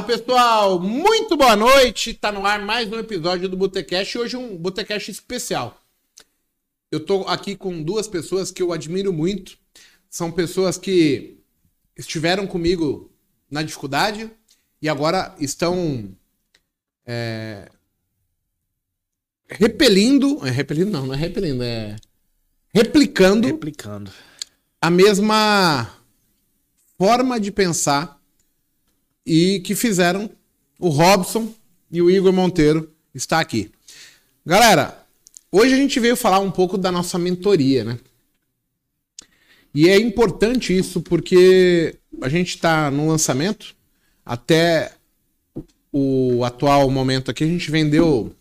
[0.00, 2.14] Fala pessoal, muito boa noite.
[2.14, 4.16] Tá no ar mais um episódio do Botecast.
[4.16, 5.78] Hoje um Botecast especial.
[6.90, 9.58] Eu tô aqui com duas pessoas que eu admiro muito.
[10.08, 11.38] São pessoas que
[11.94, 13.12] estiveram comigo
[13.50, 14.30] na dificuldade
[14.80, 16.16] e agora estão
[17.04, 17.68] é,
[19.48, 20.46] repelindo.
[20.46, 21.96] É, repelindo não, não é repelindo, é
[22.72, 23.46] replicando.
[23.46, 24.10] Replicando.
[24.80, 25.94] A mesma
[26.96, 28.19] forma de pensar
[29.24, 30.30] e que fizeram
[30.78, 31.52] o Robson
[31.90, 33.70] e o Igor Monteiro está aqui.
[34.44, 35.06] Galera,
[35.50, 37.98] hoje a gente veio falar um pouco da nossa mentoria, né?
[39.74, 43.74] E é importante isso porque a gente está no lançamento.
[44.24, 44.92] Até
[45.92, 48.34] o atual momento aqui, a gente vendeu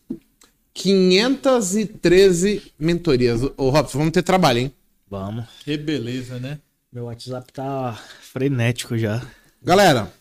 [0.74, 3.42] 513 mentorias.
[3.58, 4.74] Ô, Robson, vamos ter trabalho, hein?
[5.10, 5.46] Vamos.
[5.64, 6.60] Que beleza, né?
[6.92, 9.26] Meu WhatsApp tá frenético já.
[9.62, 10.12] Galera,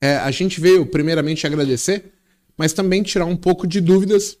[0.00, 2.12] é, a gente veio primeiramente agradecer,
[2.56, 4.38] mas também tirar um pouco de dúvidas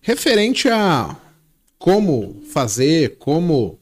[0.00, 1.16] referente a
[1.78, 3.78] como fazer, como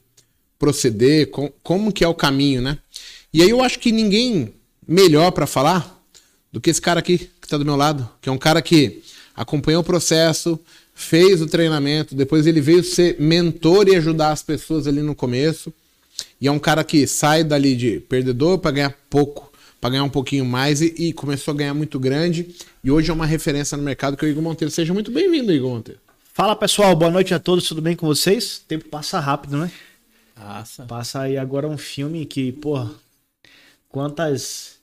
[0.59, 2.77] proceder, com, como que é o caminho, né?
[3.33, 4.53] E aí eu acho que ninguém
[4.87, 6.03] melhor para falar
[6.51, 9.03] do que esse cara aqui que está do meu lado, que é um cara que
[9.35, 10.59] acompanhou o processo,
[10.93, 15.71] fez o treinamento, depois ele veio ser mentor e ajudar as pessoas ali no começo.
[16.41, 19.46] E é um cara que sai dali de perdedor para ganhar pouco,
[19.79, 22.55] para ganhar um pouquinho mais e, e, começou a ganhar muito grande.
[22.83, 24.71] E hoje é uma referência no mercado que é o Igor Monteiro.
[24.71, 25.99] Seja muito bem-vindo, Igor Monteiro.
[26.33, 28.57] Fala pessoal, boa noite a todos, tudo bem com vocês?
[28.57, 29.71] O tempo passa rápido, né?
[30.35, 30.85] Passa.
[30.85, 32.91] Passa aí agora um filme que, porra,
[33.89, 34.77] quantas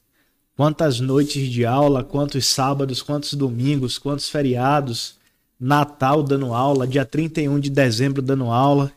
[0.57, 5.17] quantas noites de aula, quantos sábados, quantos domingos, quantos feriados,
[5.59, 8.93] Natal dando aula, dia 31 de dezembro dando aula.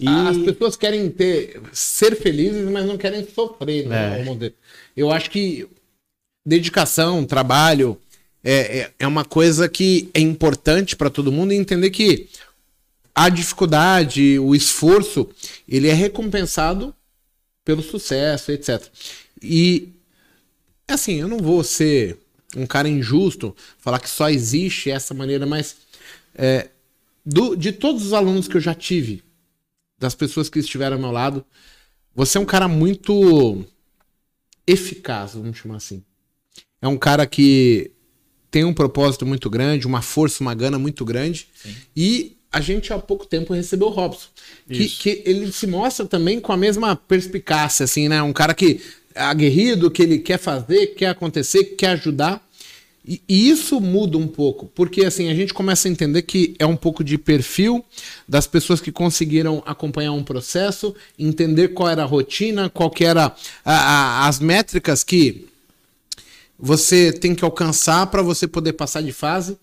[0.00, 0.08] E...
[0.08, 4.20] As pessoas querem ter ser felizes, mas não querem sofrer, né?
[4.20, 4.52] É.
[4.96, 5.68] Eu acho que
[6.44, 7.98] dedicação, trabalho
[8.42, 12.28] é, é, é uma coisa que é importante para todo mundo entender que
[13.14, 15.28] a dificuldade, o esforço,
[15.68, 16.94] ele é recompensado
[17.64, 18.86] pelo sucesso, etc.
[19.40, 19.88] E
[20.86, 22.18] assim, eu não vou ser
[22.56, 25.76] um cara injusto, falar que só existe essa maneira, mas
[26.34, 26.68] é,
[27.24, 29.22] do, de todos os alunos que eu já tive,
[29.98, 31.44] das pessoas que estiveram ao meu lado,
[32.14, 33.64] você é um cara muito
[34.66, 36.02] eficaz, vamos chamar assim.
[36.80, 37.92] É um cara que
[38.50, 41.48] tem um propósito muito grande, uma força, uma gana muito grande.
[41.54, 41.74] Sim.
[41.96, 44.28] E a gente há pouco tempo recebeu o Robson.
[44.68, 48.22] Que, que, ele se mostra também com a mesma perspicácia, assim, né?
[48.22, 48.80] Um cara que
[49.14, 52.43] é aguerrido, que ele quer fazer, quer acontecer, quer ajudar.
[53.06, 56.76] E, isso muda um pouco, porque assim a gente começa a entender que é um
[56.76, 57.84] pouco de perfil
[58.26, 63.34] das pessoas que conseguiram acompanhar um processo, entender qual era a rotina, qual que era
[63.64, 65.46] a, a, as métricas que
[66.58, 69.58] você tem que alcançar para você poder passar de fase.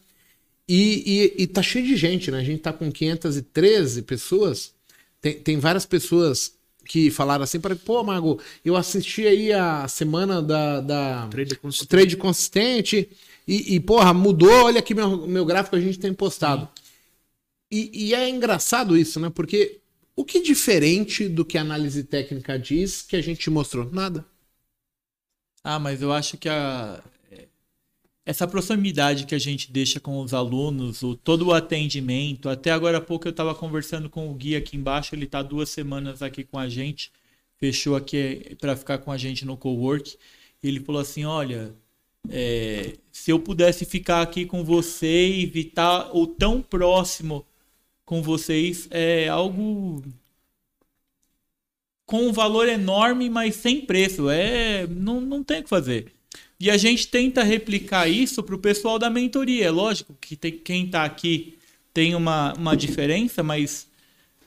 [0.68, 2.40] E, e, e, tá cheio de gente, né?
[2.40, 4.72] A gente tá com 513 pessoas.
[5.20, 6.54] Tem, tem várias pessoas
[6.86, 11.90] que falaram assim para pô, Mago, eu assisti aí a semana da, da trade consistente.
[11.90, 13.10] trade consistente
[13.48, 16.70] e, e, porra, mudou, olha aqui meu, meu gráfico a gente tem postado.
[17.70, 19.30] E, e, é engraçado isso, né?
[19.30, 19.82] Porque
[20.16, 23.90] o que diferente do que a análise técnica diz que a gente mostrou?
[23.92, 24.26] Nada.
[25.64, 27.02] Ah, mas eu acho que a,
[28.26, 32.50] essa proximidade que a gente deixa com os alunos, o, todo o atendimento.
[32.50, 35.70] Até agora há pouco eu estava conversando com o Gui aqui embaixo, ele está duas
[35.70, 37.12] semanas aqui com a gente,
[37.58, 40.18] fechou aqui para ficar com a gente no cowork.
[40.64, 41.76] Ele falou assim: olha,
[42.30, 47.46] é, se eu pudesse ficar aqui com vocês e estar ou tão próximo
[48.06, 50.04] com vocês, é algo
[52.06, 54.30] com um valor enorme, mas sem preço.
[54.30, 56.12] É, não, não tem o que fazer.
[56.60, 59.66] E a gente tenta replicar isso para o pessoal da mentoria.
[59.66, 61.58] É lógico que tem, quem está aqui
[61.94, 63.88] tem uma, uma diferença, mas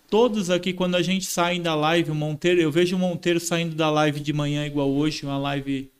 [0.08, 3.74] todos aqui, quando a gente sai da live, o Monteiro, eu vejo o Monteiro saindo
[3.74, 5.90] da live de manhã igual hoje, uma live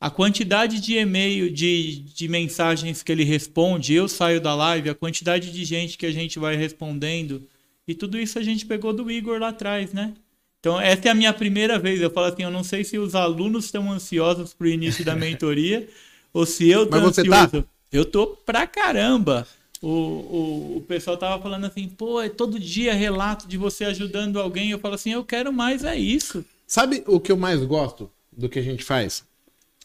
[0.00, 4.94] a quantidade de e-mail, de, de mensagens que ele responde, eu saio da live, a
[4.94, 7.46] quantidade de gente que a gente vai respondendo,
[7.86, 10.14] e tudo isso a gente pegou do Igor lá atrás, né?
[10.58, 12.00] Então, essa é a minha primeira vez.
[12.00, 15.86] Eu falo assim, eu não sei se os alunos estão ansiosos pro início da mentoria,
[16.32, 17.44] ou se eu tô Mas você tá?
[17.44, 17.66] ansioso.
[17.66, 17.68] Tá?
[17.92, 19.46] Eu tô pra caramba.
[19.82, 24.38] O, o, o pessoal tava falando assim, pô, é todo dia relato de você ajudando
[24.38, 24.70] alguém.
[24.70, 26.44] Eu falo assim, eu quero mais, é isso.
[26.66, 29.24] Sabe o que eu mais gosto do que a gente faz?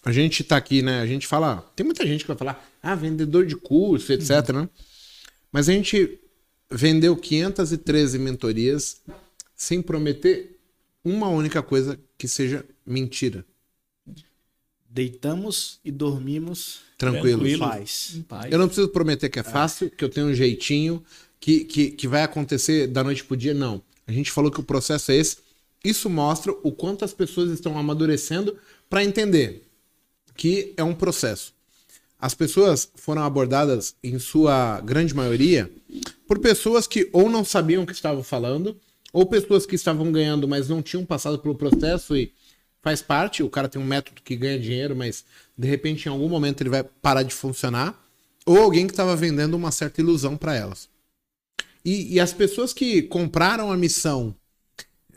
[0.05, 1.01] A gente tá aqui, né?
[1.01, 1.61] A gente fala.
[1.75, 4.49] Tem muita gente que vai falar, ah, vendedor de curso, etc.
[4.49, 4.61] Uhum.
[4.61, 4.69] Né?
[5.51, 6.19] Mas a gente
[6.69, 9.01] vendeu 513 mentorias
[9.55, 10.59] sem prometer
[11.03, 13.43] uma única coisa que seja mentira.
[14.87, 17.31] Deitamos e dormimos tranquilos.
[17.31, 17.59] Tranquilo.
[17.59, 18.11] Paz.
[18.15, 18.51] Em paz.
[18.51, 21.03] Eu não preciso prometer que é fácil, que eu tenho um jeitinho,
[21.39, 23.81] que, que, que vai acontecer da noite pro dia, não.
[24.05, 25.37] A gente falou que o processo é esse.
[25.83, 28.55] Isso mostra o quanto as pessoas estão amadurecendo
[28.87, 29.64] para entender
[30.35, 31.53] que é um processo.
[32.19, 35.71] As pessoas foram abordadas, em sua grande maioria,
[36.27, 38.79] por pessoas que ou não sabiam o que estavam falando,
[39.13, 42.33] ou pessoas que estavam ganhando, mas não tinham passado pelo processo e
[42.81, 43.41] faz parte.
[43.41, 45.23] O cara tem um método que ganha dinheiro, mas
[45.57, 47.97] de repente em algum momento ele vai parar de funcionar.
[48.45, 50.87] Ou alguém que estava vendendo uma certa ilusão para elas.
[51.83, 54.35] E, e, as pessoas que compraram a missão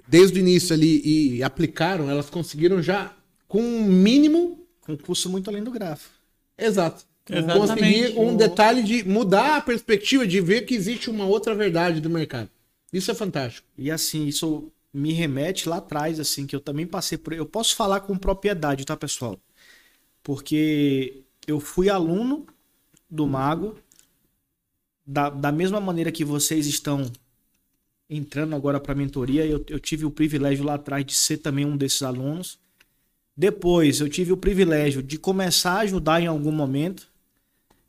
[0.06, 3.14] desde o início ali e aplicaram, elas conseguiram já
[3.46, 4.66] com um mínimo.
[4.88, 6.14] Com um custo muito além do gráfico.
[6.56, 7.04] Exato.
[7.26, 12.08] Conseguir um detalhe de mudar a perspectiva, de ver que existe uma outra verdade do
[12.08, 12.48] mercado.
[12.90, 13.68] Isso é fantástico.
[13.76, 17.34] E assim, isso me remete lá atrás, assim, que eu também passei por.
[17.34, 19.38] Eu posso falar com propriedade, tá, pessoal?
[20.22, 22.46] Porque eu fui aluno
[23.10, 23.76] do Mago,
[25.06, 27.12] da, da mesma maneira que vocês estão
[28.08, 31.66] entrando agora para a mentoria, eu, eu tive o privilégio lá atrás de ser também
[31.66, 32.58] um desses alunos.
[33.38, 37.08] Depois, eu tive o privilégio de começar a ajudar em algum momento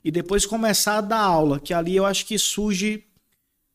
[0.04, 3.04] e depois começar a dar aula, que ali eu acho que surge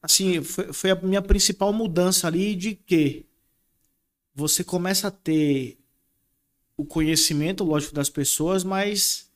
[0.00, 3.26] assim, foi, foi a minha principal mudança ali de que
[4.32, 5.76] você começa a ter
[6.76, 9.28] o conhecimento, lógico, das pessoas, mas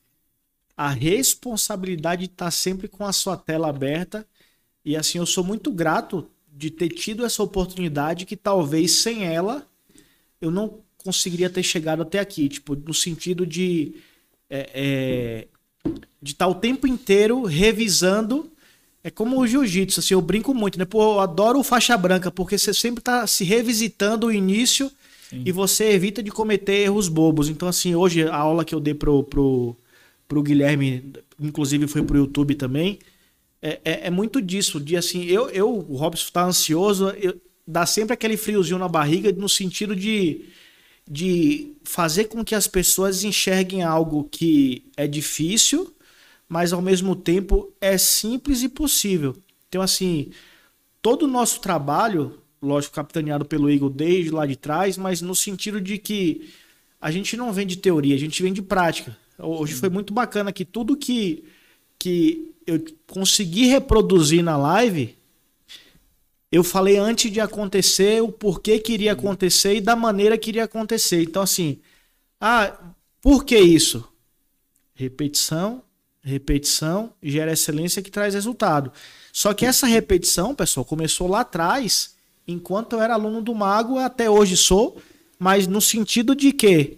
[0.77, 4.25] a responsabilidade está sempre com a sua tela aberta.
[4.85, 9.67] E assim, eu sou muito grato de ter tido essa oportunidade que talvez sem ela
[10.39, 12.47] eu não conseguiria ter chegado até aqui.
[12.47, 13.95] Tipo, no sentido de
[14.49, 15.47] é, é,
[16.21, 18.51] de estar tá o tempo inteiro revisando
[19.03, 20.83] é como o jiu-jitsu, assim, eu brinco muito, né?
[20.83, 24.91] Pô, eu adoro o faixa branca, porque você sempre tá se revisitando o início
[25.29, 25.43] Sim.
[25.45, 27.47] e você evita de cometer erros bobos.
[27.47, 29.75] Então, assim, hoje a aula que eu dei pro, pro,
[30.27, 32.99] pro Guilherme, inclusive foi pro YouTube também,
[33.61, 37.85] é, é, é muito disso, de assim, eu, eu o Robson tá ansioso, eu, dá
[37.85, 40.45] sempre aquele friozinho na barriga no sentido de,
[41.09, 45.91] de fazer com que as pessoas enxerguem algo que é difícil,
[46.47, 49.35] mas ao mesmo tempo é simples e possível.
[49.67, 50.29] Então, assim,
[51.01, 55.81] todo o nosso trabalho, lógico, capitaneado pelo Igor desde lá de trás, mas no sentido
[55.81, 56.49] de que
[57.01, 59.17] a gente não vem de teoria, a gente vem de prática.
[59.37, 61.43] Hoje foi muito bacana que tudo que,
[61.97, 65.15] que eu consegui reproduzir na live,
[66.51, 70.63] eu falei antes de acontecer, o porquê que iria acontecer e da maneira que iria
[70.63, 71.21] acontecer.
[71.23, 71.79] Então, assim,
[72.39, 72.75] ah,
[73.21, 74.03] por que isso?
[74.95, 75.83] Repetição,
[76.21, 78.91] Repetição gera excelência que traz resultado.
[79.31, 82.15] Só que essa repetição, pessoal, começou lá atrás,
[82.47, 85.01] enquanto eu era aluno do Mago, até hoje sou,
[85.37, 86.97] mas no sentido de que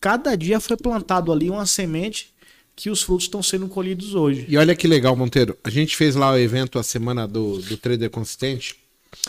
[0.00, 2.34] cada dia foi plantado ali uma semente
[2.74, 4.44] que os frutos estão sendo colhidos hoje.
[4.48, 5.56] E olha que legal, Monteiro.
[5.62, 8.76] A gente fez lá o evento a semana do, do Trader Consistente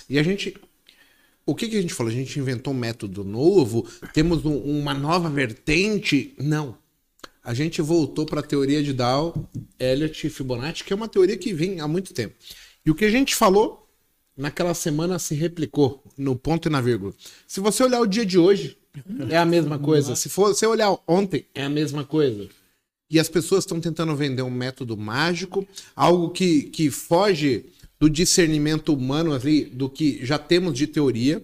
[0.10, 0.56] e a gente.
[1.46, 2.12] O que, que a gente falou?
[2.12, 3.88] A gente inventou um método novo?
[4.14, 6.34] Temos um, uma nova vertente?
[6.38, 6.78] Não
[7.48, 9.34] a gente voltou para a teoria de Dow,
[9.80, 12.36] Elliott e Fibonacci, que é uma teoria que vem há muito tempo.
[12.86, 13.88] E o que a gente falou
[14.36, 17.14] naquela semana se replicou no ponto e na vírgula.
[17.48, 18.78] Se você olhar o dia de hoje,
[19.30, 20.14] é a mesma coisa.
[20.14, 22.50] Se você olhar ontem, é a mesma coisa.
[23.10, 27.68] E as pessoas estão tentando vender um método mágico, algo que, que foge
[28.00, 31.42] do discernimento humano ali, do que já temos de teoria,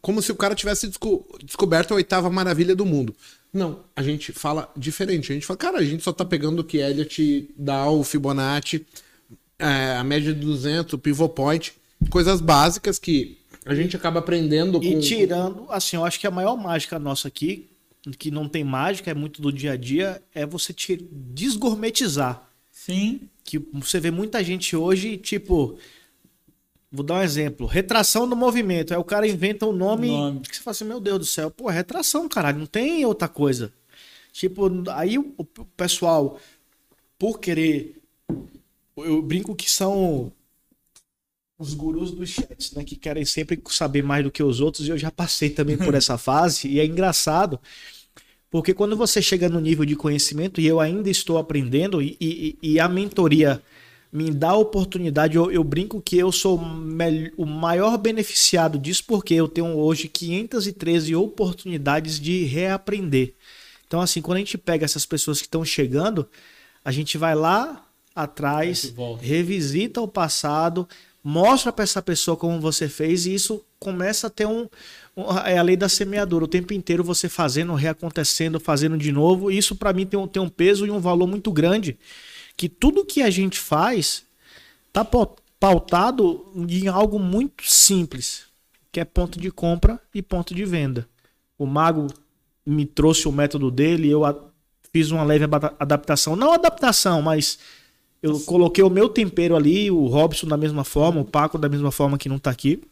[0.00, 3.14] como se o cara tivesse desco descoberto a oitava maravilha do mundo.
[3.52, 5.32] Não, a gente fala diferente.
[5.32, 8.86] A gente fala, cara, a gente só tá pegando o que Elliot dá, o Fibonacci,
[9.58, 11.72] é, a média de 200, o pivot point,
[12.10, 14.82] coisas básicas que a gente acaba aprendendo.
[14.82, 15.00] E com...
[15.00, 17.68] tirando, assim, eu acho que a maior mágica nossa aqui,
[18.18, 22.47] que não tem mágica, é muito do dia a dia, é você te desgourmetizar.
[22.84, 23.28] Sim.
[23.44, 25.76] Que você vê muita gente hoje, tipo,
[26.90, 27.66] Vou dar um exemplo.
[27.66, 28.94] Retração do movimento.
[28.94, 30.40] Aí o cara inventa um nome, nome.
[30.40, 31.50] que você fala assim, meu Deus do céu.
[31.50, 32.60] Pô, é retração, caralho.
[32.60, 33.70] Não tem outra coisa.
[34.32, 35.44] Tipo, aí o,
[35.76, 36.40] pessoal,
[37.18, 38.00] por querer...
[38.96, 40.32] Eu brinco que são
[41.58, 42.84] os gurus dos chats, né?
[42.84, 44.86] Que querem sempre saber mais do que os outros.
[44.86, 46.68] E eu já passei também por essa fase.
[46.68, 47.60] E é engraçado...
[48.50, 52.58] Porque quando você chega no nível de conhecimento, e eu ainda estou aprendendo, e, e,
[52.62, 53.62] e a mentoria
[54.12, 55.36] me dá a oportunidade.
[55.36, 56.58] Eu, eu brinco que eu sou
[57.36, 63.34] o maior beneficiado disso, porque eu tenho hoje 513 oportunidades de reaprender.
[63.86, 66.28] Então, assim, quando a gente pega essas pessoas que estão chegando,
[66.84, 70.88] a gente vai lá atrás, revisita o passado,
[71.28, 74.66] mostra para essa pessoa como você fez, e isso começa a ter um,
[75.44, 76.46] é a lei da semeadora.
[76.46, 79.50] O tempo inteiro você fazendo, reacontecendo, fazendo de novo.
[79.50, 81.98] Isso para mim tem um, tem um peso e um valor muito grande.
[82.56, 84.24] Que tudo que a gente faz
[84.90, 85.06] tá
[85.60, 88.44] pautado em algo muito simples,
[88.90, 91.06] que é ponto de compra e ponto de venda.
[91.58, 92.06] O mago
[92.64, 94.22] me trouxe o método dele, eu
[94.90, 95.44] fiz uma leve
[95.78, 97.58] adaptação, não adaptação, mas
[98.22, 101.90] eu coloquei o meu tempero ali, o Robson da mesma forma, o Paco da mesma
[101.92, 102.82] forma que não tá aqui.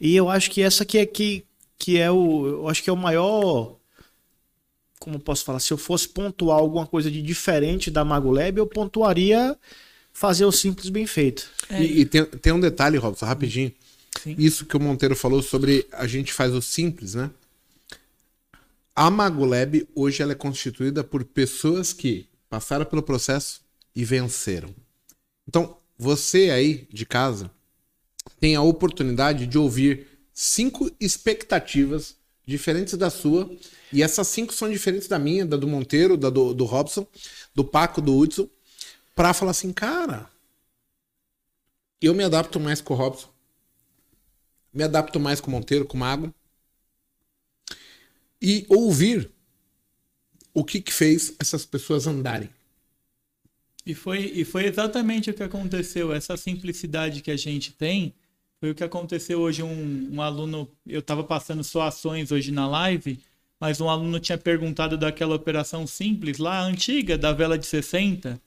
[0.00, 1.44] E eu acho que essa aqui é que,
[1.76, 2.46] que é o.
[2.46, 3.76] Eu acho que é o maior.
[4.98, 5.60] Como posso falar?
[5.60, 9.56] Se eu fosse pontuar alguma coisa de diferente da Mago Lab, eu pontuaria
[10.12, 11.48] fazer o simples bem feito.
[11.68, 11.82] É.
[11.82, 13.72] E, e tem, tem um detalhe, Robson, rapidinho.
[14.22, 14.34] Sim.
[14.38, 17.30] Isso que o Monteiro falou sobre a gente faz o simples, né?
[18.94, 23.62] A Mago Lab hoje ela é constituída por pessoas que passaram pelo processo
[24.00, 24.74] e venceram.
[25.46, 27.50] Então, você aí de casa,
[28.40, 32.16] tem a oportunidade de ouvir cinco expectativas
[32.46, 33.54] diferentes da sua.
[33.92, 37.06] E essas cinco são diferentes da minha, da do Monteiro, da do, do Robson,
[37.54, 38.48] do Paco, do Hudson,
[39.14, 40.30] para falar assim, cara,
[42.00, 43.28] eu me adapto mais com o Robson,
[44.72, 46.32] me adapto mais com o Monteiro, com o Mago,
[48.40, 49.30] e ouvir
[50.54, 52.48] o que, que fez essas pessoas andarem.
[53.84, 56.12] E foi, e foi exatamente o que aconteceu.
[56.12, 58.14] Essa simplicidade que a gente tem
[58.60, 59.62] foi o que aconteceu hoje.
[59.62, 63.18] Um, um aluno, eu estava passando só ações hoje na live,
[63.58, 68.40] mas um aluno tinha perguntado daquela operação simples lá, antiga, da vela de 60.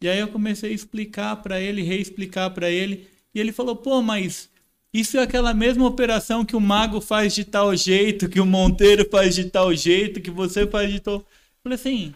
[0.00, 3.08] E aí eu comecei a explicar para ele, reexplicar para ele.
[3.34, 4.48] E ele falou: pô, mas
[4.92, 9.08] isso é aquela mesma operação que o mago faz de tal jeito, que o monteiro
[9.10, 11.16] faz de tal jeito, que você faz de tal.
[11.16, 11.24] Eu
[11.62, 12.14] falei assim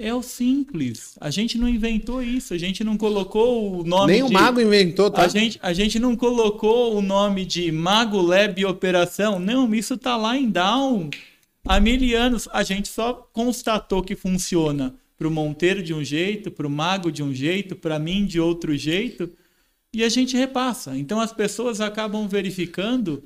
[0.00, 1.14] é o simples.
[1.20, 2.54] A gente não inventou isso.
[2.54, 4.12] A gente não colocou o nome.
[4.14, 4.30] Nem de...
[4.30, 5.22] o Mago inventou, tá?
[5.22, 9.38] A gente, a gente não colocou o nome de Mago Lab Operação.
[9.38, 11.10] Não, isso tá lá em Down
[11.66, 12.48] há mil anos.
[12.50, 17.12] A gente só constatou que funciona para o Monteiro de um jeito, para o Mago
[17.12, 19.30] de um jeito, para mim de outro jeito.
[19.92, 20.96] E a gente repassa.
[20.96, 23.22] Então as pessoas acabam verificando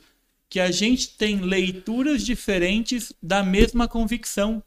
[0.49, 4.61] que a gente tem leituras diferentes da mesma convicção.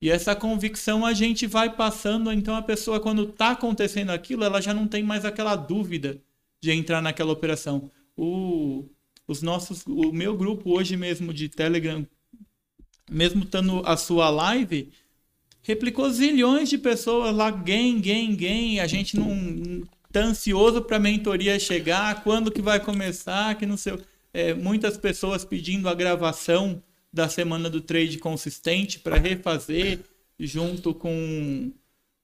[0.00, 4.60] E essa convicção a gente vai passando, então a pessoa, quando está acontecendo aquilo, ela
[4.60, 6.20] já não tem mais aquela dúvida
[6.60, 7.90] de entrar naquela operação.
[8.16, 8.84] O,
[9.26, 12.06] os nossos, o meu grupo hoje mesmo de Telegram,
[13.10, 14.90] mesmo estando a sua live,
[15.62, 18.80] replicou zilhões de pessoas lá, game, game, game.
[18.80, 19.82] A gente não
[20.12, 23.98] tá ansioso para a mentoria chegar, quando que vai começar, que não sei.
[24.32, 26.82] É, muitas pessoas pedindo a gravação
[27.14, 30.00] da semana do trade consistente para refazer
[30.38, 31.72] junto com,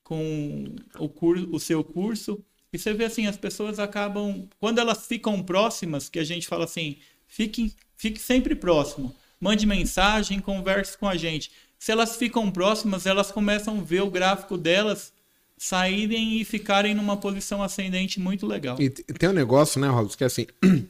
[0.03, 2.45] com o, curso, o seu curso.
[2.73, 4.49] E você vê assim, as pessoas acabam.
[4.59, 9.15] Quando elas ficam próximas, que a gente fala assim, fique, fique sempre próximo.
[9.41, 11.53] Mande mensagem, converse com a gente.
[11.79, 15.13] Se elas ficam próximas, elas começam a ver o gráfico delas
[15.57, 18.77] saírem e ficarem numa posição ascendente muito legal.
[18.81, 20.47] E tem um negócio, né, Robson, que é assim.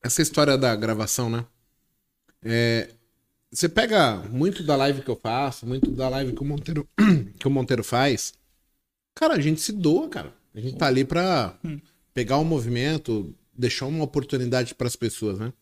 [0.00, 1.44] Essa história da gravação, né?
[2.42, 2.90] É,
[3.50, 6.88] você pega muito da live que eu faço, muito da live que o Monteiro,
[7.38, 8.32] que o Monteiro faz.
[9.14, 10.32] Cara, a gente se doa, cara.
[10.54, 11.80] A gente tá ali pra hum.
[12.14, 15.52] pegar o um movimento, deixar uma oportunidade para as pessoas, né?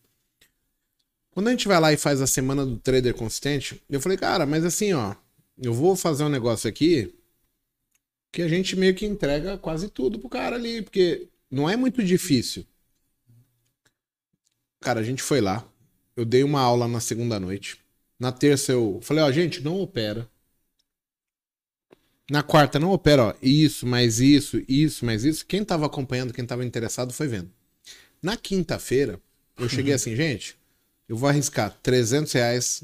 [1.31, 4.45] Quando a gente vai lá e faz a semana do trader consistente, eu falei, cara,
[4.45, 5.15] mas assim, ó,
[5.57, 7.15] eu vou fazer um negócio aqui
[8.33, 12.03] que a gente meio que entrega quase tudo pro cara ali, porque não é muito
[12.03, 12.67] difícil.
[14.81, 15.67] Cara, a gente foi lá,
[16.19, 17.79] eu dei uma aula na segunda noite.
[18.19, 20.29] Na terça eu falei, ó, gente, não opera.
[22.29, 25.47] Na quarta não opera, ó, isso, mais isso, isso, mais isso.
[25.47, 27.53] Quem tava acompanhando, quem tava interessado foi vendo.
[28.21, 29.21] Na quinta-feira,
[29.57, 29.97] eu cheguei uhum.
[29.97, 30.59] assim, gente,
[31.09, 32.83] eu vou arriscar 300 reais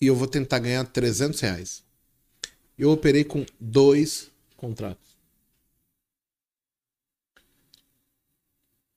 [0.00, 1.84] e eu vou tentar ganhar 300 reais.
[2.76, 5.11] Eu operei com dois contratos.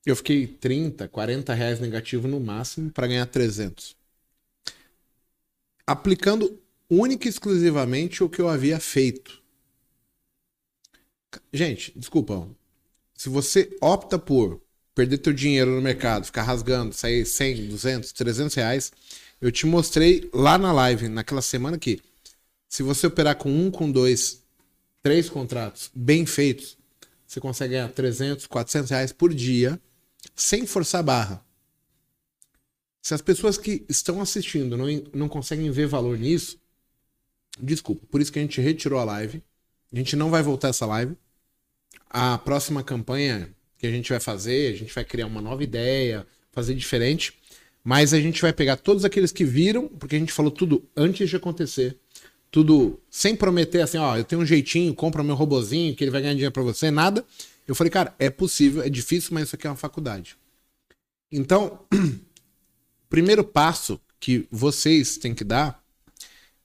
[0.06, 3.96] Eu fiquei 30, 40 reais negativo no máximo para ganhar 300.
[5.88, 9.42] Aplicando única e exclusivamente o que eu havia feito.
[11.52, 12.48] Gente, desculpa.
[13.16, 14.62] Se você opta por
[14.94, 18.92] perder teu dinheiro no mercado, ficar rasgando, sair 100, 200, 300 reais,
[19.42, 22.00] eu te mostrei lá na live, naquela semana que
[22.70, 24.44] se você operar com um, com dois,
[25.02, 26.78] três contratos bem feitos,
[27.26, 29.80] você consegue ganhar 300, 400 reais por dia
[30.36, 31.46] sem forçar a barra.
[33.02, 36.58] Se as pessoas que estão assistindo não, não conseguem ver valor nisso,
[37.60, 39.44] desculpa, por isso que a gente retirou a live.
[39.94, 41.16] A gente não vai voltar essa live.
[42.10, 46.26] A próxima campanha que a gente vai fazer, a gente vai criar uma nova ideia,
[46.52, 47.34] fazer diferente.
[47.84, 51.30] Mas a gente vai pegar todos aqueles que viram, porque a gente falou tudo antes
[51.30, 51.96] de acontecer.
[52.50, 56.22] Tudo sem prometer assim, ó, eu tenho um jeitinho, compra meu robozinho, que ele vai
[56.22, 57.24] ganhar dinheiro para você, nada.
[57.68, 60.38] Eu falei, cara, é possível, é difícil, mas isso aqui é uma faculdade.
[61.32, 61.98] Então, o
[63.10, 65.84] primeiro passo que vocês têm que dar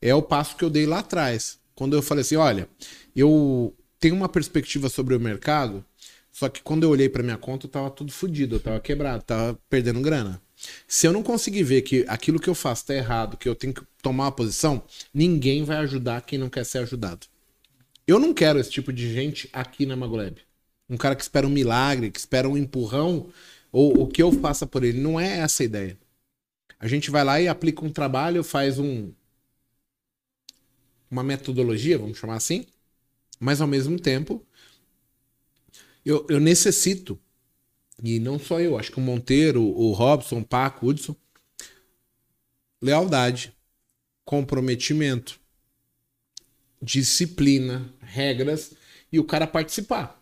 [0.01, 1.59] é o passo que eu dei lá atrás.
[1.75, 2.69] Quando eu falei assim, olha,
[3.15, 5.85] eu tenho uma perspectiva sobre o mercado,
[6.31, 9.23] só que quando eu olhei para minha conta, eu tava tudo fodido, eu tava quebrado,
[9.23, 10.41] tava perdendo grana.
[10.87, 13.73] Se eu não conseguir ver que aquilo que eu faço tá errado, que eu tenho
[13.73, 17.27] que tomar uma posição, ninguém vai ajudar quem não quer ser ajudado.
[18.07, 20.41] Eu não quero esse tipo de gente aqui na Magolab.
[20.91, 23.31] Um cara que espera um milagre, que espera um empurrão,
[23.73, 25.01] ou o que eu faça por ele.
[25.01, 25.97] Não é essa a ideia.
[26.79, 29.13] A gente vai lá e aplica um trabalho, faz um
[31.11, 32.67] uma metodologia, vamos chamar assim,
[33.41, 34.47] mas ao mesmo tempo
[36.05, 37.19] eu, eu necessito
[38.03, 41.15] e não só eu, acho que o Monteiro, o Robson, o Paco, o Hudson.
[42.81, 43.55] Lealdade,
[44.25, 45.39] comprometimento,
[46.81, 48.73] disciplina, regras
[49.13, 50.20] e o cara participar.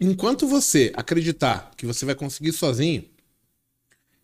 [0.00, 3.04] Enquanto você acreditar que você vai conseguir sozinho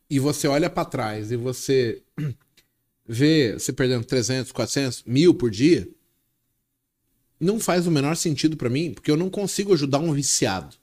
[0.09, 2.03] e você olha para trás e você
[3.07, 5.89] vê você perdendo 300, 400, mil por dia,
[7.41, 10.77] não faz o menor sentido para mim, porque eu não consigo ajudar um viciado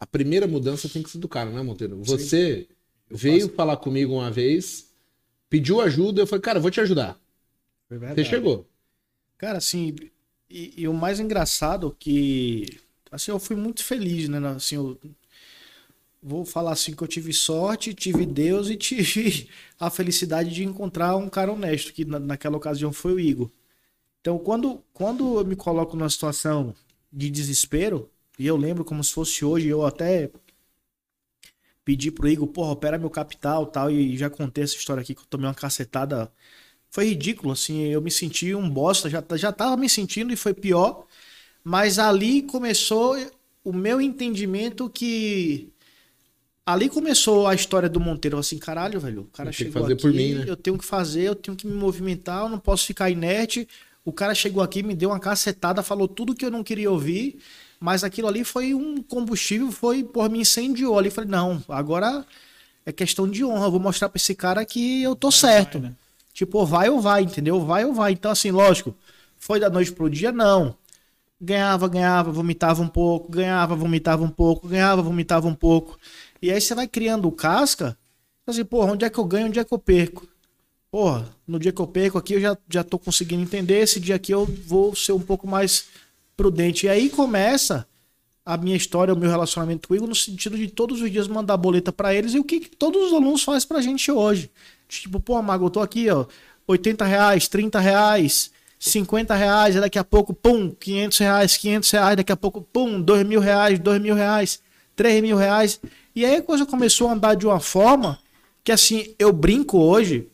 [0.00, 2.00] a primeira mudança tem que ser do cara, né, Monteiro?
[2.04, 2.68] Você
[3.10, 3.54] veio faço.
[3.54, 4.92] falar comigo uma vez,
[5.50, 7.20] pediu ajuda, eu falei, cara, eu vou te ajudar.
[7.90, 8.68] Você chegou.
[9.36, 9.96] Cara, assim,
[10.48, 12.78] e, e, o mais engraçado que,
[13.10, 14.38] assim, eu fui muito feliz, né?
[14.48, 14.98] Assim, eu
[16.22, 19.48] vou falar assim que eu tive sorte, tive Deus e tive
[19.78, 23.50] a felicidade de encontrar um cara honesto, que na, naquela ocasião foi o Igor.
[24.20, 26.74] Então, quando, quando eu me coloco numa situação
[27.12, 30.30] de desespero, e eu lembro como se fosse hoje, eu até
[31.84, 35.22] pedi pro Igor, porra, opera meu capital tal, e já contei essa história aqui que
[35.22, 36.30] eu tomei uma cacetada.
[36.90, 40.54] Foi ridículo, assim, eu me senti um bosta, já, já tava me sentindo e foi
[40.54, 41.06] pior.
[41.62, 43.16] Mas ali começou
[43.64, 45.68] o meu entendimento que.
[46.64, 48.38] Ali começou a história do Monteiro.
[48.38, 50.44] assim, caralho, velho, o cara chegou aqui, mim, né?
[50.46, 53.66] eu tenho que fazer, eu tenho que me movimentar, eu não posso ficar inerte.
[54.04, 57.38] O cara chegou aqui, me deu uma cacetada, falou tudo que eu não queria ouvir.
[57.80, 61.10] Mas aquilo ali foi um combustível, foi, por me incendiou ali.
[61.10, 62.24] Falei, não, agora
[62.84, 63.66] é questão de honra.
[63.66, 65.78] Eu vou mostrar pra esse cara que eu tô vai, certo.
[65.78, 65.96] Vai, né?
[66.32, 67.64] Tipo, vai ou vai, entendeu?
[67.64, 68.12] Vai ou vai.
[68.12, 68.94] Então, assim, lógico,
[69.36, 70.32] foi da noite pro dia?
[70.32, 70.76] Não.
[71.40, 75.98] Ganhava, ganhava, vomitava um pouco, ganhava, vomitava um pouco, ganhava, vomitava um pouco.
[76.42, 77.96] E aí você vai criando casca.
[78.46, 80.26] Assim, porra, onde é que eu ganho, onde é que eu perco?
[80.90, 83.80] Porra, no dia que eu perco aqui eu já, já tô conseguindo entender.
[83.80, 85.86] Esse dia aqui eu vou ser um pouco mais
[86.36, 86.86] prudente.
[86.86, 87.86] E aí começa
[88.48, 91.28] a minha história, o meu relacionamento com o Igor, no sentido de todos os dias
[91.28, 94.50] mandar boleta para eles e o que, que, todos os alunos fazem pra gente hoje.
[94.88, 96.24] Tipo, pô, Mago, eu tô aqui, ó,
[96.66, 102.16] 80 reais, 30 reais, 50 reais, e daqui a pouco, pum, 500 reais, 500 reais,
[102.16, 104.60] daqui a pouco, pum, 2 mil reais, 2 mil reais,
[104.94, 105.80] 3 mil reais.
[106.14, 108.18] E aí a coisa começou a andar de uma forma
[108.62, 110.28] que, assim, eu brinco hoje,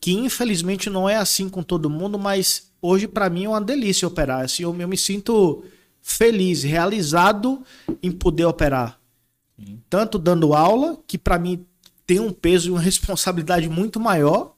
[0.00, 4.06] que infelizmente não é assim com todo mundo, mas hoje para mim é uma delícia
[4.06, 4.44] operar.
[4.44, 5.64] Assim, eu, eu me sinto
[6.02, 7.62] feliz, realizado
[8.02, 9.00] em poder operar.
[9.88, 11.66] Tanto dando aula, que para mim
[12.06, 14.55] tem um peso e uma responsabilidade muito maior,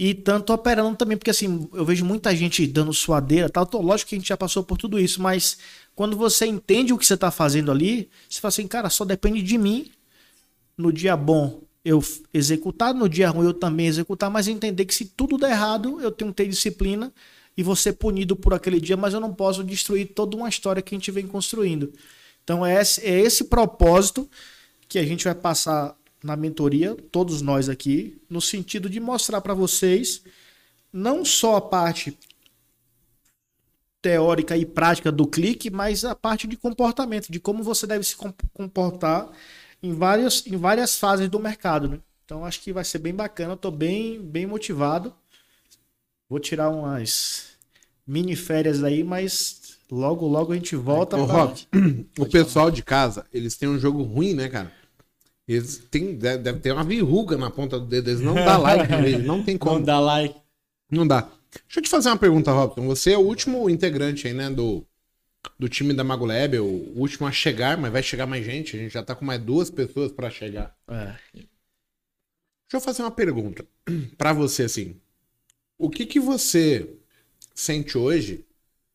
[0.00, 4.10] e tanto operando também, porque assim, eu vejo muita gente dando suadeira, tal, tô, lógico
[4.10, 5.58] que a gente já passou por tudo isso, mas
[5.92, 9.42] quando você entende o que você está fazendo ali, você fala assim, cara, só depende
[9.42, 9.90] de mim.
[10.76, 12.00] No dia bom, eu
[12.32, 16.12] executar, no dia ruim eu também executar, mas entender que se tudo der errado, eu
[16.12, 17.12] tenho que ter disciplina
[17.56, 20.80] e vou ser punido por aquele dia, mas eu não posso destruir toda uma história
[20.80, 21.92] que a gente vem construindo.
[22.44, 24.30] Então é esse, é esse propósito
[24.88, 29.54] que a gente vai passar na mentoria, todos nós aqui, no sentido de mostrar para
[29.54, 30.22] vocês
[30.92, 32.18] não só a parte
[34.00, 38.16] teórica e prática do clique, mas a parte de comportamento, de como você deve se
[38.52, 39.28] comportar
[39.82, 41.88] em várias, em várias fases do mercado.
[41.88, 42.00] Né?
[42.24, 45.12] Então acho que vai ser bem bacana, estou bem, bem motivado.
[46.28, 47.46] Vou tirar umas
[48.06, 51.16] mini férias aí, mas logo, logo a gente volta.
[51.16, 51.34] Ô, pra...
[51.34, 51.66] Rock,
[52.18, 54.72] o pessoal de casa, eles têm um jogo ruim, né, cara?
[55.48, 58.10] Eles têm, deve, ter uma verruga na ponta do dedo.
[58.10, 59.76] Eles não dá like, eles não tem como.
[59.76, 60.34] Não dá like.
[60.90, 61.22] Não dá.
[61.66, 62.86] Deixa eu te fazer uma pergunta, Robson.
[62.86, 64.86] Você é o último integrante aí, né, do,
[65.58, 68.76] do time da Mago Lab, o último a chegar, mas vai chegar mais gente.
[68.76, 70.76] A gente já tá com mais duas pessoas para chegar.
[70.86, 71.14] É.
[71.32, 71.46] Deixa
[72.74, 73.64] eu fazer uma pergunta
[74.18, 74.96] para você, assim.
[75.78, 76.88] O que que você
[77.54, 78.44] sente hoje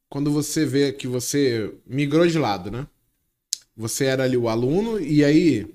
[0.07, 2.85] quando você vê que você migrou de lado, né?
[3.75, 5.67] você era ali o aluno, e aí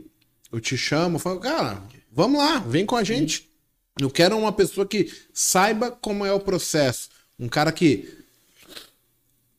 [0.50, 3.48] eu te chamo, falo, cara, vamos lá, vem com a gente.
[4.00, 7.08] Eu quero uma pessoa que saiba como é o processo.
[7.38, 8.08] Um cara que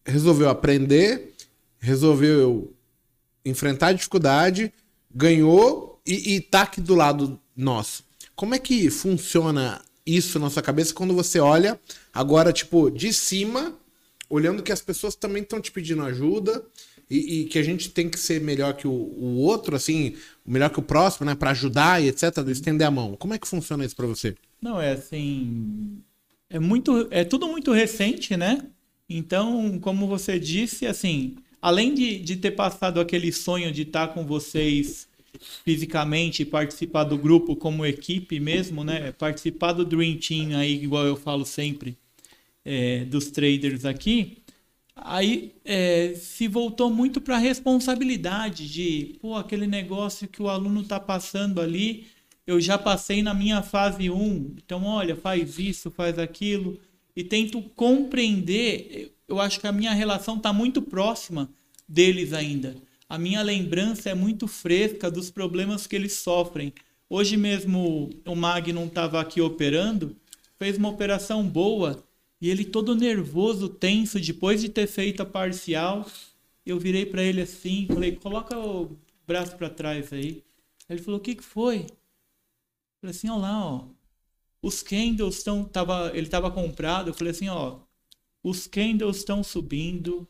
[0.06, 1.34] resolveu aprender,
[1.80, 2.74] resolveu
[3.46, 4.74] enfrentar a dificuldade,
[5.14, 8.04] ganhou e, e tá aqui do lado nosso.
[8.36, 11.80] Como é que funciona isso na sua cabeça quando você olha
[12.14, 13.78] agora, tipo, de cima,
[14.30, 16.64] olhando que as pessoas também estão te pedindo ajuda
[17.10, 20.70] e, e, que a gente tem que ser melhor que o, o outro, assim, melhor
[20.70, 23.16] que o próximo, né, para ajudar e etc, estender a mão.
[23.16, 24.36] Como é que funciona isso para você?
[24.62, 26.02] Não, é assim,
[26.50, 28.66] é muito, é tudo muito recente, né?
[29.10, 34.26] Então, como você disse, assim, além de, de ter passado aquele sonho de estar com
[34.26, 35.08] vocês
[35.64, 39.12] fisicamente, participar do grupo como equipe mesmo, né?
[39.12, 41.98] Participar do Dream Team aí, igual eu falo sempre,
[42.66, 44.39] é, dos traders aqui,
[45.04, 50.82] aí é, se voltou muito para a responsabilidade de, pô, aquele negócio que o aluno
[50.82, 52.08] está passando ali,
[52.46, 56.80] eu já passei na minha fase 1, então olha, faz isso, faz aquilo,
[57.16, 61.50] e tento compreender, eu acho que a minha relação está muito próxima
[61.88, 62.76] deles ainda.
[63.08, 66.74] A minha lembrança é muito fresca dos problemas que eles sofrem.
[67.10, 70.16] Hoje mesmo o Magnum estava aqui operando,
[70.58, 72.04] fez uma operação boa
[72.42, 76.06] e ele todo nervoso, tenso, depois de ter feito a parcial,
[76.66, 78.98] eu virei para ele assim, falei, coloca o
[79.28, 80.44] braço para trás aí.
[80.90, 81.82] Ele falou, o que, que foi?
[81.82, 81.88] Eu
[83.02, 83.88] falei assim, olha lá, ó.
[84.62, 87.10] Os candles estão, tava, ele estava comprado.
[87.10, 87.80] Eu falei assim, ó,
[88.44, 90.28] os candles estão subindo,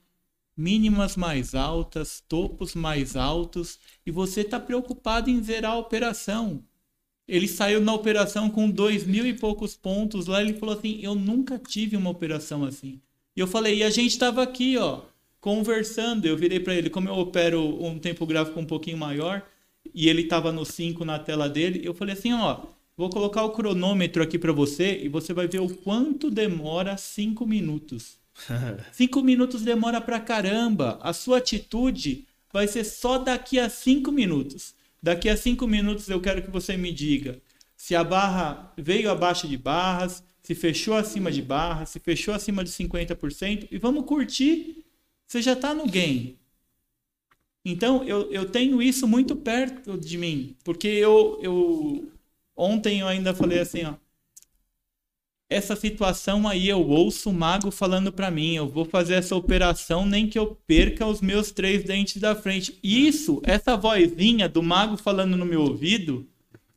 [0.55, 6.63] mínimas mais altas, topos mais altos, e você está preocupado em zerar a operação.
[7.29, 10.41] Ele saiu na operação com dois mil e poucos pontos lá.
[10.41, 12.99] Ele falou assim: Eu nunca tive uma operação assim.
[13.35, 15.01] E eu falei: E a gente estava aqui, ó,
[15.39, 16.25] conversando.
[16.25, 19.43] Eu virei para ele, como eu opero um tempo gráfico um pouquinho maior,
[19.93, 21.81] e ele estava no 5 na tela dele.
[21.83, 22.61] Eu falei assim: Ó,
[22.97, 27.45] vou colocar o cronômetro aqui para você e você vai ver o quanto demora 5
[27.45, 28.17] minutos.
[28.91, 30.97] 5 minutos demora pra caramba.
[31.01, 34.73] A sua atitude vai ser só daqui a 5 minutos.
[35.01, 37.41] Daqui a cinco minutos eu quero que você me diga
[37.75, 42.63] se a barra veio abaixo de barras, se fechou acima de barras, se fechou acima
[42.63, 44.83] de 50% e vamos curtir.
[45.25, 46.37] Você já está no game.
[47.63, 52.11] Então eu, eu tenho isso muito perto de mim, porque eu, eu
[52.55, 53.95] ontem eu ainda falei assim, ó,
[55.49, 60.05] essa situação aí eu ouço o mago falando para mim, eu vou fazer essa operação
[60.05, 62.77] nem que eu perca os meus três dentes da frente.
[62.83, 66.27] Isso, essa vozinha do mago falando no meu ouvido.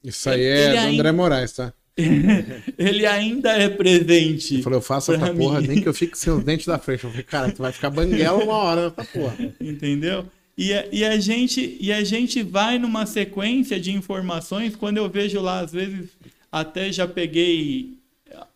[0.02, 1.00] Isso aí é do ainda...
[1.00, 1.72] André Moraes, tá?
[2.78, 4.54] ele ainda é presente.
[4.54, 5.38] Ele falou, eu faço essa mim.
[5.38, 7.04] porra nem que eu fique sem os dentes da frente.
[7.04, 9.37] Eu falei, cara, tu vai ficar banguela uma hora nessa porra.
[9.61, 10.24] Entendeu?
[10.56, 15.08] E a, e, a gente, e a gente vai numa sequência de informações, quando eu
[15.11, 16.08] vejo lá, às vezes,
[16.50, 18.02] até já peguei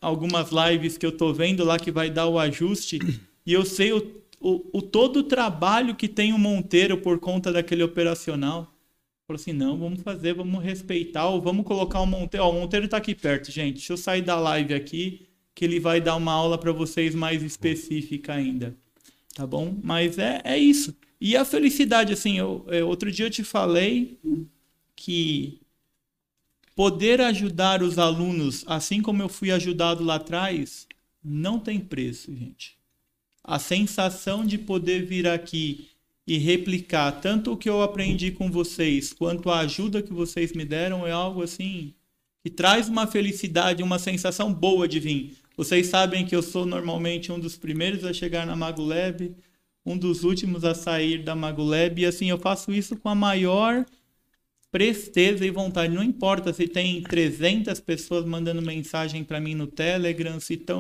[0.01, 2.99] algumas lives que eu tô vendo lá que vai dar o ajuste
[3.45, 7.53] e eu sei o, o, o todo o trabalho que tem o Monteiro por conta
[7.53, 8.73] daquele operacional.
[9.27, 12.45] Falou assim, não, vamos fazer, vamos respeitar, ou vamos colocar o Monteiro.
[12.47, 13.75] Ó, o Monteiro tá aqui perto, gente.
[13.75, 17.43] Deixa eu sair da live aqui, que ele vai dar uma aula para vocês mais
[17.43, 18.77] específica ainda.
[19.35, 19.77] Tá bom?
[19.83, 20.97] Mas é, é isso.
[21.21, 24.19] E a felicidade, assim, eu, eu, é, outro dia eu te falei
[24.95, 25.61] que
[26.77, 30.87] Poder ajudar os alunos, assim como eu fui ajudado lá atrás,
[31.25, 32.77] não tem preço, gente.
[33.43, 35.89] A sensação de poder vir aqui
[36.27, 40.67] e replicar tanto o que eu aprendi com vocês, quanto a ajuda que vocês me
[40.67, 41.95] deram, é algo assim
[42.45, 45.35] que traz uma felicidade, uma sensação boa de vir.
[45.57, 49.35] Vocês sabem que eu sou normalmente um dos primeiros a chegar na Magolab,
[49.85, 53.87] um dos últimos a sair da Magolab, e assim eu faço isso com a maior
[54.77, 55.95] presteza e vontade.
[55.95, 60.79] Não importa se tem 300 pessoas mandando mensagem para mim no Telegram, se estão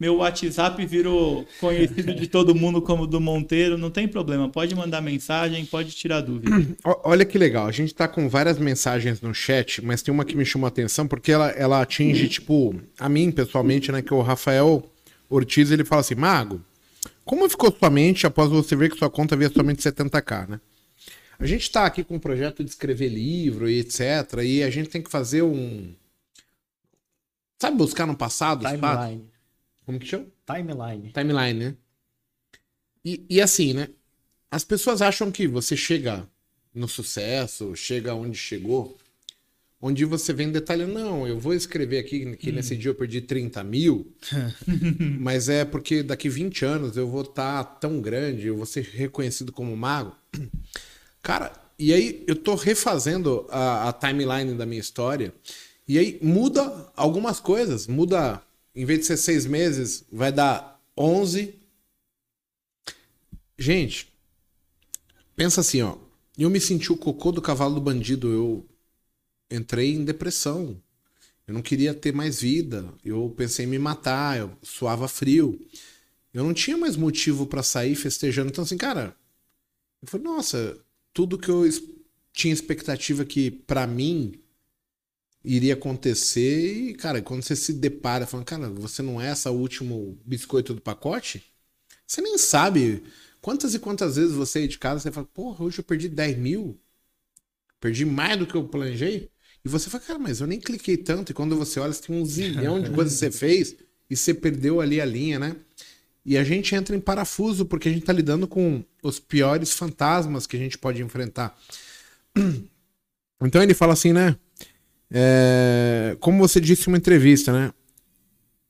[0.00, 4.48] meu WhatsApp virou conhecido de todo mundo como do Monteiro, não tem problema.
[4.48, 6.50] Pode mandar mensagem, pode tirar dúvida.
[7.04, 10.34] Olha que legal, a gente tá com várias mensagens no chat, mas tem uma que
[10.34, 14.00] me chamou a atenção porque ela, ela atinge, tipo, a mim pessoalmente, né?
[14.00, 14.82] Que o Rafael
[15.28, 16.62] Ortiz ele fala assim: Mago,
[17.22, 20.60] como ficou sua mente após você ver que sua conta havia somente 70k, né?
[21.38, 24.00] A gente está aqui com um projeto de escrever livro e etc.
[24.44, 25.94] E a gente tem que fazer um.
[27.58, 28.66] Sabe buscar no passado?
[28.66, 29.30] Timeline.
[29.84, 30.26] Como que chama?
[30.46, 31.12] Timeline.
[31.12, 31.76] Timeline, né?
[33.04, 33.88] E, e assim, né?
[34.50, 36.28] As pessoas acham que você chega
[36.74, 38.96] no sucesso, chega onde chegou,
[39.80, 42.78] onde você vem detalhando, não, eu vou escrever aqui que nesse hum.
[42.78, 44.12] dia eu perdi 30 mil,
[45.20, 48.84] mas é porque daqui 20 anos eu vou estar tá tão grande, eu vou ser
[48.84, 50.14] reconhecido como mago.
[51.26, 55.34] Cara, e aí eu tô refazendo a, a timeline da minha história.
[55.88, 56.62] E aí muda
[56.94, 57.88] algumas coisas.
[57.88, 58.40] Muda,
[58.72, 61.52] em vez de ser seis meses, vai dar 11.
[63.58, 64.06] Gente,
[65.34, 65.98] pensa assim, ó.
[66.38, 68.32] Eu me senti o cocô do cavalo do bandido.
[68.32, 68.64] Eu
[69.50, 70.80] entrei em depressão.
[71.44, 72.88] Eu não queria ter mais vida.
[73.04, 74.38] Eu pensei em me matar.
[74.38, 75.60] Eu suava frio.
[76.32, 78.50] Eu não tinha mais motivo para sair festejando.
[78.50, 79.16] Então, assim, cara,
[80.00, 80.85] eu falei, nossa,
[81.16, 81.66] tudo que eu
[82.30, 84.38] tinha expectativa que para mim
[85.42, 90.20] iria acontecer e, cara, quando você se depara falando, cara, você não é essa último
[90.26, 91.42] biscoito do pacote,
[92.06, 93.02] você nem sabe
[93.40, 96.36] quantas e quantas vezes você aí de casa, você fala, porra, hoje eu perdi 10
[96.36, 96.78] mil,
[97.80, 99.30] perdi mais do que eu planejei,
[99.64, 102.14] e você fala, cara, mas eu nem cliquei tanto, e quando você olha, você tem
[102.14, 103.74] um zilhão de coisas que você fez,
[104.10, 105.56] e você perdeu ali a linha, né?
[106.26, 110.44] E a gente entra em parafuso porque a gente está lidando com os piores fantasmas
[110.44, 111.56] que a gente pode enfrentar.
[113.38, 114.34] Então ele fala assim, né?
[115.10, 117.70] É, como você disse em uma entrevista, né?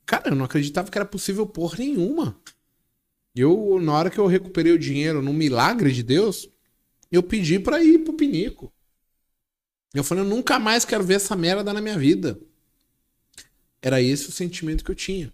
[0.04, 2.36] Cara, eu não acreditava que era possível porra nenhuma.
[3.32, 6.50] Eu, na hora que eu recuperei o dinheiro no milagre de Deus,
[7.12, 8.72] eu pedi para ir pro Pinico.
[9.94, 12.36] Eu falei, eu nunca mais quero ver essa merda na minha vida.
[13.80, 15.32] Era esse o sentimento que eu tinha.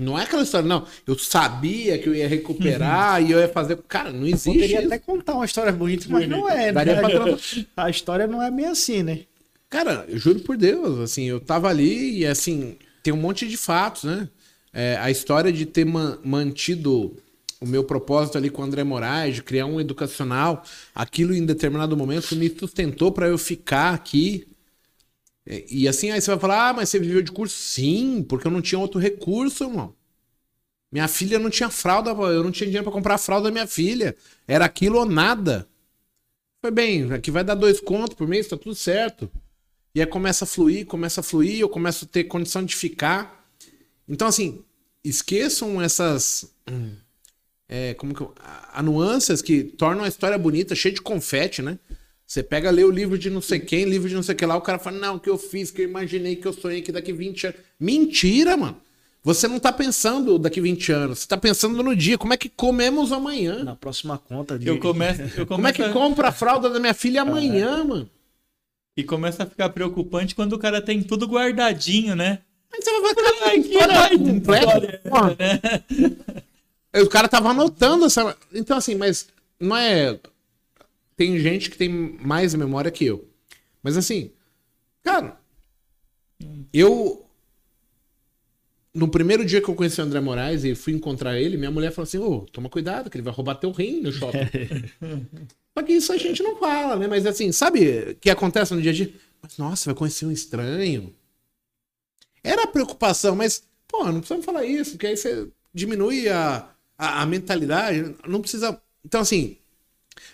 [0.00, 0.86] Não é aquela história, não.
[1.06, 3.28] Eu sabia que eu ia recuperar uhum.
[3.28, 3.76] e eu ia fazer.
[3.88, 4.48] Cara, não existe.
[4.48, 4.86] Eu poderia isso.
[4.86, 6.84] até contar uma história bonita, mas não é, né?
[6.84, 7.38] Pra...
[7.84, 9.20] A história não é bem assim, né?
[9.68, 13.56] Cara, eu juro por Deus, assim, eu tava ali e assim, tem um monte de
[13.56, 14.28] fatos, né?
[14.72, 17.16] É, a história de ter mantido
[17.60, 21.96] o meu propósito ali com o André Moraes, de criar um educacional, aquilo em determinado
[21.96, 24.46] momento me sustentou para eu ficar aqui
[25.46, 27.56] é, e assim, aí você vai falar, ah, mas você viveu de curso?
[27.56, 29.94] Sim, porque eu não tinha outro recurso, irmão.
[30.92, 33.66] Minha filha não tinha fralda, eu não tinha dinheiro para comprar a fralda da minha
[33.66, 34.16] filha.
[34.46, 35.68] Era aquilo ou nada.
[36.60, 39.30] Foi bem, aqui vai dar dois contos por mês, tá tudo certo.
[39.94, 43.48] E aí começa a fluir, começa a fluir, eu começo a ter condição de ficar.
[44.08, 44.64] Então, assim,
[45.02, 46.52] esqueçam essas.
[47.68, 48.24] É, como que.
[48.72, 51.78] A, nuances que tornam a história bonita, cheia de confete, né?
[52.30, 54.54] Você pega, lê o livro de não sei quem, livro de não sei que lá,
[54.54, 57.12] o cara fala, não, que eu fiz, que eu imaginei, que eu sonhei, que daqui
[57.12, 57.58] 20 anos.
[57.78, 58.80] Mentira, mano.
[59.24, 62.16] Você não tá pensando daqui 20 anos, você tá pensando no dia.
[62.16, 63.64] Como é que comemos amanhã?
[63.64, 64.68] Na próxima conta de...
[64.68, 65.48] eu, começo, eu começo...
[65.48, 68.08] Como é que compra a fralda da minha filha amanhã, mano?
[68.96, 72.38] E começa a ficar preocupante quando o cara tem tudo guardadinho, né?
[72.70, 73.74] Mas você vai falar, Ai, que
[74.36, 75.00] história.
[75.36, 75.82] Né?
[77.02, 78.36] O cara tava anotando essa.
[78.52, 79.28] Então, assim, mas
[79.60, 80.18] não é
[81.20, 83.28] tem gente que tem mais memória que eu.
[83.82, 84.30] Mas assim,
[85.02, 85.38] cara,
[86.72, 87.26] eu.
[88.94, 91.92] No primeiro dia que eu conheci o André Moraes e fui encontrar ele, minha mulher
[91.92, 94.38] falou assim: ô, oh, toma cuidado, que ele vai roubar teu rim no shopping.
[95.76, 97.06] Só que isso a gente não fala, né?
[97.06, 99.12] Mas assim, sabe o que acontece no dia a dia?
[99.42, 101.14] Mas, nossa, vai conhecer um estranho.
[102.42, 107.20] Era a preocupação, mas, pô, não precisamos falar isso, porque aí você diminui a, a,
[107.20, 108.16] a mentalidade.
[108.26, 108.80] Não precisa.
[109.04, 109.59] Então, assim,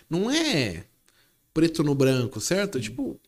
[0.09, 0.85] não é
[1.53, 2.79] preto no branco, certo?
[2.79, 3.19] Tipo,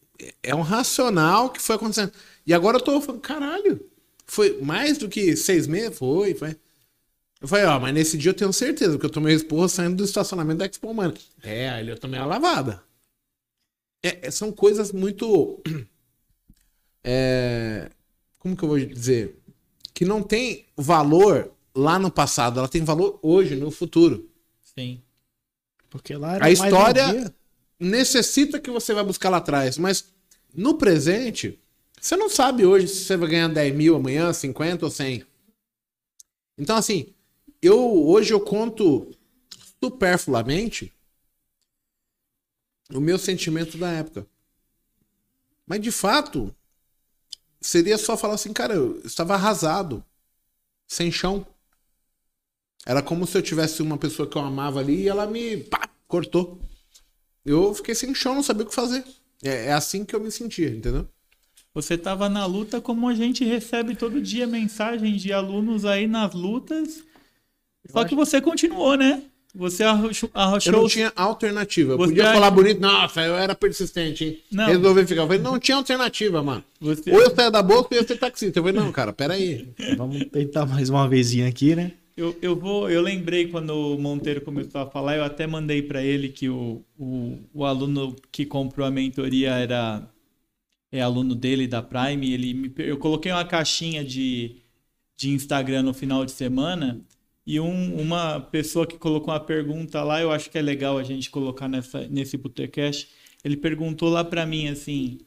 [0.43, 2.11] é um racional que foi acontecendo.
[2.45, 3.89] E agora eu tô falando, caralho,
[4.25, 5.97] foi mais do que seis meses?
[5.97, 6.55] Foi, foi.
[7.41, 10.03] Eu falei, ó, mas nesse dia eu tenho certeza, que eu tomei esporro saindo do
[10.03, 11.13] estacionamento da Expo Mano.
[11.41, 12.83] É, aí eu tomei uma lavada.
[14.03, 15.61] É, é, são coisas muito.
[17.01, 17.89] É,
[18.39, 19.39] como que eu vou dizer?
[19.93, 24.29] Que não tem valor lá no passado, ela tem valor hoje, no futuro.
[24.61, 25.01] Sim.
[25.89, 27.33] Porque lá era a história
[27.79, 30.13] necessita que você vá buscar lá atrás, mas
[30.53, 31.59] no presente,
[31.99, 35.25] você não sabe hoje se você vai ganhar 10 mil amanhã, 50 ou 100.
[36.57, 37.13] Então, assim,
[37.61, 39.11] eu hoje eu conto
[39.81, 40.93] superfluamente
[42.93, 44.27] o meu sentimento da época.
[45.65, 46.53] Mas de fato,
[47.61, 50.03] seria só falar assim, cara, eu estava arrasado,
[50.87, 51.45] sem chão.
[52.89, 55.87] Era como se eu tivesse uma pessoa que eu amava ali e ela me pá,
[56.07, 56.59] cortou.
[57.45, 59.03] Eu fiquei sem chão, não sabia o que fazer.
[59.43, 61.07] É, é assim que eu me sentia, entendeu?
[61.71, 66.33] Você estava na luta como a gente recebe todo dia mensagens de alunos aí nas
[66.33, 67.03] lutas.
[67.87, 69.21] Eu só que você continuou, né?
[69.53, 70.31] Você arrochou.
[70.65, 71.93] Eu não tinha alternativa.
[71.93, 74.39] Eu você podia falar bonito, nossa, eu era persistente, hein?
[74.51, 74.65] Não.
[74.65, 75.21] Resolvi ficar.
[75.21, 76.63] Eu falei, não tinha alternativa, mano.
[76.81, 77.11] Você...
[77.11, 78.57] Ou eu saia da bolsa ou eu ia ser taxista.
[78.57, 79.69] Eu falei, não, cara, peraí.
[79.95, 81.91] Vamos tentar mais uma vezinha aqui, né?
[82.19, 86.03] Eu, eu vou, eu lembrei quando o Monteiro começou a falar, eu até mandei para
[86.03, 90.05] ele que o, o, o aluno que comprou a mentoria era
[90.91, 92.33] é aluno dele da Prime.
[92.33, 94.57] Ele me, eu coloquei uma caixinha de,
[95.15, 97.01] de Instagram no final de semana
[97.45, 101.03] E um, uma pessoa que colocou uma pergunta lá, eu acho que é legal a
[101.03, 103.09] gente colocar nessa, nesse Botecast.
[103.45, 105.19] Ele perguntou lá para mim assim: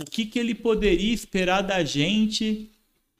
[0.00, 2.70] o que, que ele poderia esperar da gente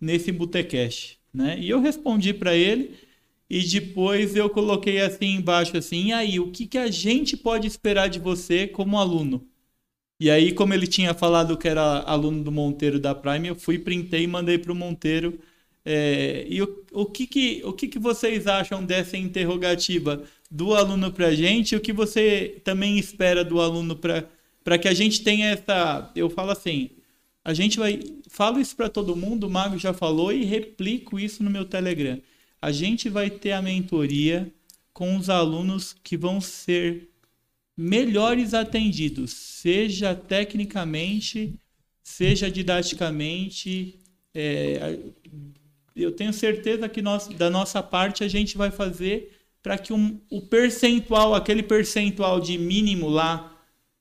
[0.00, 1.18] nesse Botecast?
[1.34, 1.58] Né?
[1.60, 3.07] E eu respondi para ele
[3.50, 7.66] e depois eu coloquei assim embaixo assim, e aí, o que, que a gente pode
[7.66, 9.46] esperar de você como aluno?
[10.20, 13.78] E aí, como ele tinha falado que era aluno do Monteiro da Prime, eu fui,
[13.78, 15.38] printei e mandei para o Monteiro.
[15.84, 21.12] É, e o, o, que, que, o que, que vocês acham dessa interrogativa do aluno
[21.12, 21.76] para a gente?
[21.76, 26.10] O que você também espera do aluno para que a gente tenha essa...
[26.16, 26.90] Eu falo assim,
[27.44, 28.00] a gente vai...
[28.28, 32.20] Falo isso para todo mundo, o Mago já falou, e replico isso no meu Telegram
[32.60, 34.52] a gente vai ter a mentoria
[34.92, 37.08] com os alunos que vão ser
[37.76, 41.54] melhores atendidos, seja tecnicamente,
[42.02, 44.00] seja didaticamente.
[44.34, 44.98] É,
[45.94, 50.20] eu tenho certeza que nós, da nossa parte a gente vai fazer para que um,
[50.30, 53.54] o percentual, aquele percentual de mínimo lá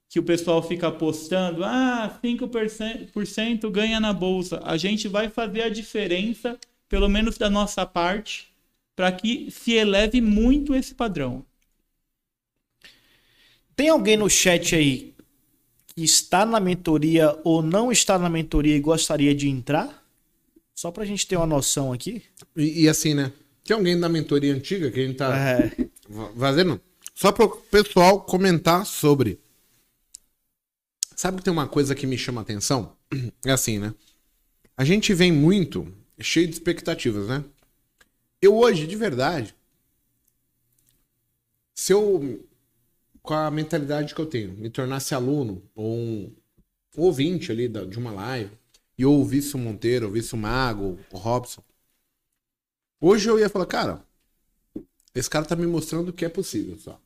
[0.10, 4.62] que o pessoal fica apostando, ah, 5% ganha na bolsa.
[4.64, 6.58] A gente vai fazer a diferença,
[6.90, 8.52] pelo menos da nossa parte,
[8.96, 11.46] para que se eleve muito esse padrão.
[13.76, 15.14] Tem alguém no chat aí
[15.88, 20.04] que está na mentoria ou não está na mentoria e gostaria de entrar?
[20.74, 22.24] Só para a gente ter uma noção aqui.
[22.56, 23.32] E, e, assim, né?
[23.64, 25.72] Tem alguém da mentoria antiga que a gente tá é.
[26.38, 26.80] fazendo?
[27.14, 29.40] Só para o pessoal comentar sobre.
[31.16, 32.96] Sabe que tem uma coisa que me chama atenção?
[33.46, 33.94] É assim, né?
[34.76, 35.92] A gente vem muito
[36.24, 37.44] cheio de expectativas, né?
[38.42, 39.56] Eu hoje, de verdade,
[41.74, 42.44] se eu,
[43.22, 46.36] com a mentalidade que eu tenho, me tornasse aluno ou um
[46.96, 48.52] ouvinte ali de uma live,
[48.98, 51.64] e eu ouvisse o Monteiro, ouvisse o Mago, o Robson,
[53.00, 54.04] hoje eu ia falar, cara,
[55.14, 57.00] esse cara tá me mostrando que é possível só.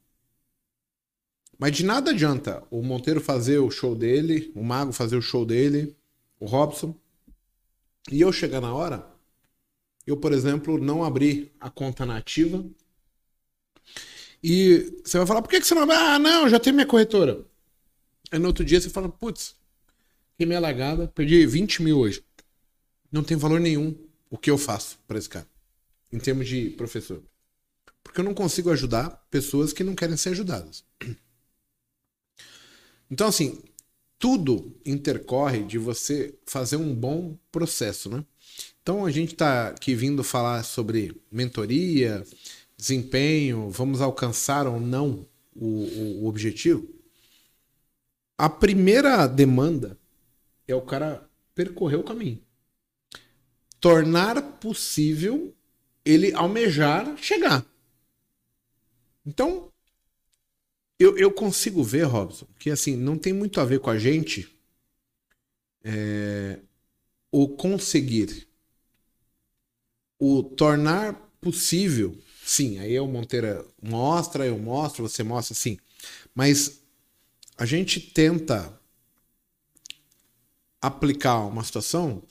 [1.57, 5.45] Mas de nada adianta o Monteiro fazer o show dele, o Mago fazer o show
[5.45, 5.95] dele,
[6.39, 6.95] o Robson,
[8.09, 9.11] e eu chegar na hora
[10.05, 12.65] eu, por exemplo, não abri a conta nativa.
[14.43, 15.89] E você vai falar, por que, você não.
[15.91, 17.45] Ah, não, já tem minha corretora.
[18.31, 19.55] Aí no outro dia você fala, putz,
[20.37, 22.23] queimei a lagada, perdi 20 mil hoje.
[23.11, 23.95] Não tem valor nenhum
[24.29, 25.47] o que eu faço para esse cara,
[26.11, 27.21] em termos de professor.
[28.03, 30.83] Porque eu não consigo ajudar pessoas que não querem ser ajudadas.
[33.09, 33.61] Então, assim,
[34.21, 38.23] tudo intercorre de você fazer um bom processo, né?
[38.83, 42.23] Então a gente está aqui vindo falar sobre mentoria,
[42.77, 46.87] desempenho, vamos alcançar ou não o, o, o objetivo.
[48.37, 49.97] A primeira demanda
[50.67, 52.39] é o cara percorrer o caminho.
[53.79, 55.51] Tornar possível
[56.05, 57.65] ele almejar chegar.
[59.25, 59.70] Então,
[61.01, 64.47] eu, eu consigo ver, Robson, que assim, não tem muito a ver com a gente
[65.83, 66.59] é,
[67.31, 68.47] o conseguir
[70.19, 75.79] o tornar possível, sim, aí o Monteira mostra, eu mostro, você mostra, sim.
[76.35, 76.83] Mas
[77.57, 78.79] a gente tenta
[80.79, 82.21] aplicar uma situação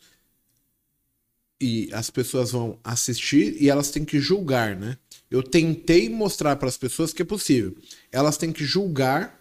[1.60, 4.96] e as pessoas vão assistir e elas têm que julgar, né?
[5.30, 7.76] Eu tentei mostrar para as pessoas que é possível.
[8.10, 9.40] Elas têm que julgar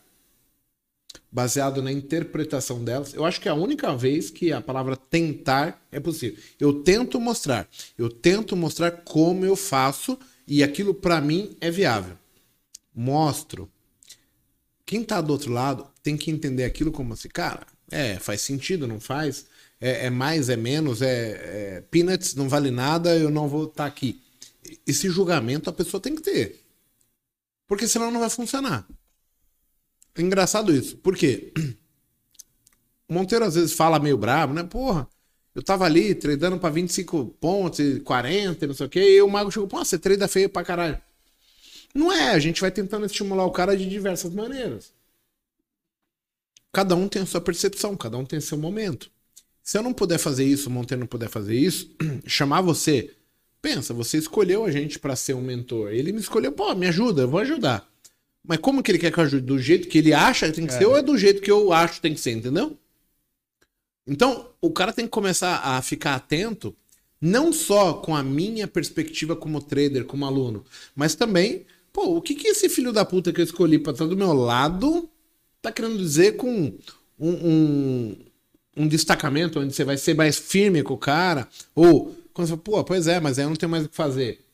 [1.32, 3.13] baseado na interpretação delas.
[3.13, 6.38] Eu acho que é a única vez que a palavra tentar é possível.
[6.60, 12.17] Eu tento mostrar, eu tento mostrar como eu faço e aquilo para mim é viável.
[12.93, 13.69] Mostro.
[14.86, 18.88] Quem tá do outro lado tem que entender aquilo como assim, cara, é, faz sentido,
[18.88, 19.45] não faz?
[19.80, 23.84] É, é mais, é menos, é, é, peanuts, não vale nada, eu não vou estar
[23.84, 24.19] tá aqui.
[24.86, 26.65] Esse julgamento a pessoa tem que ter.
[27.67, 28.88] Porque senão não vai funcionar.
[30.15, 30.97] É engraçado isso.
[30.97, 31.53] Por quê?
[33.08, 34.62] O Monteiro às vezes fala meio bravo, né?
[34.62, 35.10] Porra,
[35.55, 39.51] eu tava ali tradando pra 25 pontos, 40, não sei o quê, e o Mago
[39.51, 41.01] chegou, pô, você trada feio pra caralho.
[41.93, 44.93] Não é, a gente vai tentando estimular o cara de diversas maneiras.
[46.71, 49.10] Cada um tem a sua percepção, cada um tem seu momento.
[49.63, 51.89] Se eu não puder fazer isso, o Monteiro não puder fazer isso,
[52.27, 53.15] chamar você.
[53.62, 55.91] Pensa, você escolheu a gente para ser um mentor.
[55.91, 57.87] Ele me escolheu, pô, me ajuda, eu vou ajudar.
[58.43, 59.45] Mas como que ele quer que eu ajude?
[59.45, 60.77] Do jeito que ele acha que tem que é.
[60.77, 62.77] ser ou é do jeito que eu acho que tem que ser, entendeu?
[64.07, 66.75] Então, o cara tem que começar a ficar atento,
[67.21, 72.33] não só com a minha perspectiva como trader, como aluno, mas também, pô, o que
[72.33, 75.07] que esse filho da puta que eu escolhi pra estar do meu lado
[75.62, 76.73] tá querendo dizer com
[77.19, 78.17] um, um,
[78.77, 81.47] um destacamento onde você vai ser mais firme com o cara?
[81.75, 83.96] Ou quando você fala, pô, pois é, mas aí eu não tenho mais o que
[83.96, 84.46] fazer.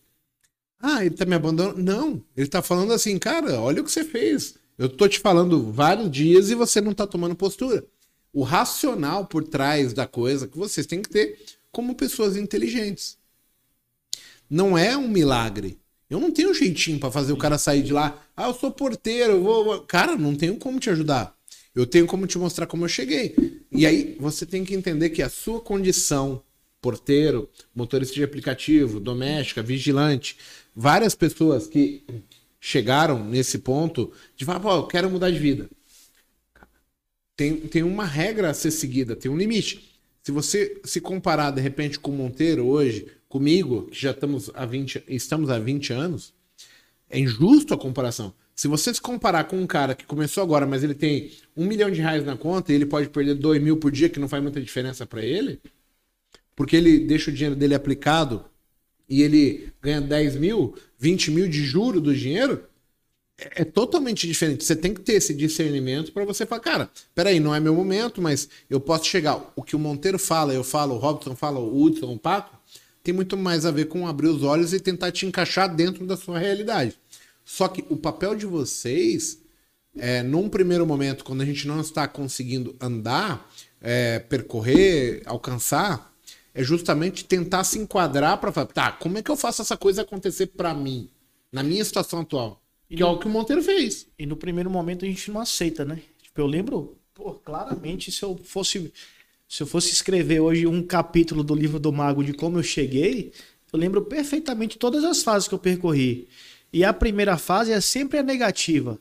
[0.80, 1.82] Ah, ele tá me abandonando.
[1.82, 4.56] Não, ele tá falando assim, cara, olha o que você fez.
[4.78, 7.86] Eu tô te falando vários dias e você não tá tomando postura.
[8.34, 11.40] O racional por trás da coisa que vocês têm que ter
[11.72, 13.18] como pessoas inteligentes.
[14.50, 15.80] Não é um milagre.
[16.10, 18.22] Eu não tenho jeitinho para fazer o cara sair de lá.
[18.36, 19.82] Ah, eu sou porteiro, eu vou.
[19.82, 21.36] Cara, não tenho como te ajudar.
[21.74, 23.36] Eu tenho como te mostrar como eu cheguei.
[23.72, 26.42] E aí você tem que entender que a sua condição,
[26.86, 30.38] porteiro, motorista de aplicativo, doméstica, vigilante,
[30.76, 32.04] várias pessoas que
[32.62, 35.68] chegaram nesse ponto de falar, pô, eu quero mudar de vida.
[37.36, 39.96] Tem, tem uma regra a ser seguida, tem um limite.
[40.22, 44.64] Se você se comparar de repente com o Monteiro hoje, comigo, que já estamos há
[44.64, 46.36] 20, estamos há 20 anos,
[47.10, 48.32] é injusto a comparação.
[48.56, 51.90] Se você se comparar com um cara que começou agora, mas ele tem um milhão
[51.90, 54.44] de reais na conta e ele pode perder dois mil por dia, que não faz
[54.44, 55.60] muita diferença para ele,
[56.56, 58.45] porque ele deixa o dinheiro dele aplicado
[59.08, 62.64] e ele ganha 10 mil, 20 mil de juro do dinheiro,
[63.38, 64.64] é, é totalmente diferente.
[64.64, 68.22] Você tem que ter esse discernimento para você falar, cara, peraí, não é meu momento,
[68.22, 69.51] mas eu posso chegar.
[69.56, 72.58] O que o Monteiro fala, eu falo, o Robson fala, o Hudson, o Paco,
[73.03, 76.18] tem muito mais a ver com abrir os olhos e tentar te encaixar dentro da
[76.18, 76.97] sua realidade.
[77.43, 79.39] Só que o papel de vocês,
[79.95, 83.47] é, num primeiro momento, quando a gente não está conseguindo andar,
[83.80, 86.12] é, percorrer, alcançar,
[86.56, 90.03] é justamente tentar se enquadrar para falar, tá, como é que eu faço essa coisa
[90.03, 91.10] acontecer para mim,
[91.51, 92.64] na minha situação atual?
[92.89, 94.08] Que é o que o Monteiro fez.
[94.18, 96.01] E no primeiro momento a gente não aceita, né?
[96.24, 98.93] Tipo, eu lembro, pô, claramente, se eu fosse
[99.47, 103.34] se eu fosse escrever hoje um capítulo do livro do Mago de como eu cheguei,
[103.72, 106.28] eu lembro perfeitamente todas as fases que eu percorri.
[106.72, 108.97] E a primeira fase é sempre a negativa.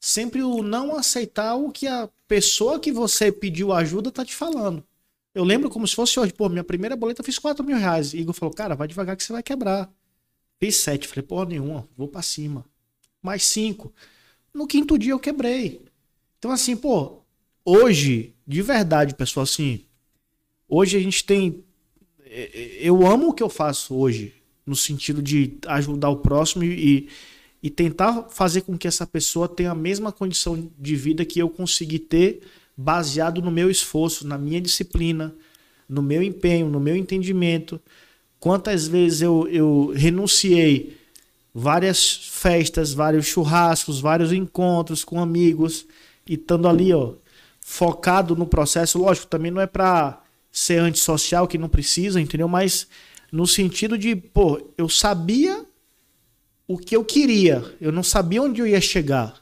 [0.00, 4.84] Sempre o não aceitar o que a pessoa que você pediu ajuda tá te falando.
[5.34, 6.32] Eu lembro como se fosse hoje.
[6.32, 8.12] Pô, minha primeira boleta eu fiz 4 mil reais.
[8.12, 9.90] E Igor falou, cara, vai devagar que você vai quebrar.
[10.60, 11.08] Fiz 7.
[11.08, 12.64] Falei, porra nenhuma, vou para cima.
[13.22, 13.92] Mais 5.
[14.52, 15.80] No quinto dia eu quebrei.
[16.38, 17.22] Então, assim, pô,
[17.64, 19.84] hoje, de verdade, pessoal, assim,
[20.68, 21.64] hoje a gente tem.
[22.24, 24.34] É, é, eu amo o que eu faço hoje,
[24.66, 27.08] no sentido de ajudar o próximo e,
[27.62, 31.48] e tentar fazer com que essa pessoa tenha a mesma condição de vida que eu
[31.48, 32.42] consegui ter,
[32.76, 35.34] baseado no meu esforço, na minha disciplina,
[35.88, 37.80] no meu empenho, no meu entendimento.
[38.40, 40.96] Quantas vezes eu, eu renunciei
[41.54, 45.86] várias festas, vários churrascos, vários encontros com amigos
[46.26, 47.14] e estando ali, ó,
[47.60, 48.98] focado no processo.
[48.98, 50.20] Lógico, também não é para
[50.50, 52.48] ser antissocial que não precisa, entendeu?
[52.48, 52.86] Mas
[53.30, 55.64] no sentido de, pô, eu sabia
[56.66, 59.41] o que eu queria, eu não sabia onde eu ia chegar.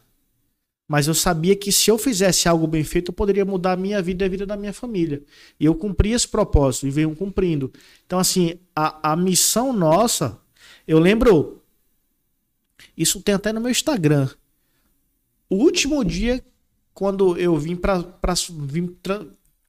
[0.91, 4.03] Mas eu sabia que se eu fizesse algo bem feito, eu poderia mudar a minha
[4.03, 5.22] vida e a vida da minha família.
[5.61, 7.72] E eu cumpri esse propósito e venho cumprindo.
[8.05, 10.36] Então, assim, a, a missão nossa,
[10.88, 11.62] eu lembro.
[12.97, 14.28] Isso tem até no meu Instagram.
[15.49, 16.43] O último dia
[16.93, 18.05] quando eu vim para
[18.51, 18.97] vim,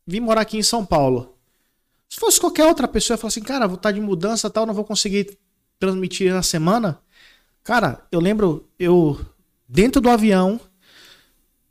[0.06, 1.38] vim morar aqui em São Paulo.
[2.10, 4.84] Se fosse qualquer outra pessoa, eu assim, cara, vou estar de mudança tal, não vou
[4.84, 5.38] conseguir
[5.80, 7.00] transmitir na semana.
[7.64, 9.20] Cara, eu lembro eu
[9.68, 10.60] dentro do avião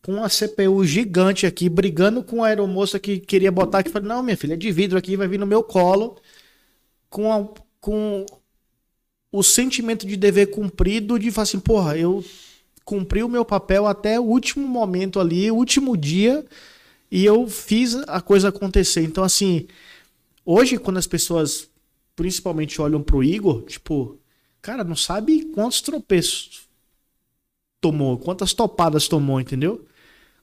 [0.03, 3.91] com uma CPU gigante aqui, brigando com a aeromoça que queria botar aqui.
[3.91, 6.17] Falei, não, minha filha, é de vidro aqui, vai vir no meu colo.
[7.09, 7.49] Com, a,
[7.81, 8.25] com
[9.33, 12.25] o sentimento de dever cumprido, de falar assim, porra, eu
[12.85, 16.45] cumpri o meu papel até o último momento ali, o último dia,
[17.11, 19.03] e eu fiz a coisa acontecer.
[19.03, 19.67] Então, assim,
[20.45, 21.69] hoje, quando as pessoas
[22.17, 24.19] principalmente olham pro Igor, tipo,
[24.61, 26.69] cara, não sabe quantos tropeços
[27.81, 29.87] tomou, quantas topadas tomou, entendeu?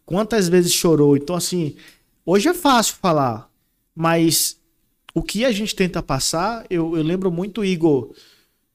[0.07, 1.17] Quantas vezes chorou.
[1.17, 1.75] Então, assim,
[2.25, 3.51] hoje é fácil falar,
[3.93, 4.57] mas
[5.13, 8.15] o que a gente tenta passar, eu, eu lembro muito, Igor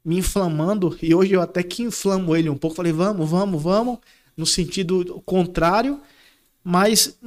[0.04, 2.76] me inflamando, e hoje eu até que inflamo ele um pouco.
[2.76, 3.98] Falei, vamos, vamos, vamos,
[4.36, 6.00] no sentido contrário,
[6.62, 7.18] mas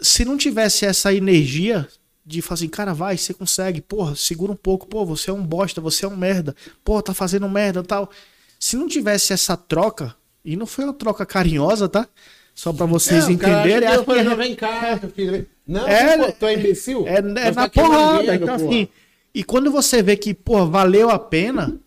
[0.00, 1.86] se não tivesse essa energia
[2.24, 5.44] de falar assim, cara, vai, você consegue, porra, segura um pouco, pô, você é um
[5.44, 8.10] bosta, você é um merda, pô, tá fazendo merda tal.
[8.58, 12.08] Se não tivesse essa troca, e não foi uma troca carinhosa, tá?
[12.56, 13.88] Só para vocês é, entenderem.
[13.88, 15.46] Cara, falei, não, vem cá, filho.
[15.64, 17.06] Não, é, pô, tu é imbecil?
[17.06, 18.34] É, é na porrada.
[18.34, 18.88] Então, assim,
[19.32, 21.78] e quando você vê que, pô, valeu a pena,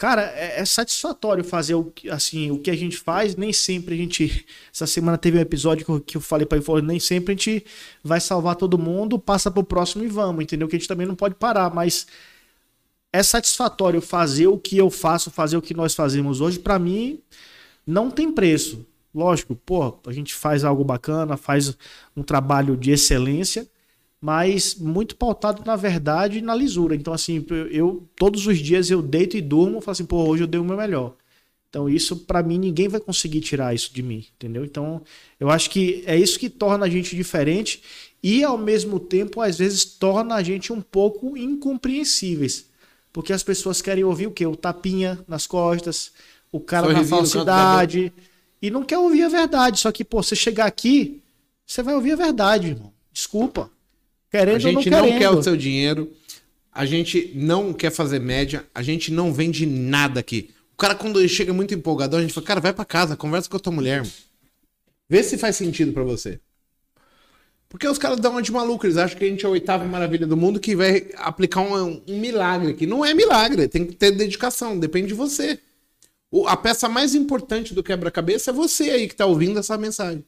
[0.00, 3.36] Cara, é, é, satisfatório fazer o, assim, o que a gente faz.
[3.36, 4.46] Nem sempre a gente.
[4.72, 7.36] Essa semana teve um episódio que eu, que eu falei para ele: nem sempre a
[7.36, 7.66] gente
[8.02, 10.66] vai salvar todo mundo, passa pro próximo e vamos, entendeu?
[10.66, 12.06] Que a gente também não pode parar, mas
[13.12, 16.58] é satisfatório fazer o que eu faço, fazer o que nós fazemos hoje.
[16.58, 17.20] Para mim,
[17.86, 18.86] não tem preço.
[19.14, 21.76] Lógico, pô, a gente faz algo bacana, faz
[22.16, 23.68] um trabalho de excelência,
[24.20, 26.94] mas muito pautado na verdade e na lisura.
[26.94, 30.44] Então, assim, eu todos os dias eu deito e durmo e falo assim, pô, hoje
[30.44, 31.14] eu dei o meu melhor.
[31.70, 34.64] Então, isso, para mim, ninguém vai conseguir tirar isso de mim, entendeu?
[34.64, 35.02] Então,
[35.38, 37.80] eu acho que é isso que torna a gente diferente
[38.20, 42.68] e, ao mesmo tempo, às vezes, torna a gente um pouco incompreensíveis.
[43.12, 44.44] Porque as pessoas querem ouvir o quê?
[44.46, 46.10] O tapinha nas costas,
[46.50, 48.12] o cara Sorrisinho na falsidade.
[48.60, 49.80] E não quer ouvir a verdade.
[49.80, 51.22] Só que, pô, você chegar aqui,
[51.66, 52.92] você vai ouvir a verdade, irmão.
[53.12, 53.70] Desculpa.
[54.30, 56.12] Querendo a gente não, não quer o seu dinheiro.
[56.72, 58.66] A gente não quer fazer média.
[58.74, 60.50] A gente não vende nada aqui
[60.80, 63.56] cara, quando ele chega muito empolgadão, a gente fala, cara, vai para casa, conversa com
[63.56, 63.98] a tua mulher.
[63.98, 64.12] Mano.
[65.08, 66.40] Vê se faz sentido para você.
[67.68, 69.84] Porque os caras dão uma de maluco, eles acham que a gente é a oitava
[69.84, 72.86] maravilha do mundo que vai aplicar um, um milagre aqui.
[72.86, 75.60] Não é milagre, tem que ter dedicação, depende de você.
[76.46, 80.24] A peça mais importante do quebra-cabeça é você aí que tá ouvindo essa mensagem.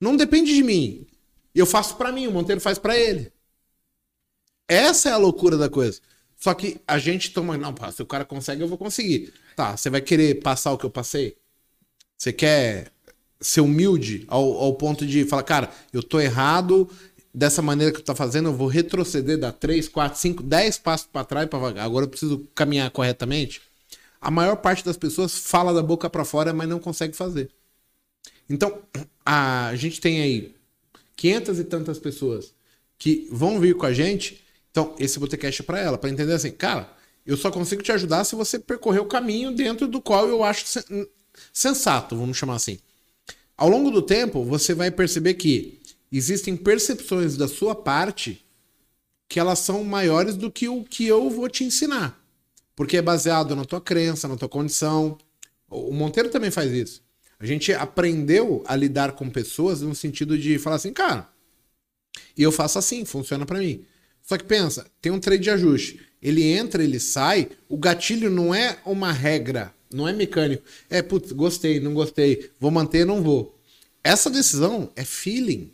[0.00, 1.06] Não depende de mim.
[1.54, 3.32] Eu faço para mim, o Monteiro faz para ele.
[4.68, 6.00] Essa é a loucura da coisa.
[6.36, 7.56] Só que a gente toma.
[7.58, 9.32] Não, se o cara consegue, eu vou conseguir.
[9.56, 11.36] Tá, você vai querer passar o que eu passei?
[12.16, 12.92] Você quer
[13.40, 16.88] ser humilde ao, ao ponto de falar, cara, eu tô errado,
[17.32, 21.08] dessa maneira que tu tá fazendo, eu vou retroceder, dar 3, 4, 5, 10 passos
[21.10, 21.84] para trás para vagar.
[21.84, 23.62] Agora eu preciso caminhar corretamente.
[24.20, 27.50] A maior parte das pessoas fala da boca para fora, mas não consegue fazer.
[28.48, 28.82] Então,
[29.24, 30.54] a gente tem aí
[31.16, 32.52] 500 e tantas pessoas
[32.98, 36.52] que vão vir com a gente então, esse Botecast é para ela, para entender assim,
[36.52, 36.88] cara,
[37.26, 40.64] eu só consigo te ajudar se você percorrer o caminho dentro do qual eu acho
[41.52, 42.78] sensato, vamos chamar assim.
[43.56, 48.44] Ao longo do tempo, você vai perceber que existem percepções da sua parte
[49.28, 52.19] que elas são maiores do que o que eu vou te ensinar.
[52.80, 55.18] Porque é baseado na tua crença, na tua condição.
[55.68, 57.02] O Monteiro também faz isso.
[57.38, 61.28] A gente aprendeu a lidar com pessoas no sentido de falar assim, cara,
[62.34, 63.84] e eu faço assim, funciona para mim.
[64.22, 66.00] Só que pensa, tem um trade de ajuste.
[66.22, 67.50] Ele entra, ele sai.
[67.68, 70.62] O gatilho não é uma regra, não é mecânico.
[70.88, 72.50] É, putz, gostei, não gostei.
[72.58, 73.60] Vou manter, não vou.
[74.02, 75.70] Essa decisão é feeling.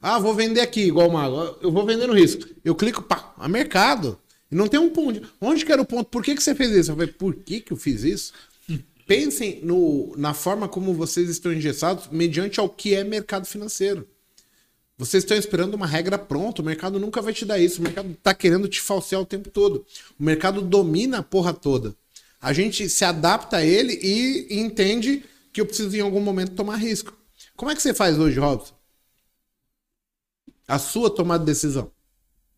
[0.00, 1.58] Ah, vou vender aqui, igual o Mago.
[1.60, 2.48] Eu vou vender no risco.
[2.64, 4.18] Eu clico, pá, a mercado.
[4.50, 5.30] Não tem um ponto.
[5.40, 6.08] Onde que era o ponto?
[6.08, 6.90] Por que, que você fez isso?
[6.90, 8.32] Eu falei, por que, que eu fiz isso?
[9.06, 14.06] Pensem no, na forma como vocês estão engessados mediante ao que é mercado financeiro.
[14.98, 17.80] Vocês estão esperando uma regra pronta, o mercado nunca vai te dar isso.
[17.80, 19.86] O mercado está querendo te falsear o tempo todo.
[20.18, 21.94] O mercado domina a porra toda.
[22.40, 26.76] A gente se adapta a ele e entende que eu preciso em algum momento tomar
[26.76, 27.16] risco.
[27.56, 28.74] Como é que você faz hoje, Robson?
[30.66, 31.90] A sua tomada de decisão.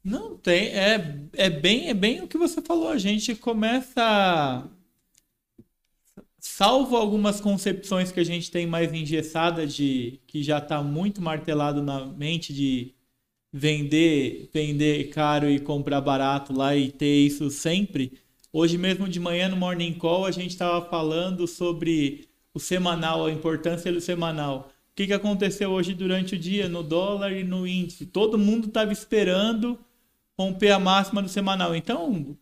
[0.02, 2.88] Não tem, é, é bem é bem o que você falou.
[2.88, 4.68] A gente começa
[6.38, 11.82] salvo algumas concepções que a gente tem mais engessadas de que já está muito martelado
[11.82, 12.94] na mente de
[13.52, 18.12] vender vender caro e comprar barato lá e ter isso sempre.
[18.52, 23.32] Hoje mesmo de manhã no Morning Call a gente estava falando sobre o semanal, a
[23.32, 24.70] importância do semanal.
[24.92, 28.06] O que, que aconteceu hoje durante o dia no dólar e no índice?
[28.06, 29.78] Todo mundo estava esperando
[30.40, 31.76] romper a máxima do semanal.
[31.76, 32.36] Então,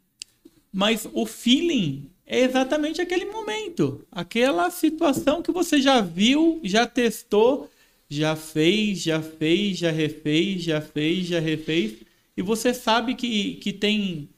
[0.72, 7.68] mas o feeling é exatamente aquele momento, aquela situação que você já viu, já testou,
[8.08, 11.94] já fez, já fez, já refez, já fez, já refez,
[12.36, 14.28] e você sabe que, que tem,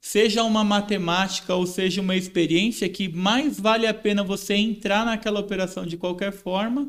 [0.00, 5.40] seja uma matemática ou seja uma experiência, que mais vale a pena você entrar naquela
[5.40, 6.88] operação de qualquer forma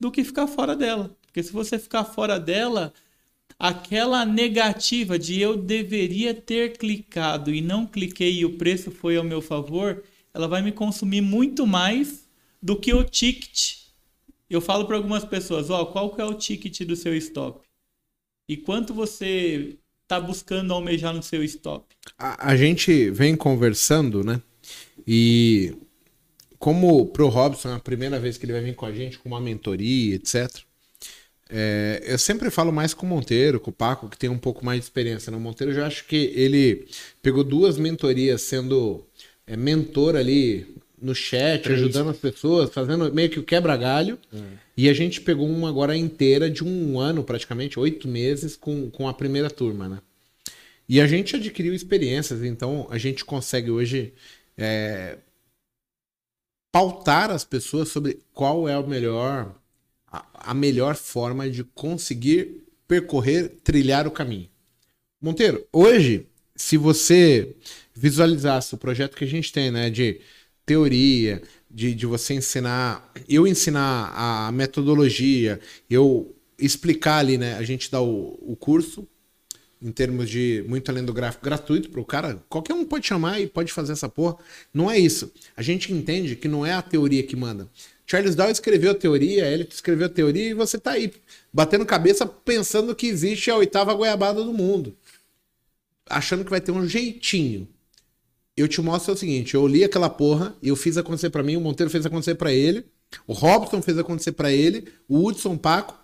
[0.00, 1.16] do que ficar fora dela.
[1.22, 2.92] Porque se você ficar fora dela,
[3.58, 9.24] aquela negativa de eu deveria ter clicado e não cliquei e o preço foi ao
[9.24, 10.02] meu favor,
[10.32, 12.28] ela vai me consumir muito mais
[12.62, 13.78] do que o ticket.
[14.48, 17.60] Eu falo para algumas pessoas, ó, oh, qual que é o ticket do seu stop?
[18.48, 21.84] E quanto você está buscando almejar no seu stop?
[22.16, 24.40] A, a gente vem conversando, né?
[25.06, 25.76] E
[26.58, 29.28] como pro Robson é a primeira vez que ele vai vir com a gente com
[29.28, 30.62] uma mentoria, etc.
[31.50, 34.64] É, eu sempre falo mais com o Monteiro, com o Paco, que tem um pouco
[34.64, 35.30] mais de experiência.
[35.30, 35.44] No né?
[35.44, 36.86] Monteiro, eu já acho que ele
[37.22, 39.04] pegou duas mentorias sendo
[39.46, 40.66] é, mentor ali
[41.00, 41.80] no chat, Três.
[41.80, 44.18] ajudando as pessoas, fazendo meio que o quebra-galho.
[44.32, 44.38] É.
[44.76, 49.08] E a gente pegou uma agora inteira de um ano, praticamente, oito meses, com, com
[49.08, 49.98] a primeira turma, né?
[50.88, 54.14] E a gente adquiriu experiências, então a gente consegue hoje
[54.56, 55.18] é,
[56.72, 59.54] pautar as pessoas sobre qual é o melhor
[60.10, 64.48] a, melhor forma de conseguir percorrer, trilhar o caminho.
[65.20, 67.54] Monteiro, hoje, se você
[67.94, 70.20] visualizasse o projeto que a gente tem, né, de
[70.64, 77.56] teoria, de, de você ensinar, eu ensinar a metodologia, eu explicar ali, né?
[77.56, 79.06] A gente dá o, o curso
[79.80, 82.42] em termos de muito além do gráfico gratuito para o cara.
[82.48, 84.36] Qualquer um pode chamar e pode fazer essa porra.
[84.74, 85.32] Não é isso.
[85.56, 87.68] A gente entende que não é a teoria que manda.
[88.10, 91.12] Charles Darwin escreveu a teoria, ele escreveu a teoria e você tá aí
[91.52, 94.96] batendo cabeça pensando que existe a oitava goiabada do mundo.
[96.08, 97.68] Achando que vai ter um jeitinho.
[98.56, 101.60] Eu te mostro o seguinte, eu li aquela porra, eu fiz acontecer para mim, o
[101.60, 102.86] Monteiro fez acontecer para ele,
[103.26, 105.94] o Robson fez acontecer para ele, o Hudson Paco.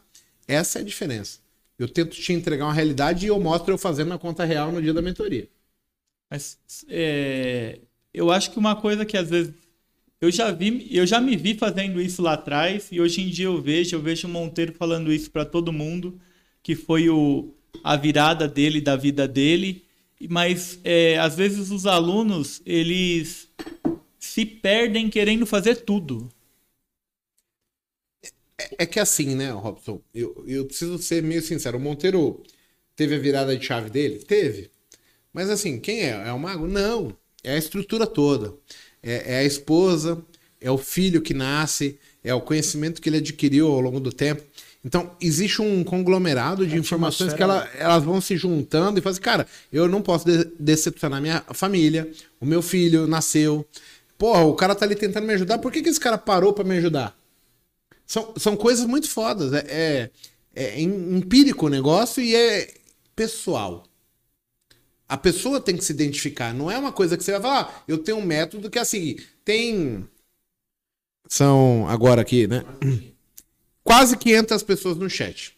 [0.47, 1.39] Essa é a diferença.
[1.79, 4.81] Eu tento te entregar uma realidade e eu mostro eu fazendo na conta real no
[4.81, 5.49] dia da mentoria.
[6.31, 7.81] Mas é,
[8.13, 9.53] eu acho que uma coisa que às vezes
[10.25, 13.47] eu já vi, eu já me vi fazendo isso lá atrás e hoje em dia
[13.47, 16.21] eu vejo, eu vejo o Monteiro falando isso para todo mundo,
[16.63, 19.85] que foi o, a virada dele, da vida dele.
[20.29, 23.51] Mas é, às vezes os alunos eles
[24.19, 26.29] se perdem querendo fazer tudo.
[28.59, 30.01] É, é que assim, né, Robson?
[30.15, 31.77] Eu, eu preciso ser meio sincero.
[31.79, 32.43] O Monteiro
[32.97, 34.21] teve a virada de chave dele?
[34.21, 34.71] Teve.
[35.33, 36.29] Mas assim, quem é?
[36.29, 36.67] É o mago?
[36.67, 37.17] Não.
[37.43, 38.55] É a estrutura toda.
[39.05, 40.19] É, é a esposa,
[40.61, 44.43] é o filho que nasce, é o conhecimento que ele adquiriu ao longo do tempo.
[44.83, 49.47] Então, existe um conglomerado de informações que ela, elas vão se juntando e fazem, cara,
[49.73, 53.67] eu não posso de decepcionar minha família, o meu filho nasceu.
[54.19, 56.65] Porra, o cara tá ali tentando me ajudar, por que, que esse cara parou para
[56.65, 57.17] me ajudar?
[58.07, 59.53] São, são coisas muito fodas.
[59.55, 60.11] É,
[60.55, 62.75] é, é empírico o negócio e é
[63.17, 63.85] pessoal.
[65.09, 66.55] A pessoa tem que se identificar.
[66.55, 68.83] Não é uma coisa que você vai falar, ah, eu tenho um método que é
[68.83, 70.09] assim, tem.
[71.29, 72.65] São agora aqui, né?
[73.83, 75.57] Quase 500 pessoas no chat.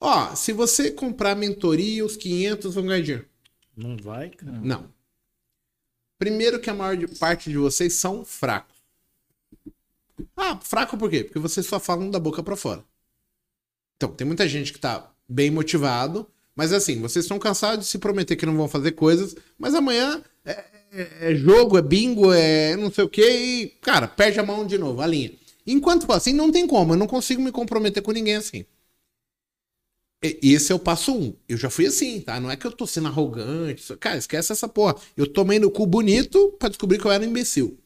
[0.00, 3.28] Ó, se você comprar mentoria, os 500 vão ganhar dinheiro.
[3.76, 4.60] Não vai, cara.
[4.60, 4.92] Não.
[6.18, 8.74] Primeiro que a maior parte de vocês são fracos.
[10.36, 11.24] Ah, fraco por quê?
[11.24, 12.84] Porque vocês só falam da boca para fora.
[13.96, 17.98] Então, tem muita gente que tá bem motivado, mas assim, vocês estão cansados de se
[17.98, 22.76] prometer que não vão fazer coisas, mas amanhã é, é, é jogo, é bingo, é
[22.76, 25.32] não sei o que, e, cara, perde a mão de novo, a linha.
[25.66, 28.64] Enquanto for assim, não tem como, eu não consigo me comprometer com ninguém assim.
[30.24, 31.34] E, esse é o passo um.
[31.46, 32.40] Eu já fui assim, tá?
[32.40, 33.94] Não é que eu tô sendo arrogante.
[33.98, 34.96] Cara, esquece essa porra.
[35.16, 37.78] Eu tomei no cu bonito pra descobrir que eu era um imbecil.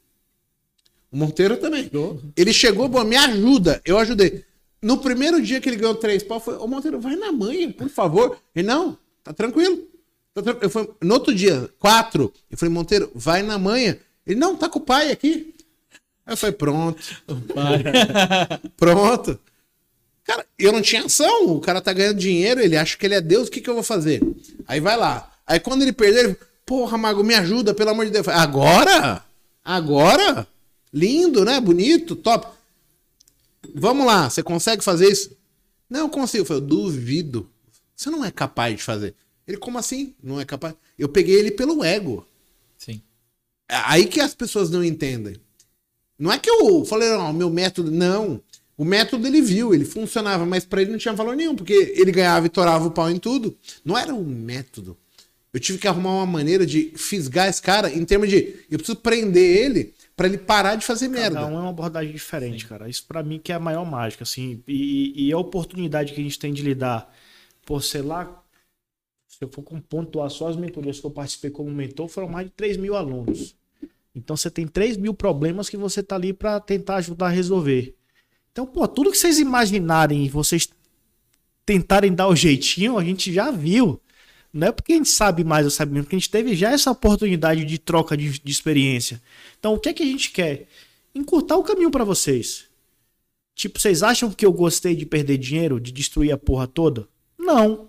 [1.10, 1.90] O Monteiro também.
[2.36, 3.82] Ele chegou, me ajuda.
[3.84, 4.44] Eu ajudei.
[4.80, 7.88] No primeiro dia que ele ganhou três pau, foi, ô Monteiro, vai na manha, por
[7.88, 8.38] favor.
[8.54, 9.88] Ele, não, tá tranquilo.
[10.32, 10.64] Tá tranquilo.
[10.64, 13.98] Eu fui, no outro dia, quatro, eu falei, Monteiro, vai na manha.
[14.26, 15.54] Ele, não, tá com o pai aqui.
[16.24, 17.02] Aí eu falei, pronto.
[18.76, 19.38] pronto.
[20.22, 21.46] Cara, eu não tinha ação.
[21.46, 23.74] O cara tá ganhando dinheiro, ele acha que ele é Deus, o que, que eu
[23.74, 24.22] vou fazer?
[24.66, 25.32] Aí vai lá.
[25.46, 28.26] Aí quando ele perder, ele, porra, Mago, me ajuda, pelo amor de Deus.
[28.26, 29.24] Falei, Agora?
[29.64, 30.46] Agora?
[30.92, 31.58] Lindo, né?
[31.58, 32.46] Bonito, top.
[33.78, 35.36] Vamos lá, você consegue fazer isso?
[35.88, 36.42] Não, eu consigo.
[36.42, 37.48] Eu falei, eu duvido.
[37.94, 39.14] Você não é capaz de fazer.
[39.46, 40.14] Ele, como assim?
[40.22, 40.74] Não é capaz?
[40.98, 42.26] Eu peguei ele pelo ego.
[42.76, 43.00] Sim.
[43.68, 45.36] É aí que as pessoas não entendem.
[46.18, 47.90] Não é que eu falei, não, meu método.
[47.90, 48.42] Não.
[48.76, 52.12] O método ele viu, ele funcionava, mas para ele não tinha valor nenhum, porque ele
[52.12, 53.56] ganhava e torava o pau em tudo.
[53.84, 54.96] Não era um método.
[55.52, 58.54] Eu tive que arrumar uma maneira de fisgar esse cara em termos de.
[58.70, 61.36] Eu preciso prender ele para ele parar de fazer merda.
[61.36, 62.68] Cada um é uma abordagem diferente, Sim.
[62.68, 62.88] cara.
[62.88, 64.60] Isso para mim que é a maior mágica, assim.
[64.66, 67.08] E, e, a oportunidade que a gente tem de lidar,
[67.64, 68.42] por sei lá,
[69.28, 72.52] se eu for pontuar só as mentorias que eu participei como mentor, foram mais de
[72.52, 73.54] 3 mil alunos.
[74.12, 77.94] Então você tem 3 mil problemas que você tá ali para tentar ajudar a resolver.
[78.50, 80.68] Então, pô, tudo que vocês imaginarem e vocês
[81.64, 84.00] tentarem dar o jeitinho, a gente já viu.
[84.52, 86.70] Não é porque a gente sabe mais ou sabe menos, porque a gente teve já
[86.70, 89.20] essa oportunidade de troca de, de experiência.
[89.58, 90.66] Então, o que é que a gente quer?
[91.14, 92.66] Encurtar o caminho para vocês.
[93.54, 97.08] Tipo, vocês acham que eu gostei de perder dinheiro, de destruir a porra toda?
[97.36, 97.88] Não.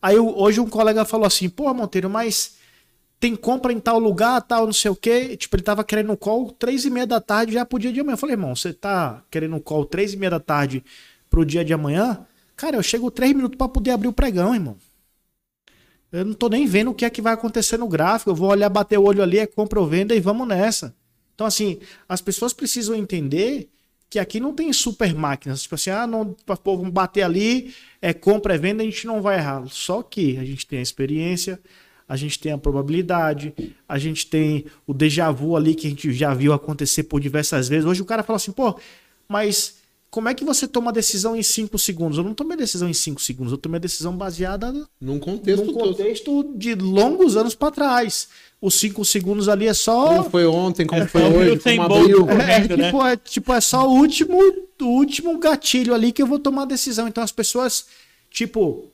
[0.00, 2.56] Aí eu, hoje um colega falou assim: Pô, Monteiro, mas
[3.22, 5.36] tem compra em tal lugar, tal, não sei o quê.
[5.36, 8.00] Tipo, ele tava querendo um call três e meia da tarde já pro dia de
[8.00, 8.14] amanhã.
[8.14, 10.82] Eu falei, irmão, você tá querendo um call três e meia da tarde
[11.30, 12.26] pro dia de amanhã?
[12.56, 14.76] Cara, eu chego três minutos para poder abrir o pregão, irmão.
[16.12, 18.30] Eu não tô nem vendo o que é que vai acontecer no gráfico.
[18.30, 20.94] Eu vou olhar, bater o olho ali, é compra ou venda e vamos nessa.
[21.34, 23.70] Então, assim, as pessoas precisam entender
[24.10, 25.62] que aqui não tem super máquinas.
[25.62, 29.38] Tipo assim, ah, não, vamos bater ali, é compra, é venda, a gente não vai
[29.38, 29.64] errar.
[29.68, 31.58] Só que a gente tem a experiência,
[32.06, 33.54] a gente tem a probabilidade,
[33.88, 37.70] a gente tem o déjà vu ali que a gente já viu acontecer por diversas
[37.70, 37.86] vezes.
[37.86, 38.78] Hoje o cara fala assim, pô,
[39.26, 39.81] mas
[40.12, 42.18] como é que você toma a decisão em 5 segundos?
[42.18, 45.72] Eu não tomei decisão em 5 segundos, eu tomei a decisão baseada num contexto, num
[45.72, 48.28] contexto de longos anos para trás.
[48.60, 50.08] Os 5 segundos ali é só.
[50.08, 52.28] Como foi ontem, como é, foi hoje, como abriu.
[52.28, 54.38] É, é, tipo, é, tipo, é só o último,
[54.82, 57.08] último gatilho ali que eu vou tomar a decisão.
[57.08, 57.86] Então as pessoas,
[58.30, 58.92] tipo,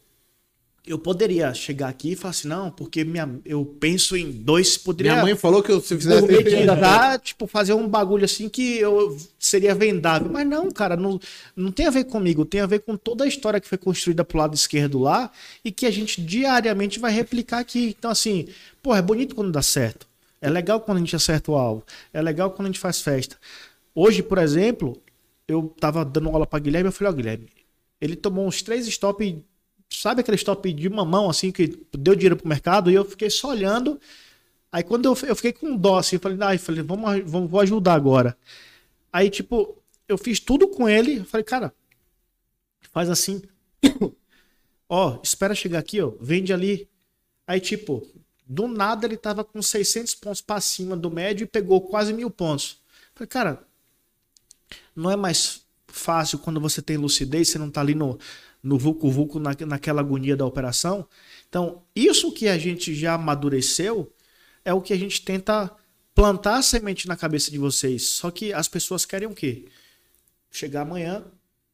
[0.89, 5.13] eu poderia chegar aqui e falar assim, não, porque minha, eu penso em dois, poderia...
[5.13, 6.27] Minha mãe falou que eu, se fizesse...
[6.27, 10.31] Meditar, tipo, fazer um bagulho assim que eu seria vendável.
[10.33, 11.21] Mas não, cara, não,
[11.55, 14.25] não tem a ver comigo, tem a ver com toda a história que foi construída
[14.25, 15.31] pro lado esquerdo lá
[15.65, 17.95] e que a gente diariamente vai replicar aqui.
[17.99, 18.49] Então, assim,
[18.83, 20.07] pô, é bonito quando dá certo.
[20.41, 21.85] É legal quando a gente acerta o alvo.
[22.13, 23.37] É legal quando a gente faz festa.
[23.95, 25.01] Hoje, por exemplo,
[25.47, 27.49] eu tava dando aula para Guilherme, eu falei, ó, oh, Guilherme,
[28.01, 29.43] ele tomou uns três stop,
[29.91, 33.51] sabe aquele stop de mamão, assim, que deu dinheiro pro mercado, e eu fiquei só
[33.51, 34.01] olhando.
[34.71, 37.51] Aí quando eu, eu fiquei com dó, assim, eu falei, ah, eu falei, vamos, vamos,
[37.51, 38.37] vou ajudar agora.
[39.13, 39.77] Aí, tipo,
[40.07, 41.73] eu fiz tudo com ele, eu falei, cara,
[42.93, 43.43] faz assim.
[44.89, 46.89] ó, espera chegar aqui, ó, vende ali.
[47.47, 48.07] Aí, tipo,
[48.47, 52.31] do nada ele tava com 600 pontos para cima do médio e pegou quase mil
[52.31, 52.81] pontos.
[52.91, 53.65] Eu falei, cara,
[54.95, 58.19] não é mais fácil quando você tem lucidez, você não está ali no,
[58.69, 61.09] no vulco-vulco, na, naquela agonia da operação.
[61.49, 64.13] Então, isso que a gente já amadureceu
[64.63, 65.75] é o que a gente tenta
[66.15, 68.09] plantar a semente na cabeça de vocês.
[68.09, 69.65] Só que as pessoas querem o quê?
[70.51, 71.21] Chegar amanhã,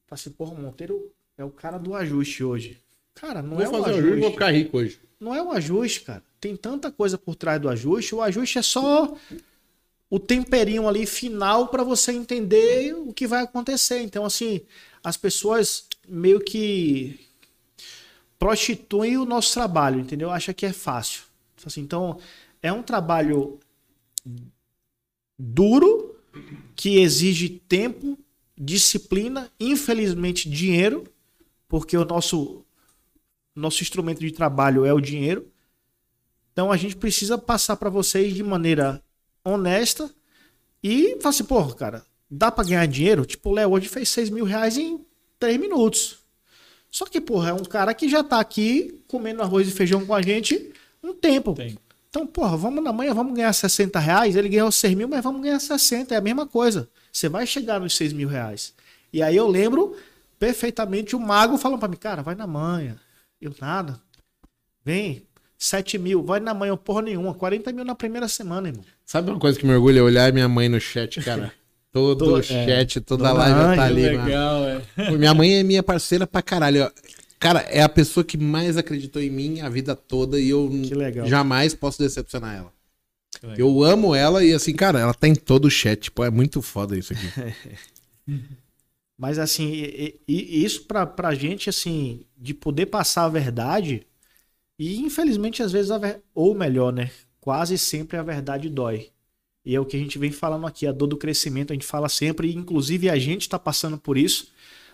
[0.06, 2.78] falar assim, porra, Monteiro é o cara do ajuste hoje.
[3.12, 3.98] Cara, não vou é o ajuste.
[3.98, 4.20] ajuste.
[4.20, 5.00] Vou ficar rico hoje.
[5.18, 6.22] Não é o ajuste, cara.
[6.40, 8.14] Tem tanta coisa por trás do ajuste.
[8.14, 9.16] O ajuste é só
[10.08, 14.00] o temperinho ali final para você entender o que vai acontecer.
[14.00, 14.60] Então, assim,
[15.02, 17.18] as pessoas meio que
[18.38, 20.30] prostituem o nosso trabalho, entendeu?
[20.30, 21.22] Acha que é fácil.
[21.64, 22.18] Assim, então,
[22.62, 23.58] é um trabalho
[25.38, 26.16] duro
[26.76, 28.18] que exige tempo,
[28.56, 31.04] disciplina, infelizmente dinheiro,
[31.68, 32.64] porque o nosso
[33.54, 35.48] nosso instrumento de trabalho é o dinheiro.
[36.52, 39.02] Então a gente precisa passar para vocês de maneira
[39.44, 40.12] honesta
[40.82, 43.24] e fala assim, porra, cara, dá pra ganhar dinheiro?
[43.24, 45.04] Tipo, o Léo hoje fez 6 mil reais em
[45.38, 46.18] 3 minutos.
[46.90, 50.14] Só que, porra, é um cara que já tá aqui comendo arroz e feijão com
[50.14, 50.72] a gente
[51.02, 51.54] um tempo.
[51.54, 51.76] Tem.
[52.08, 54.36] Então, porra, vamos na manhã, vamos ganhar 60 reais.
[54.36, 56.14] Ele ganhou 6 mil, mas vamos ganhar 60.
[56.14, 56.88] É a mesma coisa.
[57.12, 58.72] Você vai chegar nos 6 mil reais.
[59.12, 59.96] E aí eu lembro
[60.38, 62.96] perfeitamente o mago falando pra mim, cara, vai na manhã.
[63.40, 64.00] Eu nada.
[64.84, 65.26] Vem,
[65.58, 67.34] 7 mil, vai na manhã, porra nenhuma.
[67.34, 68.84] 40 mil na primeira semana, irmão.
[69.04, 70.04] Sabe uma coisa que me orgulha?
[70.04, 71.52] Olhar minha mãe no chat, cara.
[71.94, 72.42] Todo o é.
[72.42, 74.02] chat, toda a live tá ali.
[74.02, 75.10] Legal, é.
[75.16, 76.90] Minha mãe é minha parceira pra caralho.
[77.38, 80.68] Cara, é a pessoa que mais acreditou em mim a vida toda e eu
[81.24, 82.72] jamais posso decepcionar ela.
[83.56, 86.00] Eu amo ela e assim, cara, ela tá em todo o chat.
[86.02, 87.54] Tipo, é muito foda isso aqui.
[89.16, 94.04] Mas assim, e, e isso pra, pra gente, assim, de poder passar a verdade,
[94.76, 96.22] e infelizmente, às vezes, ver...
[96.34, 97.12] ou melhor, né?
[97.40, 99.12] Quase sempre a verdade dói.
[99.64, 101.86] E é o que a gente vem falando aqui, a dor do crescimento, a gente
[101.86, 104.52] fala sempre, e inclusive a gente está passando por isso.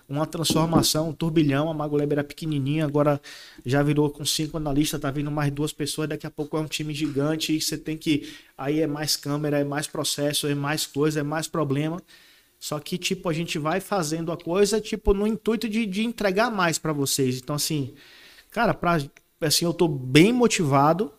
[0.09, 3.21] Uma transformação, um turbilhão, a Mago era pequenininha, agora
[3.65, 6.67] já virou com cinco analistas, tá vindo mais duas pessoas, daqui a pouco é um
[6.67, 8.29] time gigante, e você tem que.
[8.59, 12.03] Aí é mais câmera, é mais processo, é mais coisa, é mais problema.
[12.59, 16.51] Só que, tipo, a gente vai fazendo a coisa, tipo, no intuito de, de entregar
[16.51, 17.39] mais para vocês.
[17.39, 17.95] Então, assim,
[18.51, 18.99] cara, pra,
[19.41, 21.13] assim, eu tô bem motivado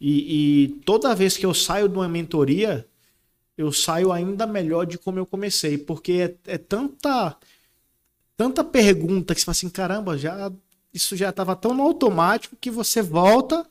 [0.00, 2.86] e, e, toda vez que eu saio de uma mentoria,
[3.56, 7.36] eu saio ainda melhor de como eu comecei, porque é, é tanta
[8.36, 10.52] tanta pergunta que você fala assim, caramba, já
[10.92, 13.66] isso já estava tão no automático que você volta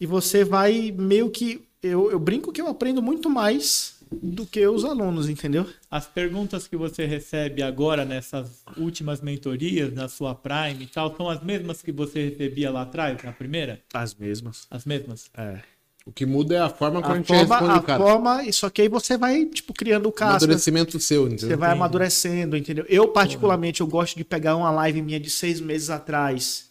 [0.00, 4.66] e você vai meio que eu, eu brinco que eu aprendo muito mais do que
[4.66, 5.66] os alunos, entendeu?
[5.90, 11.28] As perguntas que você recebe agora nessas últimas mentorias, na sua Prime e tal, são
[11.28, 13.80] as mesmas que você recebia lá atrás, na primeira?
[13.92, 14.66] As mesmas.
[14.70, 15.30] As mesmas?
[15.36, 15.60] É.
[16.06, 18.02] O que muda é a forma como a, a gente forma, responde a o cara.
[18.02, 20.36] forma, só que aí você vai, tipo, criando casca.
[20.36, 21.48] Amadurecimento seu, entendeu?
[21.48, 22.86] Você vai amadurecendo, entendeu?
[22.88, 26.70] Eu, particularmente, eu gosto de pegar uma live minha de seis meses atrás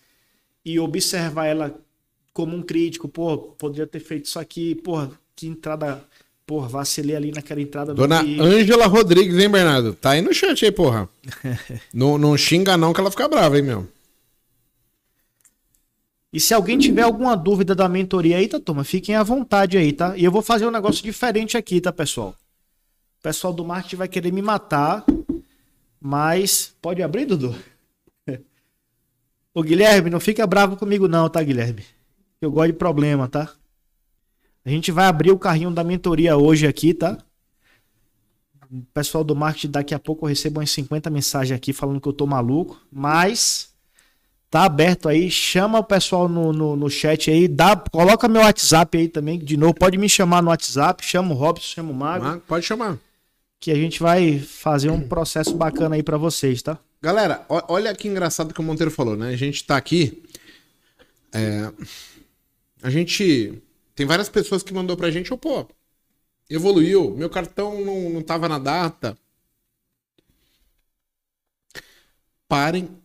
[0.63, 1.77] e observar ela
[2.31, 3.09] como um crítico.
[3.09, 6.01] Pô, poderia ter feito isso aqui, pô, que entrada
[6.45, 9.93] Porra, vacilei ali naquela entrada Dona do Ângela Rodrigues, hein, Bernardo?
[9.93, 11.09] Tá aí no chat aí, porra.
[11.91, 13.87] não, não xinga não que ela fica brava, hein, meu.
[16.31, 19.91] E se alguém tiver alguma dúvida da mentoria aí, tá, turma, fiquem à vontade aí,
[19.91, 20.15] tá?
[20.17, 22.35] E eu vou fazer um negócio diferente aqui, tá, pessoal?
[23.19, 25.03] O pessoal do marketing vai querer me matar,
[25.99, 27.55] mas pode abrir, Dudu?
[29.55, 31.85] Ô, Guilherme, não fica bravo comigo não, tá, Guilherme?
[32.39, 33.51] Eu gosto de problema, tá?
[34.65, 37.17] A gente vai abrir o carrinho da mentoria hoje aqui, tá?
[38.71, 42.07] O pessoal do marketing, daqui a pouco eu recebo umas 50 mensagens aqui falando que
[42.07, 43.69] eu tô maluco, mas
[44.49, 45.29] tá aberto aí.
[45.29, 49.55] Chama o pessoal no, no, no chat aí, dá, coloca meu WhatsApp aí também, de
[49.55, 49.75] novo.
[49.75, 52.41] Pode me chamar no WhatsApp, chama o Robson, chama o Mago.
[52.47, 52.97] Pode chamar.
[53.59, 56.79] que a gente vai fazer um processo bacana aí para vocês, tá?
[57.01, 59.29] Galera, olha que engraçado que o Monteiro falou, né?
[59.29, 60.23] A gente tá aqui.
[61.31, 61.71] É,
[62.81, 63.61] a gente.
[63.95, 65.65] Tem várias pessoas que mandou pra gente, oh, pô,
[66.49, 69.17] evoluiu, meu cartão não, não tava na data.
[72.47, 73.01] Parem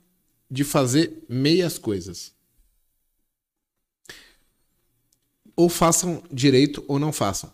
[0.50, 2.34] de fazer meias coisas.
[5.54, 7.52] Ou façam direito ou não façam.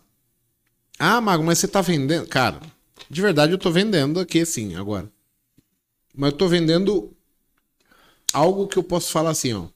[0.97, 2.27] Ah, Mago, mas você tá vendendo.
[2.27, 2.59] Cara,
[3.09, 5.11] de verdade eu tô vendendo aqui sim, agora.
[6.15, 7.15] Mas eu tô vendendo
[8.33, 9.67] algo que eu posso falar assim, ó.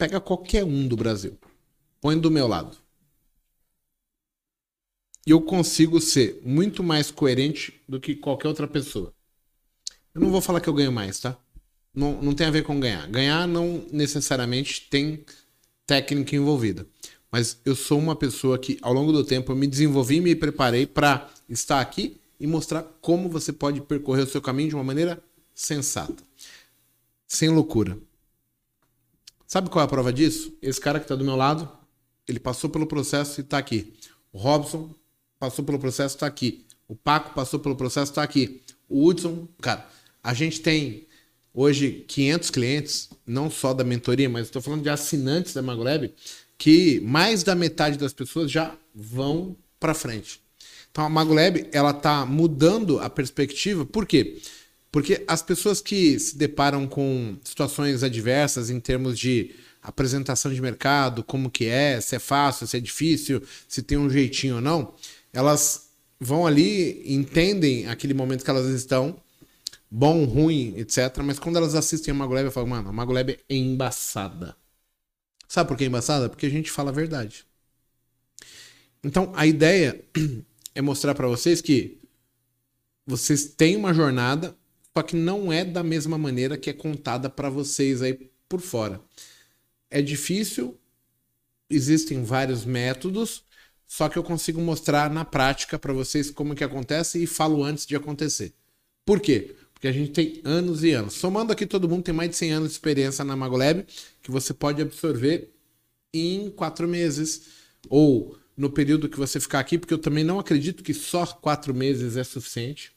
[0.00, 1.36] Pega qualquer um do Brasil.
[2.00, 2.74] Põe do meu lado.
[5.26, 9.12] E eu consigo ser muito mais coerente do que qualquer outra pessoa.
[10.14, 11.36] Eu não vou falar que eu ganho mais, tá?
[11.94, 13.06] Não, não tem a ver com ganhar.
[13.08, 15.22] Ganhar não necessariamente tem
[15.86, 16.86] técnica envolvida.
[17.30, 20.34] Mas eu sou uma pessoa que, ao longo do tempo, eu me desenvolvi e me
[20.34, 24.82] preparei para estar aqui e mostrar como você pode percorrer o seu caminho de uma
[24.82, 25.22] maneira
[25.54, 26.24] sensata.
[27.28, 27.98] Sem loucura.
[29.52, 30.56] Sabe qual é a prova disso?
[30.62, 31.68] Esse cara que está do meu lado,
[32.28, 33.94] ele passou pelo processo e está aqui.
[34.32, 34.94] O Robson
[35.40, 36.64] passou pelo processo e está aqui.
[36.86, 38.62] O Paco passou pelo processo e está aqui.
[38.88, 39.88] O Hudson, cara,
[40.22, 41.04] a gente tem
[41.52, 46.14] hoje 500 clientes, não só da mentoria, mas estou falando de assinantes da MagoLab,
[46.56, 50.40] que mais da metade das pessoas já vão para frente.
[50.92, 53.84] Então a MagoLab ela está mudando a perspectiva.
[53.84, 54.24] Por quê?
[54.24, 54.59] Porque
[55.26, 61.50] as pessoas que se deparam com situações adversas em termos de apresentação de mercado, como
[61.50, 64.94] que é, se é fácil, se é difícil, se tem um jeitinho ou não,
[65.32, 69.16] elas vão ali, entendem aquele momento que elas estão,
[69.90, 71.18] bom, ruim, etc.
[71.24, 74.56] Mas quando elas assistem a Magoleb, eu falo, mano, a Magoleb é embaçada.
[75.48, 76.28] Sabe por que é embaçada?
[76.28, 77.44] Porque a gente fala a verdade.
[79.02, 80.00] Então, a ideia
[80.74, 81.98] é mostrar para vocês que
[83.06, 84.54] vocês têm uma jornada,
[84.96, 89.00] só que não é da mesma maneira que é contada para vocês aí por fora.
[89.90, 90.78] É difícil,
[91.68, 93.44] existem vários métodos,
[93.86, 97.86] só que eu consigo mostrar na prática para vocês como que acontece e falo antes
[97.86, 98.52] de acontecer.
[99.04, 99.56] Por quê?
[99.72, 101.14] Porque a gente tem anos e anos.
[101.14, 103.84] Somando aqui, todo mundo tem mais de 100 anos de experiência na MagoLab,
[104.22, 105.50] que você pode absorver
[106.12, 107.48] em quatro meses.
[107.88, 111.74] Ou no período que você ficar aqui, porque eu também não acredito que só quatro
[111.74, 112.92] meses é suficiente.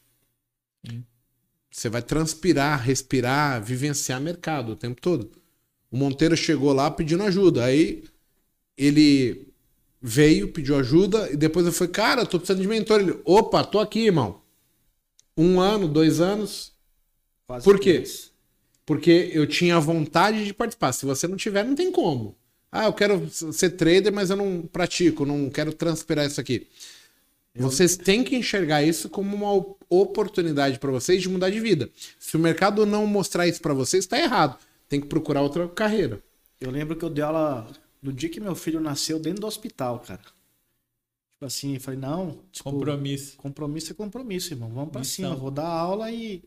[1.74, 5.32] Você vai transpirar, respirar, vivenciar mercado o tempo todo.
[5.90, 7.66] O Monteiro chegou lá pedindo ajuda.
[7.66, 8.04] Aí
[8.78, 9.48] ele
[10.00, 13.02] veio, pediu ajuda, e depois eu falei, cara, tô precisando de mentor.
[13.02, 14.40] Ele, opa, tô aqui, irmão.
[15.36, 16.74] Um ano, dois anos,
[17.48, 18.04] Quase Por quê?
[18.86, 20.92] Porque eu tinha vontade de participar.
[20.92, 22.38] Se você não tiver, não tem como.
[22.72, 26.68] Ah, eu quero ser trader, mas eu não pratico, não quero transpirar isso aqui.
[27.56, 31.90] Vocês têm que enxergar isso como uma oportunidade para vocês de mudar de vida.
[32.20, 34.58] Se o mercado não mostrar isso para vocês, está errado.
[34.90, 36.22] Tem que procurar outra carreira.
[36.60, 37.68] Eu lembro que eu dei aula
[38.02, 40.22] no dia que meu filho nasceu dentro do hospital, cara.
[41.32, 42.40] Tipo assim, eu falei, não.
[42.52, 43.38] Tipo, compromisso.
[43.38, 44.70] Compromisso é compromisso, irmão.
[44.70, 45.36] Vamos para cima.
[45.36, 46.44] Vou dar aula e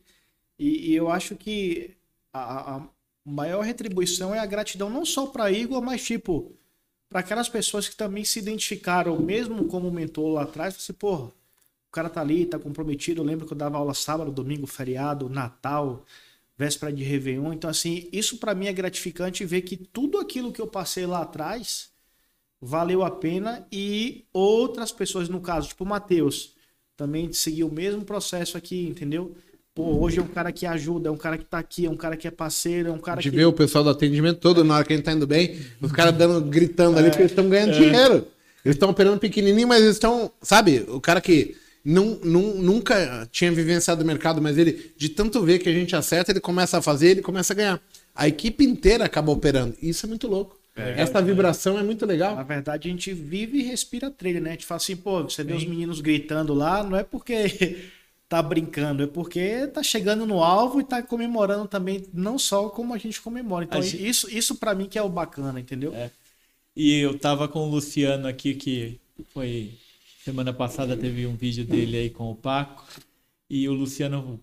[0.59, 1.97] e, e eu acho que
[2.33, 2.89] a, a,
[3.25, 6.53] maior retribuição é a gratidão não só para Igor, mas tipo
[7.09, 11.93] para aquelas pessoas que também se identificaram, mesmo como mentor lá atrás, você, porra, o
[11.93, 13.23] cara tá ali, tá comprometido.
[13.23, 16.05] Eu lembro que eu dava aula sábado, domingo, feriado, Natal,
[16.57, 17.53] véspera de Réveillon.
[17.53, 21.23] Então, assim, isso para mim é gratificante ver que tudo aquilo que eu passei lá
[21.23, 21.91] atrás
[22.61, 26.55] valeu a pena e outras pessoas, no caso, tipo o Matheus,
[26.97, 29.37] também seguiu o mesmo processo aqui, entendeu?
[29.77, 31.97] Pô, hoje é um cara que ajuda, é um cara que tá aqui, é um
[31.99, 33.37] cara que é parceiro, é um cara de que.
[33.37, 35.93] ver o pessoal do atendimento todo na hora que a gente tá indo bem, os
[35.93, 37.79] caras dando, gritando ali, é, porque eles estão ganhando é.
[37.79, 38.27] dinheiro.
[38.65, 40.33] Eles estão operando pequenininho, mas eles estão.
[40.41, 41.55] Sabe, o cara que
[41.85, 45.95] não, não, nunca tinha vivenciado o mercado, mas ele, de tanto ver que a gente
[45.95, 47.81] acerta, ele começa a fazer, ele começa a ganhar.
[48.15, 49.75] A equipe inteira acaba operando.
[49.83, 50.59] Isso é muito louco.
[50.75, 52.35] É, Essa vibração é muito legal.
[52.35, 54.51] Na verdade, a gente vive e respira trilha, né?
[54.51, 55.49] A gente fala assim, pô, você Sim.
[55.49, 57.77] vê os meninos gritando lá, não é porque
[58.29, 62.93] tá brincando, é porque tá chegando no alvo e tá comemorando também, não só como
[62.93, 63.65] a gente comemora.
[63.65, 64.07] Então, gente...
[64.07, 65.95] isso, isso para mim que é o bacana, entendeu?
[65.95, 66.11] É.
[66.75, 69.01] E eu tava com o Luciano aqui, que
[69.33, 69.75] foi.
[70.25, 72.85] Semana passada teve um vídeo dele aí com o Paco.
[73.49, 74.41] E o Luciano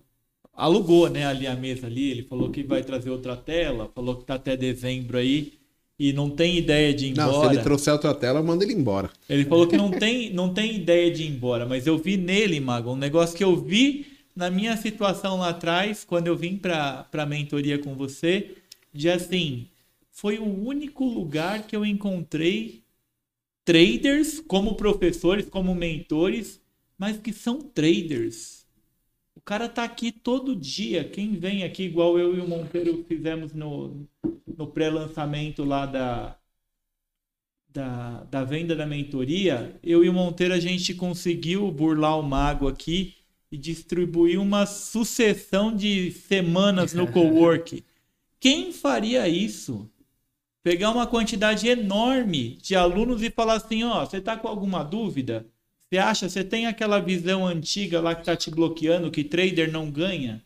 [0.54, 2.10] alugou, né, ali a mesa ali.
[2.10, 5.58] Ele falou que vai trazer outra tela, falou que tá até dezembro aí
[5.98, 7.32] e não tem ideia de ir embora.
[7.32, 9.10] Não, se ele trouxer outra tela, manda ele embora.
[9.28, 12.60] Ele falou que não tem, não tem ideia de ir embora, mas eu vi nele,
[12.60, 17.06] Mago, um negócio que eu vi na minha situação lá atrás, quando eu vim para
[17.12, 18.56] a mentoria com você,
[18.92, 19.68] de assim,
[20.10, 22.82] foi o único lugar que eu encontrei
[23.64, 26.60] traders como professores, como mentores,
[26.98, 28.53] mas que são traders.
[29.44, 31.04] O cara tá aqui todo dia.
[31.04, 34.08] Quem vem aqui, igual eu e o Monteiro fizemos no,
[34.56, 36.38] no pré-lançamento lá da,
[37.68, 42.66] da, da venda da mentoria, eu e o Monteiro a gente conseguiu burlar o mago
[42.66, 43.16] aqui
[43.52, 47.84] e distribuir uma sucessão de semanas no cowork.
[48.40, 49.90] Quem faria isso?
[50.62, 55.46] Pegar uma quantidade enorme de alunos e falar assim, ó, você tá com alguma dúvida?
[55.90, 59.90] Você acha, você tem aquela visão antiga lá que tá te bloqueando, que trader não
[59.90, 60.44] ganha?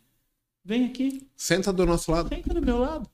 [0.65, 1.27] Vem aqui.
[1.37, 2.29] Senta do nosso lado.
[2.29, 3.09] Senta do meu lado.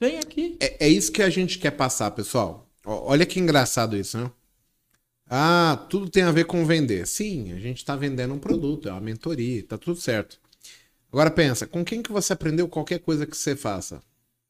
[0.00, 0.56] Vem aqui.
[0.60, 2.68] É, é isso que a gente quer passar, pessoal.
[2.84, 4.30] Olha que engraçado isso, né?
[5.28, 7.06] Ah, tudo tem a ver com vender.
[7.06, 10.40] Sim, a gente está vendendo um produto, é uma mentoria, tá tudo certo.
[11.12, 14.02] Agora pensa, com quem que você aprendeu qualquer coisa que você faça?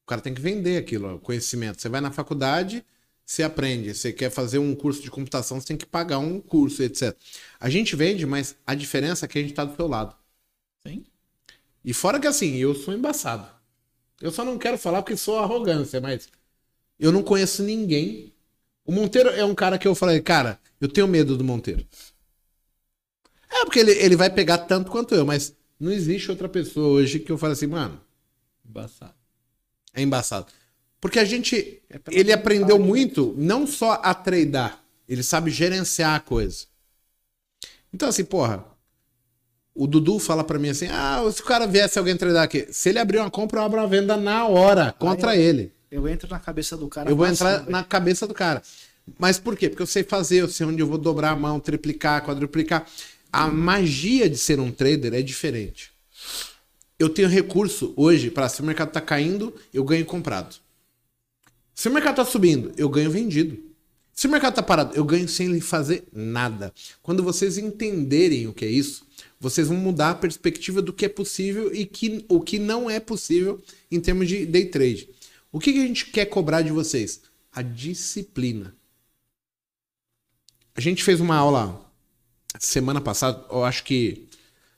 [0.03, 1.81] O cara tem que vender aquilo, o conhecimento.
[1.81, 2.85] Você vai na faculdade,
[3.31, 3.95] você aprende.
[3.95, 7.17] Você quer fazer um curso de computação, você tem que pagar um curso, etc.
[7.61, 10.17] A gente vende, mas a diferença é que a gente está do seu lado.
[10.85, 11.05] Sim.
[11.85, 13.47] E fora que assim, eu sou embaçado.
[14.21, 16.29] Eu só não quero falar porque sou arrogância, mas
[16.99, 18.35] eu não conheço ninguém.
[18.85, 21.87] O Monteiro é um cara que eu falei, cara, eu tenho medo do Monteiro.
[23.49, 27.21] É, porque ele, ele vai pegar tanto quanto eu, mas não existe outra pessoa hoje
[27.21, 28.01] que eu fale assim, mano.
[28.65, 29.15] Embaçado.
[29.95, 30.53] É embaçado.
[31.01, 31.81] Porque a gente.
[31.89, 36.67] É ele aprendeu muito, não só a treinar, ele sabe gerenciar a coisa.
[37.93, 38.65] Então, assim, porra.
[39.73, 42.89] O Dudu fala para mim assim: ah, se o cara viesse alguém treinar aqui, se
[42.89, 45.73] ele abrir uma compra, eu abro uma venda na hora contra ele.
[45.91, 47.11] Eu entro na cabeça do cara.
[47.11, 48.63] Eu vou entrar na cabeça do cara.
[49.19, 49.69] Mas por quê?
[49.69, 52.87] Porque eu sei fazer, eu sei onde eu vou dobrar a mão, triplicar, quadruplicar.
[53.33, 55.91] A magia de ser um trader é diferente.
[56.99, 60.57] Eu tenho recurso hoje para se o mercado tá caindo, eu ganho comprado.
[61.81, 63.59] Se o mercado tá subindo, eu ganho vendido.
[64.13, 66.75] Se o mercado tá parado, eu ganho sem fazer nada.
[67.03, 69.07] Quando vocês entenderem o que é isso,
[69.41, 73.01] vocês vão mudar a perspectiva do que é possível e que, o que não é
[73.01, 75.09] possível em termos de day trade.
[75.51, 77.23] O que, que a gente quer cobrar de vocês?
[77.51, 78.77] A disciplina.
[80.75, 81.91] A gente fez uma aula
[82.59, 84.29] semana passada, eu acho que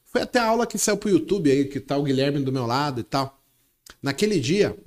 [0.04, 2.64] foi até a aula que saiu pro YouTube aí, que tá o Guilherme do meu
[2.64, 3.42] lado e tal.
[4.00, 4.78] Naquele dia,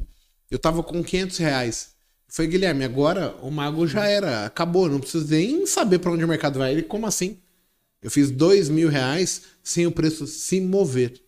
[0.50, 1.95] eu tava com 500 reais.
[2.36, 6.28] Foi, Guilherme, agora o mago já era, acabou, não preciso nem saber para onde o
[6.28, 6.74] mercado vai.
[6.74, 7.38] Ele, como assim?
[8.02, 11.22] Eu fiz dois mil reais sem o preço se mover.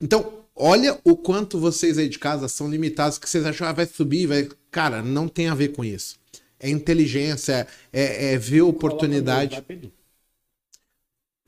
[0.00, 3.72] Então, Olha o quanto vocês aí de casa são limitados, que vocês acham que ah,
[3.72, 4.48] vai subir, vai.
[4.72, 6.18] Cara, não tem a ver com isso.
[6.58, 9.64] É inteligência, é, é ver oportunidade.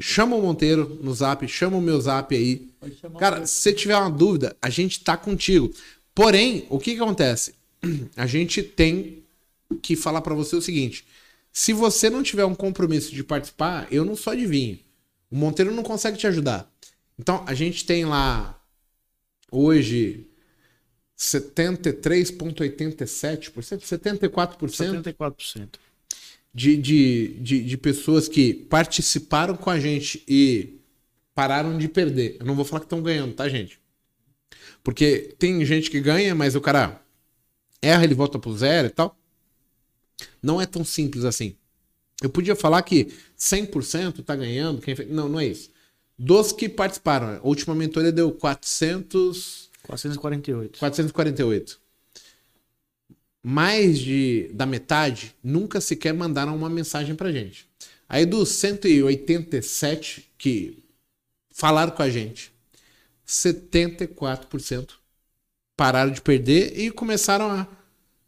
[0.01, 2.70] Chama o Monteiro no zap, chama o meu zap aí.
[3.18, 5.74] Cara, se você tiver uma dúvida, a gente tá contigo.
[6.14, 7.55] Porém, o que, que acontece?
[8.16, 9.22] A gente tem
[9.83, 11.07] que falar para você o seguinte:
[11.53, 14.78] se você não tiver um compromisso de participar, eu não sou adivinho.
[15.31, 16.70] O Monteiro não consegue te ajudar.
[17.18, 18.61] Então, a gente tem lá
[19.51, 20.26] hoje
[21.18, 25.68] 73,87%, 74%, 74%.
[26.53, 30.81] De, de, de, de pessoas que participaram com a gente e
[31.33, 32.39] pararam de perder.
[32.41, 33.78] Eu não vou falar que estão ganhando, tá, gente?
[34.83, 36.99] Porque tem gente que ganha, mas o cara
[37.83, 39.16] erra, ele volta pro zero e tal.
[40.43, 41.57] Não é tão simples assim.
[42.22, 45.70] Eu podia falar que 100% tá ganhando, quem não, não é isso.
[46.18, 49.70] Dos que participaram, a última mentoria deu 400...
[49.83, 50.78] 448.
[50.78, 51.81] 448.
[53.43, 57.66] Mais de, da metade nunca sequer mandaram uma mensagem pra gente.
[58.07, 60.85] Aí dos 187 que
[61.51, 62.53] falaram com a gente,
[63.26, 64.99] 74%
[65.81, 67.66] pararam de perder e começaram a.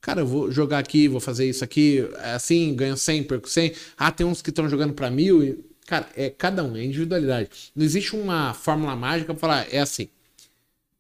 [0.00, 3.74] Cara, eu vou jogar aqui, vou fazer isso aqui, é assim, ganho 100, perco 100.
[3.94, 5.44] Ah, tem uns que estão jogando para mil.
[5.44, 7.50] E Cara, é cada um, é individualidade.
[7.76, 10.08] Não existe uma fórmula mágica para falar, é assim.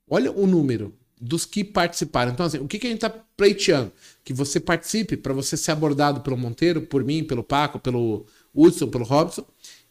[0.06, 2.32] Olha o número dos que participaram.
[2.32, 3.90] Então, assim, o que, que a gente está pleiteando?
[4.22, 8.88] Que você participe para você ser abordado pelo Monteiro, por mim, pelo Paco, pelo Hudson,
[8.88, 9.46] pelo Robson,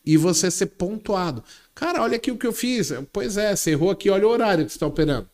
[0.06, 1.44] e você ser pontuado.
[1.74, 2.94] Cara, olha aqui o que eu fiz.
[3.12, 5.28] Pois é, você errou aqui, olha o horário que você está operando.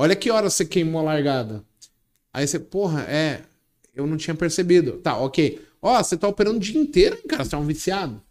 [0.00, 1.62] Olha que hora você queimou a largada.
[2.32, 3.42] Aí você, porra, é,
[3.94, 4.92] eu não tinha percebido.
[4.92, 5.62] Tá, ok.
[5.82, 8.22] Ó, você tá operando o dia inteiro, hein, cara, você é um viciado.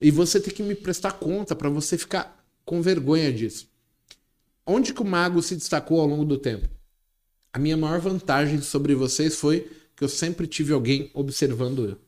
[0.00, 3.70] E você tem que me prestar conta para você ficar com vergonha disso.
[4.66, 6.68] Onde que o mago se destacou ao longo do tempo?
[7.52, 11.98] A minha maior vantagem sobre vocês foi que eu sempre tive alguém observando eu.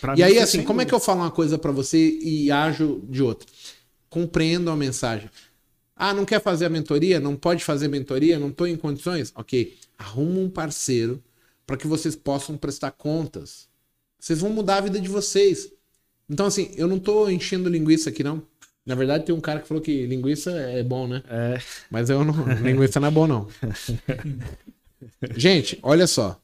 [0.00, 3.00] Pra e aí, assim, como é que eu falo uma coisa para você e ajo
[3.08, 3.48] de outra?
[4.10, 5.30] Compreendo a mensagem.
[5.96, 7.20] Ah, não quer fazer a mentoria?
[7.20, 8.38] Não pode fazer mentoria?
[8.38, 9.32] Não estou em condições?
[9.34, 9.76] Ok.
[9.96, 11.22] Arruma um parceiro
[11.66, 13.68] para que vocês possam prestar contas
[14.18, 15.70] Vocês vão mudar a vida de vocês.
[16.28, 18.42] Então, assim, eu não tô enchendo linguiça aqui, não.
[18.84, 21.22] Na verdade, tem um cara que falou que linguiça é bom, né?
[21.28, 21.58] É.
[21.90, 22.34] Mas eu não.
[22.62, 23.48] linguiça não é bom, não.
[25.36, 26.40] Gente, olha só.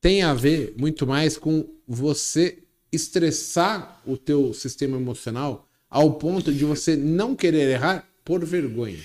[0.00, 6.64] Tem a ver muito mais com você estressar o teu sistema emocional ao ponto de
[6.64, 9.02] você não querer errar por vergonha.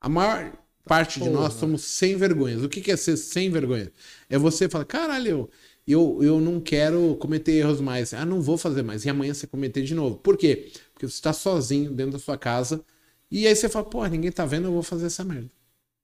[0.00, 0.52] A maior
[0.84, 2.62] parte de nós somos sem vergonhas.
[2.62, 3.92] O que é ser sem vergonha?
[4.28, 5.50] É você falar, caralho,
[5.86, 8.14] eu, eu não quero cometer erros mais.
[8.14, 9.04] Ah, não vou fazer mais.
[9.04, 10.16] E amanhã você cometer de novo.
[10.16, 10.72] Por quê?
[10.92, 12.84] Porque você está sozinho dentro da sua casa.
[13.30, 15.50] E aí você fala, pô, ninguém tá vendo, eu vou fazer essa merda.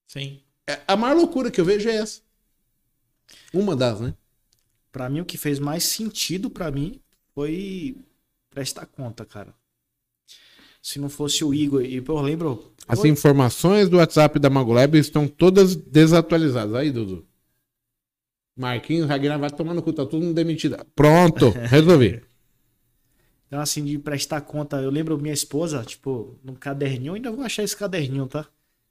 [0.06, 0.40] Sim.
[0.66, 2.20] É, a maior loucura que eu vejo é essa.
[3.52, 4.14] Uma das, né?
[4.90, 7.00] Pra mim, o que fez mais sentido para mim
[7.34, 7.96] foi
[8.50, 9.54] prestar conta, cara.
[10.82, 12.72] Se não fosse o Igor, e eu lembro.
[12.88, 13.08] As foi...
[13.08, 16.74] informações do WhatsApp da Magolab estão todas desatualizadas.
[16.74, 17.26] Aí, Dudu.
[18.56, 20.76] Marquinhos, Ragnar vai tomar no cu, tá todo mundo demitido.
[20.94, 22.22] Pronto, resolvi.
[23.46, 27.62] Então, assim, de prestar conta, eu lembro minha esposa, tipo, num caderninho, ainda vou achar
[27.62, 28.46] esse caderninho, tá?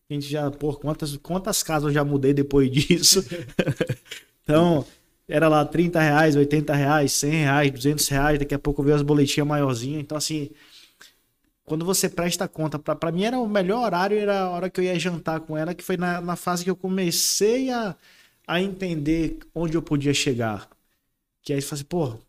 [0.10, 3.24] A gente já, por quantas, quantas casas eu já mudei depois disso.
[4.44, 4.86] então,
[5.28, 9.04] era lá 30 reais, 80 reais, 100 reais, 200 reais, daqui a pouco veio as
[9.04, 10.02] boletinhas maiorzinhas.
[10.02, 10.50] Então, assim,
[11.70, 14.84] quando você presta conta, para mim era o melhor horário, era a hora que eu
[14.84, 17.96] ia jantar com ela, que foi na, na fase que eu comecei a,
[18.48, 20.68] a entender onde eu podia chegar.
[21.44, 22.20] Que aí você fala assim, pô,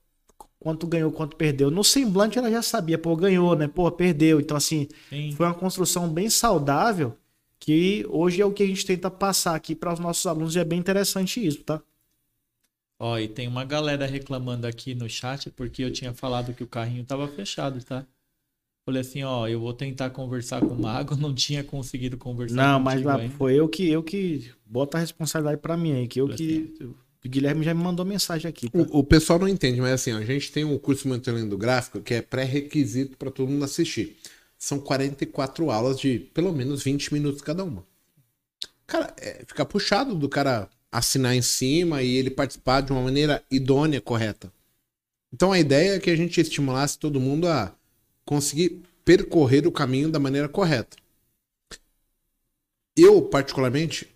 [0.58, 1.70] quanto ganhou, quanto perdeu.
[1.70, 3.66] No semblante ela já sabia, pô, ganhou, né?
[3.66, 4.40] Pô, perdeu.
[4.40, 5.32] Então, assim, Sim.
[5.32, 7.16] foi uma construção bem saudável,
[7.58, 10.58] que hoje é o que a gente tenta passar aqui para os nossos alunos, e
[10.58, 11.82] é bem interessante isso, tá?
[12.98, 16.66] Ó, e tem uma galera reclamando aqui no chat porque eu tinha falado que o
[16.68, 18.06] carrinho tava fechado, tá?
[18.90, 22.80] Falei assim, ó, eu vou tentar conversar com o Mago, não tinha conseguido conversar Não,
[22.80, 26.26] mas lá, foi eu que eu que boto a responsabilidade para mim aí, que eu
[26.26, 26.86] que assim.
[26.86, 28.68] o Guilherme já me mandou mensagem aqui.
[28.68, 28.76] Tá?
[28.76, 32.00] O, o, pessoal não entende, mas assim, ó, a gente tem um curso monitoramento gráfico
[32.00, 34.16] que é pré-requisito para todo mundo assistir.
[34.58, 37.86] São 44 aulas de pelo menos 20 minutos cada uma.
[38.88, 43.40] Cara, é, fica puxado do cara assinar em cima e ele participar de uma maneira
[43.48, 44.52] idônea, correta.
[45.32, 47.72] Então a ideia é que a gente estimulasse todo mundo a
[48.30, 50.96] conseguir percorrer o caminho da maneira correta.
[52.96, 54.08] Eu, particularmente,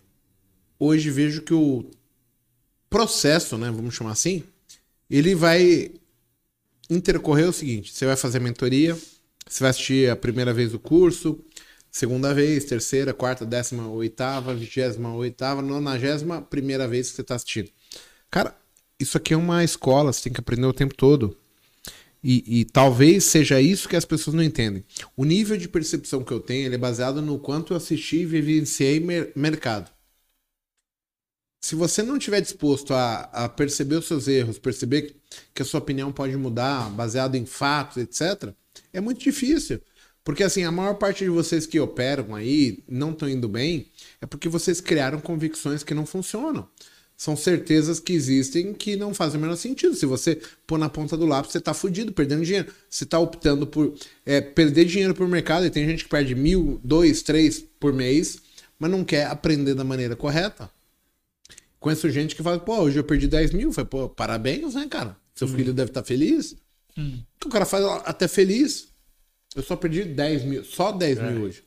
[0.79, 1.83] hoje vejo que o
[2.89, 4.41] processo, né, vamos chamar assim,
[5.09, 5.91] ele vai
[6.89, 8.97] intercorrer o seguinte: você vai fazer mentoria,
[9.45, 11.37] você vai assistir a primeira vez o curso,
[11.91, 17.69] segunda vez, terceira, quarta, décima, oitava, vigésima, oitava, nonagésima, primeira vez que você está assistindo.
[18.31, 18.57] Cara,
[18.97, 21.37] isso aqui é uma escola, você tem que aprender o tempo todo.
[22.27, 24.83] E, e, talvez seja isso que as pessoas não entendem.
[25.15, 28.99] O nível de percepção que eu tenho é baseado no quanto eu assisti e vivenciei
[28.99, 29.91] mer mercado.
[31.61, 35.15] Se você não estiver disposto a, a, perceber os seus erros, perceber
[35.53, 38.55] que a sua opinião pode mudar baseado em fatos, etc.,
[38.91, 39.79] é muito difícil.
[40.23, 44.25] Porque assim, a maior parte de vocês que operam aí, não estão indo bem, é
[44.25, 46.67] porque vocês criaram convicções que não funcionam.
[47.17, 49.95] São certezas que existem que não fazem o menor sentido.
[49.95, 52.73] Se você pôr na ponta do lápis, você está fudido, perdendo dinheiro.
[52.89, 53.93] Você está optando por
[54.25, 58.39] é, perder dinheiro por mercado, e tem gente que perde mil, dois, três por mês,
[58.77, 60.69] mas não quer aprender da maneira correta.
[61.79, 63.71] Conheço gente que fala, pô, hoje eu perdi 10 mil.
[63.71, 65.15] Falei, pô, parabéns, né, cara?
[65.35, 65.53] Seu hum.
[65.55, 66.55] filho deve estar tá feliz.
[66.97, 67.19] Hum.
[67.45, 68.87] O cara faz até feliz.
[69.55, 71.31] Eu só perdi 10 mil, só 10 é.
[71.31, 71.63] mil hoje.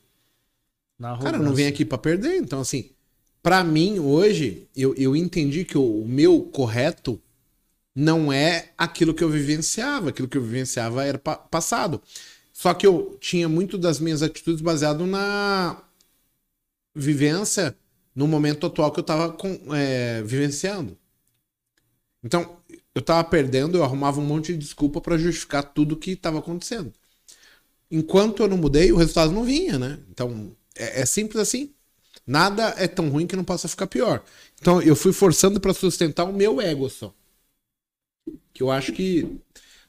[1.23, 2.37] Cara, não vem aqui para perder.
[2.37, 2.91] Então, assim,
[3.49, 7.19] para mim, hoje, eu, eu entendi que o, o, meu correto
[7.95, 10.11] não é aquilo que eu vivenciava.
[10.11, 12.03] Aquilo que eu vivenciava era pa passado.
[12.53, 15.83] Só que eu tinha muito das minhas atitudes baseado na
[16.95, 17.75] vivência
[18.15, 20.95] no momento atual que eu tava com, é, vivenciando.
[22.23, 22.59] Então,
[22.95, 26.93] eu tava perdendo, eu arrumava um monte de desculpa para justificar tudo que estava acontecendo
[27.91, 29.99] enquanto eu não mudei, o resultado não vinha, né?
[30.11, 31.75] Então, é, é simples assim.
[32.29, 34.23] Nada é tão ruim que não possa ficar pior.
[34.61, 37.15] Então, eu fui forçando para sustentar o meu ego só.
[38.53, 39.41] Que eu acho que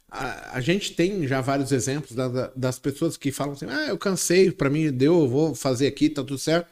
[0.09, 3.87] a, a gente tem já vários exemplos da, da, das pessoas que falam assim: ah,
[3.87, 6.69] eu cansei, para mim deu, eu vou fazer aqui, tá tudo certo.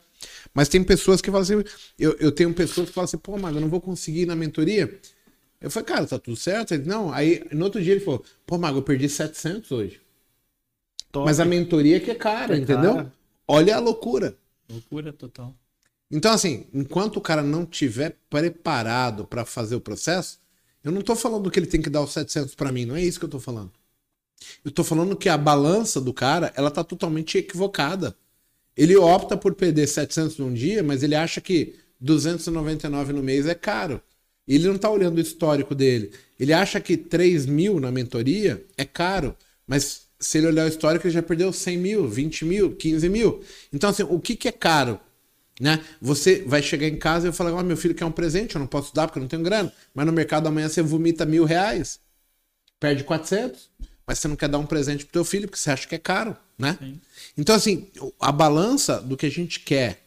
[0.53, 1.61] Mas tem pessoas que falam assim:
[1.99, 4.38] eu, eu tenho pessoas que falam assim, pô, mas eu não vou conseguir ir na
[4.38, 4.98] mentoria.
[5.60, 6.73] Eu falei, cara, tá tudo certo?
[6.73, 7.11] Ele, não.
[7.11, 10.02] Aí no outro dia ele falou: pô, Mago, eu perdi 700 hoje.
[11.11, 11.26] Top.
[11.26, 12.95] Mas a mentoria que é cara, é entendeu?
[12.95, 13.14] Cara.
[13.45, 14.38] Olha a loucura.
[14.69, 15.56] Loucura total.
[16.10, 20.39] Então, assim, enquanto o cara não tiver preparado para fazer o processo,
[20.84, 23.03] eu não tô falando que ele tem que dar os 700 para mim, não é
[23.03, 23.72] isso que eu tô falando.
[24.64, 28.15] Eu tô falando que a balança do cara, ela tá totalmente equivocada.
[28.76, 33.56] Ele opta por perder 700 num dia, mas ele acha que 299 no mês é
[33.56, 34.02] caro.
[34.48, 36.14] Ele não está olhando o histórico dele.
[36.39, 39.35] Ele acha que 3 mil na mentoria é caro,
[39.65, 43.41] mas se ele olhar o histórico, ele já perdeu 100 mil, 20 mil, 15 mil.
[43.72, 44.99] Então, assim, o que, que é caro?
[45.60, 45.84] Né?
[46.02, 48.68] Você vai chegar em casa e falar: oh, meu filho quer um presente, eu não
[48.68, 49.72] posso dar porque eu não tenho grana.
[49.94, 51.99] Mas no mercado amanhã você vomita mil reais,
[52.80, 53.69] perde 400,
[54.06, 55.99] mas você não quer dar um presente pro teu filho porque você acha que é
[55.99, 56.77] caro, né?
[56.80, 57.02] Sim.
[57.38, 57.88] Então, assim,
[58.19, 60.03] a balança do que a gente quer,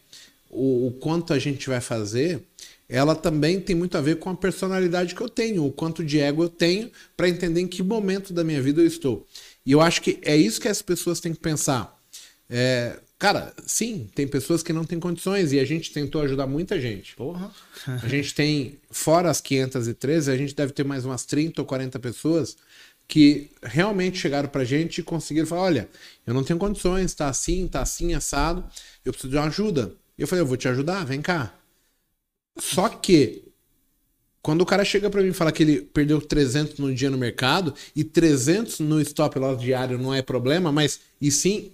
[0.49, 2.43] o, o quanto a gente vai fazer,
[2.89, 6.19] ela também tem muito a ver com a personalidade que eu tenho, o quanto de
[6.19, 9.27] ego eu tenho para entender em que momento da minha vida eu estou.
[9.71, 11.97] E eu acho que é isso que as pessoas têm que pensar.
[12.49, 16.81] É, cara, sim, tem pessoas que não têm condições e a gente tentou ajudar muita
[16.81, 17.15] gente.
[17.15, 17.53] Porra.
[17.87, 22.01] a gente tem, fora as 513, a gente deve ter mais umas 30 ou 40
[22.01, 22.57] pessoas
[23.07, 25.89] que realmente chegaram pra gente e conseguiram falar: olha,
[26.27, 28.65] eu não tenho condições, tá assim, tá assim, assado,
[29.05, 29.95] eu preciso de uma ajuda.
[30.19, 31.55] Eu falei: eu vou te ajudar, vem cá.
[32.59, 33.45] Só que
[34.43, 37.19] quando o cara chega para mim e fala que ele perdeu 300 no dia no
[37.19, 41.73] mercado e 300 no stop loss diário não é problema, mas e sim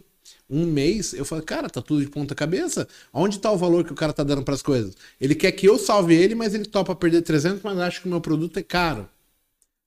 [0.49, 2.87] um mês, eu falo, cara, tá tudo de ponta cabeça.
[3.13, 4.97] Onde tá o valor que o cara tá dando para as coisas?
[5.21, 8.11] Ele quer que eu salve ele, mas ele topa perder 300, mas acha que o
[8.11, 9.09] meu produto é caro.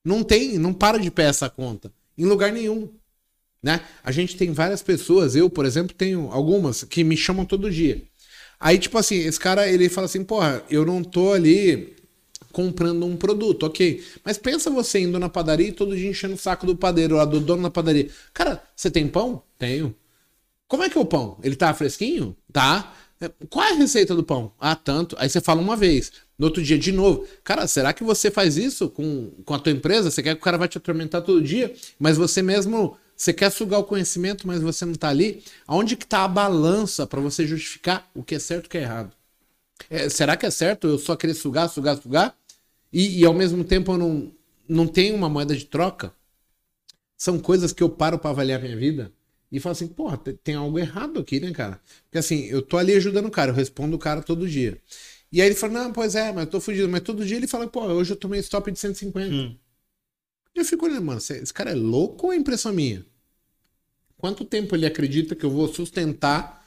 [0.04, 2.90] Não tem, não para de pé essa conta em lugar nenhum.
[3.62, 3.80] Né?
[4.02, 8.02] A gente tem várias pessoas, eu, por exemplo, tenho algumas que me chamam todo dia.
[8.58, 11.96] Aí, tipo assim, esse cara, ele fala assim, porra, eu não tô ali
[12.52, 14.02] comprando um produto, ok.
[14.24, 17.24] Mas pensa você indo na padaria e todo dia enchendo o saco do padeiro lá,
[17.24, 18.08] do dono da padaria.
[18.32, 19.42] Cara, você tem pão?
[19.58, 19.94] Tenho.
[20.68, 21.38] Como é que é o pão?
[21.42, 22.36] Ele tá fresquinho?
[22.52, 22.94] Tá.
[23.20, 24.52] É, qual é a receita do pão?
[24.58, 25.16] Ah, tanto.
[25.18, 27.26] Aí você fala uma vez, no outro dia de novo.
[27.44, 30.10] Cara, será que você faz isso com, com a tua empresa?
[30.10, 33.50] Você quer que o cara vai te atormentar todo dia, mas você mesmo você quer
[33.50, 35.44] sugar o conhecimento, mas você não está ali.
[35.66, 38.78] Aonde que está a balança para você justificar o que é certo e o que
[38.78, 39.12] é errado?
[39.90, 42.34] É, será que é certo eu só querer sugar, sugar, sugar?
[42.92, 44.32] E, e, ao mesmo tempo eu não,
[44.68, 46.12] não tenho uma moeda de troca?
[47.16, 49.12] São coisas que eu paro para avaliar minha vida
[49.52, 51.80] e falo assim, porra, tem algo errado aqui, né, cara?
[52.04, 54.80] Porque assim, eu tô ali ajudando o cara, eu respondo o cara todo dia.
[55.32, 56.88] E aí ele fala, não, pois é, mas eu tô fugindo.
[56.88, 59.34] Mas todo dia ele fala, pô, hoje eu tomei stop de 150.
[59.34, 59.56] Hum.
[60.54, 63.04] Eu fico olhando, mano, esse cara é louco ou é impressão minha?
[64.16, 66.66] Quanto tempo ele acredita que eu vou sustentar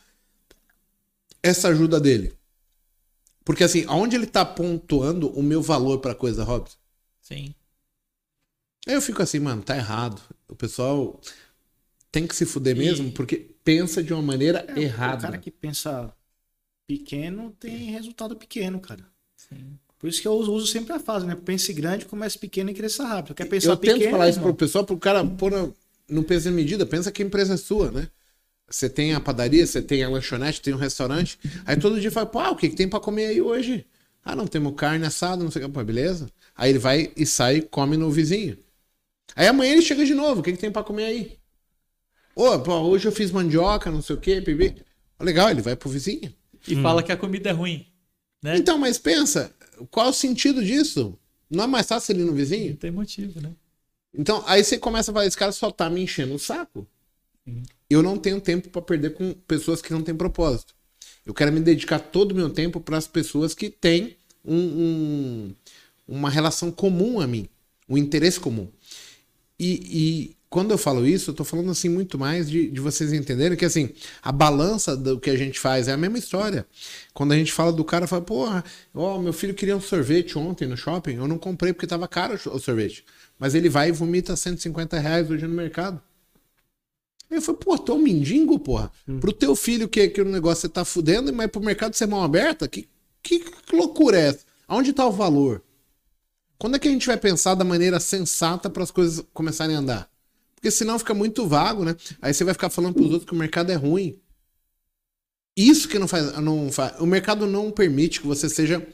[1.41, 2.33] essa ajuda dele?
[3.43, 6.77] Porque assim, aonde ele tá pontuando o meu valor pra coisa, Robson?
[7.21, 7.53] Sim.
[8.87, 10.21] Aí eu fico assim, mano, tá errado.
[10.47, 11.19] O pessoal
[12.11, 12.79] tem que se fuder e...
[12.79, 15.17] mesmo porque pensa de uma maneira é, errada.
[15.17, 16.13] O cara que pensa
[16.87, 19.05] pequeno tem resultado pequeno, cara.
[19.35, 19.77] Sim.
[19.97, 21.33] Por isso que eu uso sempre a frase, né?
[21.33, 23.35] Pense grande, comece pequeno e cresça rápido.
[23.35, 23.97] Quer pensar eu pequeno?
[23.97, 25.73] Eu tento falar isso pro pessoal, pro cara pôr
[26.09, 28.09] não pensa em medida, pensa que a empresa é sua, né?
[28.73, 31.37] Você tem a padaria, você tem a lanchonete, tem um restaurante.
[31.63, 33.85] Aí todo dia fala, pô, ah, o que, que tem para comer aí hoje?
[34.25, 35.71] Ah, não, temos carne assada, não sei o que.
[35.71, 36.27] Pô, beleza.
[36.55, 38.57] Aí ele vai e sai e come no vizinho.
[39.35, 41.37] Aí amanhã ele chega de novo, o que, que tem para comer aí?
[42.35, 44.75] Ô, pô, hoje eu fiz mandioca, não sei o que, pibi.
[45.19, 46.33] Legal, ele vai pro vizinho.
[46.67, 46.81] E hum.
[46.81, 47.85] fala que a comida é ruim.
[48.41, 48.57] Né?
[48.57, 49.53] Então, mas pensa,
[49.91, 51.15] qual o sentido disso?
[51.47, 52.71] Não é mais fácil ele ir no vizinho?
[52.71, 53.51] Não tem motivo, né?
[54.11, 56.87] Então, aí você começa a falar, esse cara só tá me enchendo o saco.
[57.89, 60.73] Eu não tenho tempo para perder com pessoas que não têm propósito.
[61.25, 65.55] Eu quero me dedicar todo o meu tempo para as pessoas que têm um, um,
[66.07, 67.47] uma relação comum a mim,
[67.87, 68.67] um interesse comum.
[69.59, 73.13] E, e quando eu falo isso, eu tô falando assim muito mais de, de vocês
[73.13, 73.89] entenderem que assim,
[74.21, 76.65] a balança do que a gente faz é a mesma história.
[77.13, 78.63] Quando a gente fala do cara, fala, porra,
[78.93, 82.35] ó, meu filho queria um sorvete ontem no shopping, eu não comprei porque tava caro
[82.35, 83.05] o sorvete.
[83.39, 86.01] Mas ele vai e vomita 150 reais hoje no mercado.
[87.35, 88.91] Eu falei, pô, tu é um mendigo, porra.
[89.07, 89.19] Hum.
[89.19, 92.23] Pro teu filho que, que o negócio você tá fudendo, mas pro mercado ser mão
[92.23, 92.67] aberta?
[92.67, 92.87] Que,
[93.21, 94.45] que, que loucura é essa?
[94.67, 95.63] Aonde tá o valor?
[96.57, 99.79] Quando é que a gente vai pensar da maneira sensata para as coisas começarem a
[99.79, 100.09] andar?
[100.55, 101.95] Porque senão fica muito vago, né?
[102.21, 104.17] Aí você vai ficar falando pros outros que o mercado é ruim.
[105.55, 106.99] Isso que não faz, não faz.
[106.99, 108.85] O mercado não permite que você seja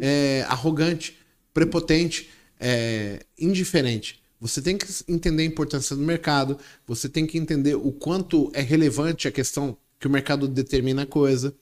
[0.00, 1.16] é, arrogante,
[1.54, 2.28] prepotente
[2.60, 4.21] é, indiferente.
[4.42, 8.60] Você tem que entender a importância do mercado, você tem que entender o quanto é
[8.60, 11.54] relevante a questão que o mercado determina a coisa,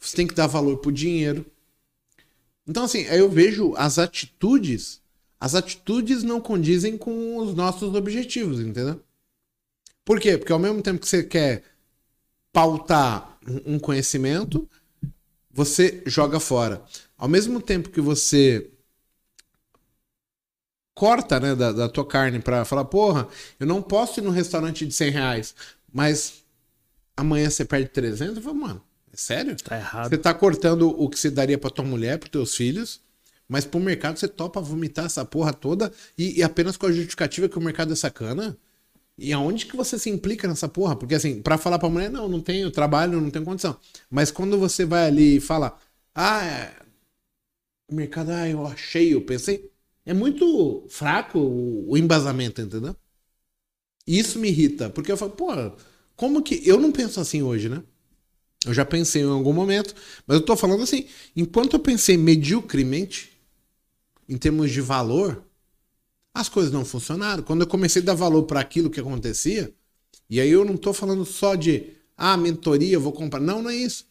[0.00, 1.46] você tem que dar valor pro dinheiro.
[2.66, 5.00] Então, assim, aí eu vejo as atitudes,
[5.38, 9.00] as atitudes não condizem com os nossos objetivos, entendeu?
[10.04, 10.36] Por quê?
[10.36, 11.62] Porque ao mesmo tempo que você quer
[12.52, 14.68] pautar um conhecimento,
[15.52, 16.82] você joga fora.
[17.16, 18.72] Ao mesmo tempo que você
[20.94, 24.86] corta né, da, da tua carne para falar, porra, eu não posso ir num restaurante
[24.86, 25.54] de 100 reais,
[25.92, 26.44] mas
[27.16, 28.36] amanhã você perde 300?
[28.36, 29.56] Eu falo, mano, é sério?
[29.56, 30.08] Tá errado.
[30.08, 33.00] Você tá cortando o que você daria pra tua mulher, pros teus filhos,
[33.48, 37.48] Mas pro mercado você topa vomitar essa porra toda e, e apenas com a justificativa
[37.48, 38.56] que o mercado é sacana.
[39.18, 40.96] E aonde que você se implica nessa porra?
[40.96, 43.78] Porque assim, para falar pra mulher, não, não tenho trabalho, não tenho condição.
[44.10, 45.78] Mas quando você vai ali e fala,
[46.14, 46.74] ah, é...
[47.90, 49.70] o mercado, ah, eu achei, eu pensei,
[50.06, 52.94] é muito fraco o, embasamento, entendeu?
[54.06, 55.48] Isso me irrita, porque eu falo, pô,
[56.14, 56.62] como que.
[56.68, 57.82] Eu não penso assim hoje, né?
[58.66, 59.94] Eu já pensei em algum momento,
[60.26, 61.06] mas eu tô falando assim,
[61.36, 63.32] enquanto eu pensei mediocremente,
[64.28, 65.44] em termos de valor,
[66.32, 67.42] as coisas não funcionaram.
[67.42, 69.72] Quando eu comecei a dar valor para aquilo que acontecia,
[70.28, 73.40] e aí eu não tô falando só de, ah, mentoria, eu vou comprar.
[73.40, 74.06] Não, não é isso.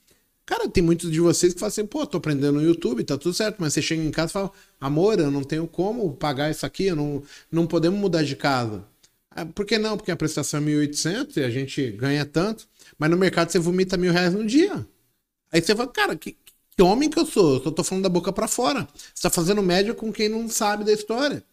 [0.45, 3.33] Cara, tem muitos de vocês que falam assim, pô, tô aprendendo no YouTube, tá tudo
[3.33, 6.65] certo, mas você chega em casa e fala, amor, eu não tenho como pagar isso
[6.65, 8.85] aqui, eu não, não podemos mudar de casa.
[9.31, 9.97] Ah, por que não?
[9.97, 12.67] Porque a prestação é 1.800 e a gente ganha tanto,
[12.99, 14.85] mas no mercado você vomita mil reais no dia.
[15.51, 16.37] Aí você fala, cara, que,
[16.75, 17.55] que homem que eu sou?
[17.55, 18.87] Eu só tô falando da boca para fora.
[19.13, 21.43] Você tá fazendo média com quem não sabe da história.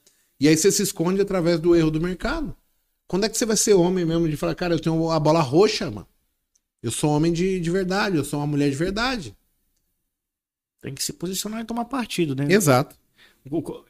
[0.41, 2.57] E aí você se esconde através do erro do mercado.
[3.07, 5.41] Quando é que você vai ser homem mesmo de falar, cara, eu tenho a bola
[5.41, 6.07] roxa, mano?
[6.83, 9.37] Eu sou homem de, de verdade, eu sou uma mulher de verdade.
[10.81, 12.47] Tem que se posicionar e tomar partido, né?
[12.49, 12.97] Exato.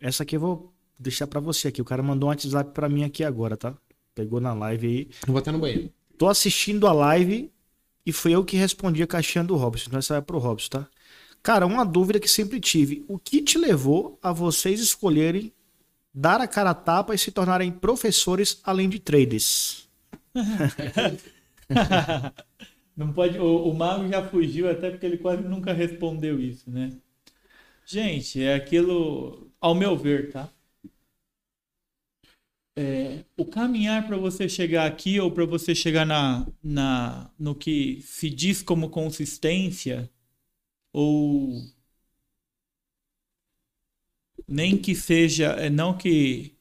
[0.00, 1.80] Essa aqui eu vou deixar para você aqui.
[1.80, 3.74] O cara mandou um WhatsApp para mim aqui agora, tá?
[4.14, 5.08] Pegou na live aí.
[5.26, 5.90] Eu vou até no banheiro.
[6.18, 7.50] Tô assistindo a live
[8.04, 9.84] e foi eu que respondi a caixinha do Robson.
[9.86, 10.88] Então essa vai pro Robson, tá?
[11.42, 13.04] Cara, uma dúvida que sempre tive.
[13.08, 15.52] O que te levou a vocês escolherem
[16.12, 19.88] dar a cara a tapa e se tornarem professores além de traders?
[23.00, 26.92] Não pode, o, o Mago já fugiu até porque ele quase nunca respondeu isso, né?
[27.86, 30.52] Gente, é aquilo, ao meu ver, tá?
[32.76, 38.02] É, o caminhar para você chegar aqui ou para você chegar na, na, no que
[38.02, 40.10] se diz como consistência
[40.92, 41.54] ou
[44.46, 46.54] nem que seja, é, não que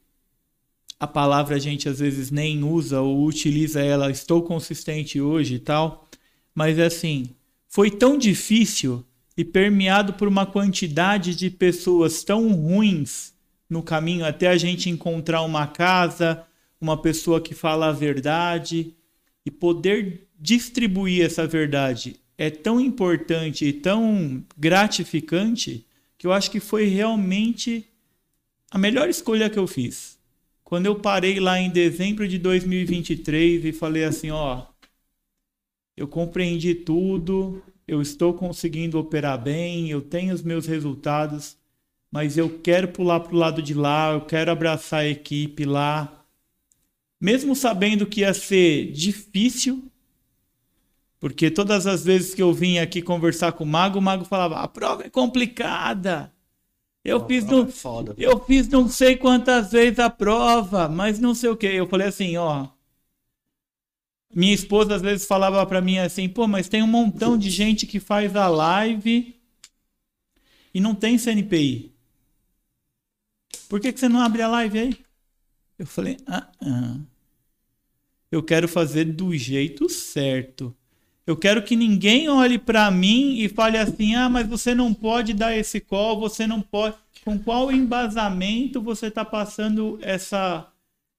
[0.98, 5.60] a palavra a gente às vezes nem usa ou utiliza ela, estou consistente hoje e
[5.60, 6.09] tal,
[6.60, 7.30] mas assim,
[7.70, 9.06] foi tão difícil
[9.38, 13.32] e permeado por uma quantidade de pessoas tão ruins
[13.70, 16.46] no caminho até a gente encontrar uma casa,
[16.82, 18.94] uma pessoa que fala a verdade
[19.46, 25.86] e poder distribuir essa verdade é tão importante e tão gratificante
[26.18, 27.88] que eu acho que foi realmente
[28.70, 30.20] a melhor escolha que eu fiz.
[30.62, 34.69] Quando eu parei lá em dezembro de 2023 e falei assim, ó,
[36.00, 41.58] eu compreendi tudo, eu estou conseguindo operar bem, eu tenho os meus resultados,
[42.10, 46.26] mas eu quero pular para o lado de lá, eu quero abraçar a equipe lá.
[47.20, 49.92] Mesmo sabendo que ia ser difícil,
[51.20, 54.62] porque todas as vezes que eu vim aqui conversar com o Mago, o Mago falava:
[54.62, 56.32] a prova é complicada.
[57.04, 61.50] Eu, fiz, não, é eu fiz não sei quantas vezes a prova, mas não sei
[61.50, 61.68] o que.
[61.68, 62.70] Eu falei assim: ó.
[64.34, 67.88] Minha esposa às vezes falava para mim assim: pô, mas tem um montão de gente
[67.88, 69.36] que faz a live
[70.74, 71.92] e não tem CNPI.
[73.68, 74.98] Por que, que você não abre a live aí?
[75.78, 76.98] Eu falei: ah, ah.
[78.32, 80.76] Eu quero fazer do jeito certo.
[81.26, 85.34] Eu quero que ninguém olhe para mim e fale assim: ah, mas você não pode
[85.34, 86.96] dar esse call, você não pode.
[87.24, 90.69] Com qual embasamento você está passando essa,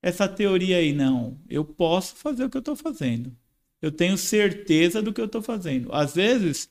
[0.02, 0.93] essa teoria aí?
[0.93, 3.36] Não, eu posso fazer o que eu estou fazendo.
[3.82, 5.93] Eu tenho certeza do que eu estou fazendo.
[5.93, 6.68] Às vezes,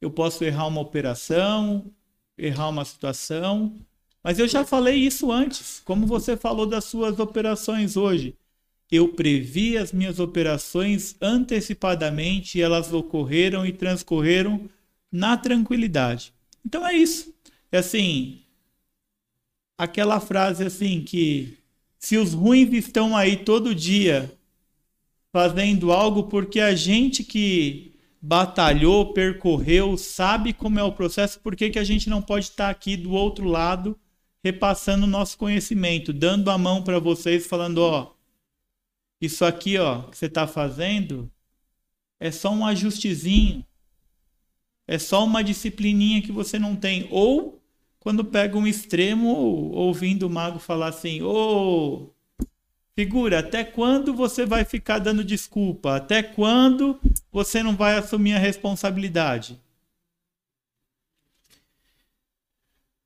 [0.00, 1.92] eu posso errar uma operação,
[2.36, 3.76] errar uma situação,
[4.22, 8.36] mas eu já falei isso antes, como você falou das suas operações hoje
[8.90, 14.68] eu previ as minhas operações antecipadamente elas ocorreram e transcorreram
[15.12, 16.34] na tranquilidade.
[16.64, 17.32] Então é isso.
[17.70, 18.42] É assim,
[19.78, 21.56] aquela frase assim que
[22.00, 24.36] se os ruins estão aí todo dia
[25.30, 31.70] fazendo algo porque a gente que batalhou, percorreu, sabe como é o processo, por que,
[31.70, 33.96] que a gente não pode estar aqui do outro lado
[34.42, 38.14] repassando o nosso conhecimento, dando a mão para vocês, falando, ó,
[39.20, 41.30] isso aqui, ó, que você está fazendo,
[42.18, 43.64] é só um ajustezinho.
[44.88, 47.06] É só uma disciplininha que você não tem.
[47.10, 47.59] Ou
[48.00, 52.44] quando pega um extremo, ouvindo o mago falar assim: Ô, oh,
[52.94, 55.96] figura, até quando você vai ficar dando desculpa?
[55.96, 56.98] Até quando
[57.30, 59.60] você não vai assumir a responsabilidade?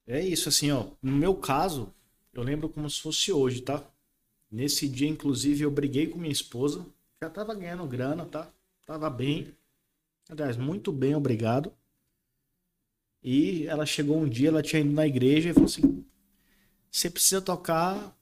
[0.07, 0.87] É isso, assim, ó.
[1.03, 1.93] No meu caso,
[2.33, 3.83] eu lembro como se fosse hoje, tá?
[4.51, 6.87] Nesse dia, inclusive, eu briguei com minha esposa.
[7.23, 8.49] Já tava ganhando grana, tá?
[8.87, 9.53] Tava bem.
[10.29, 11.73] Aliás, muito bem, obrigado.
[13.25, 16.05] E ela chegou um dia, ela tinha ido na igreja e falou assim:
[16.91, 18.17] você precisa tocar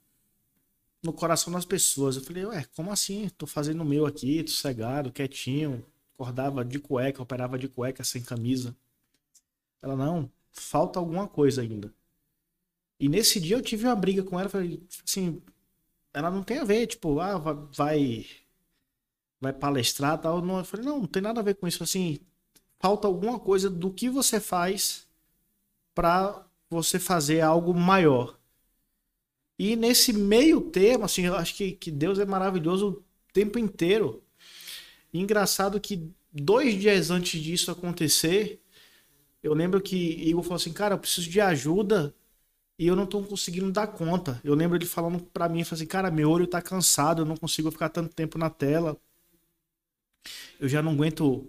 [1.02, 2.16] no coração das pessoas.
[2.16, 3.28] Eu falei, ué, como assim?
[3.36, 5.84] Tô fazendo o meu aqui, sossegado, quietinho.
[6.14, 8.76] Acordava de cueca, operava de cueca, sem camisa.
[9.82, 11.92] Ela, não, falta alguma coisa ainda.
[13.00, 15.42] E nesse dia eu tive uma briga com ela, falei, assim,
[16.14, 18.26] ela não tem a ver, tipo, ah, vai
[19.40, 20.40] vai palestrar tal.
[20.40, 21.82] Não, eu falei, não, não tem nada a ver com isso.
[21.82, 22.20] Assim,
[22.82, 25.06] falta alguma coisa do que você faz
[25.94, 28.36] para você fazer algo maior.
[29.56, 34.20] E nesse meio termo, assim, eu acho que, que Deus é maravilhoso o tempo inteiro.
[35.12, 38.60] E engraçado que dois dias antes disso acontecer,
[39.44, 39.96] eu lembro que
[40.28, 42.12] Igor falou assim, cara, eu preciso de ajuda
[42.76, 44.40] e eu não tô conseguindo dar conta.
[44.42, 47.70] Eu lembro ele falando para mim, assim, cara, meu olho tá cansado, eu não consigo
[47.70, 48.96] ficar tanto tempo na tela.
[50.58, 51.48] Eu já não aguento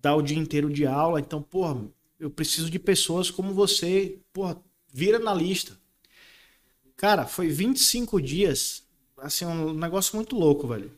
[0.00, 1.80] dar o dia inteiro de aula, então, porra,
[2.18, 4.60] eu preciso de pessoas como você, porra,
[4.92, 5.78] vira na lista.
[6.96, 8.84] Cara, foi 25 dias,
[9.16, 10.92] assim, um negócio muito louco, velho.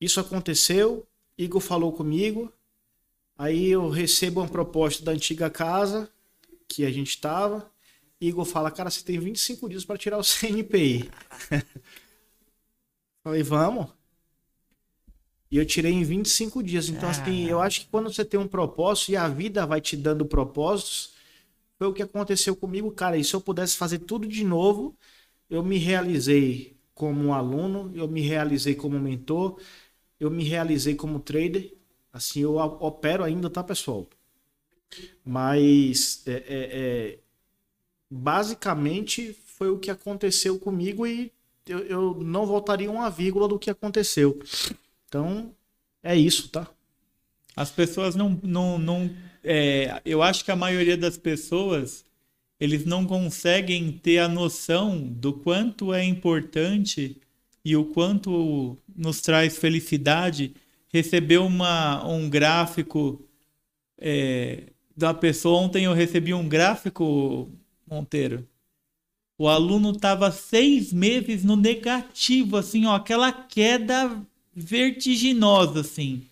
[0.00, 1.06] Isso aconteceu,
[1.36, 2.52] Igor falou comigo,
[3.36, 6.10] aí eu recebo uma proposta da antiga casa
[6.68, 7.70] que a gente estava.
[8.20, 11.10] Igor fala, cara, você tem 25 dias para tirar o CNPI.
[13.22, 13.95] Falei, vamos.
[15.50, 16.88] E eu tirei em 25 dias.
[16.88, 19.96] Então, assim, eu acho que quando você tem um propósito e a vida vai te
[19.96, 21.14] dando propósitos,
[21.78, 23.16] foi o que aconteceu comigo, cara.
[23.16, 24.96] E se eu pudesse fazer tudo de novo,
[25.48, 29.60] eu me realizei como um aluno, eu me realizei como mentor,
[30.18, 31.72] eu me realizei como trader.
[32.12, 34.06] Assim, eu opero ainda, tá, pessoal?
[35.24, 37.18] Mas, é, é, é,
[38.10, 41.32] basicamente, foi o que aconteceu comigo e
[41.66, 44.38] eu, eu não voltaria uma vírgula do que aconteceu.
[45.08, 45.54] Então,
[46.02, 46.68] é isso, tá?
[47.54, 48.38] As pessoas não.
[48.42, 49.10] não, não
[49.42, 52.04] é, eu acho que a maioria das pessoas
[52.58, 57.20] eles não conseguem ter a noção do quanto é importante
[57.64, 60.54] e o quanto nos traz felicidade
[60.88, 63.22] receber uma, um gráfico
[63.98, 65.60] é, da pessoa.
[65.60, 67.50] Ontem eu recebi um gráfico,
[67.88, 68.46] Monteiro.
[69.38, 74.24] O aluno estava seis meses no negativo, assim, ó, aquela queda
[74.56, 76.22] vertiginosa, assim.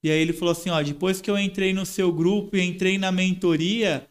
[0.00, 2.96] E aí ele falou assim, ó, depois que eu entrei no seu grupo e entrei
[2.96, 4.06] na mentoria,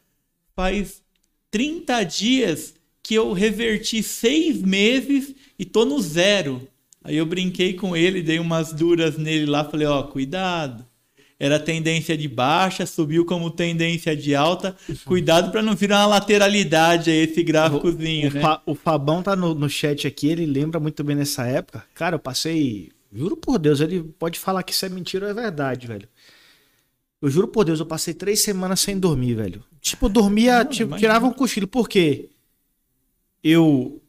[0.53, 1.02] faz
[1.49, 6.68] 30 dias que eu reverti seis meses e tô no zero.
[7.02, 10.86] Aí eu brinquei com ele, dei umas duras nele lá, falei, ó, cuidado.
[11.40, 14.76] Era tendência de baixa, subiu como tendência de alta.
[15.06, 18.41] Cuidado para não virar uma lateralidade aí esse gráficozinho, o, né?
[18.41, 21.86] Fa, o Fabão tá no, no chat aqui, ele lembra muito bem nessa época.
[21.94, 25.34] Cara, eu passei Juro por Deus, ele pode falar que isso é mentira ou é
[25.34, 26.07] verdade, velho.
[27.21, 29.63] Eu juro por Deus, eu passei três semanas sem dormir, velho.
[29.81, 31.67] Tipo, dormia, Não, tipo, tirava um cochilo.
[31.67, 32.29] Por quê?
[33.43, 34.01] Eu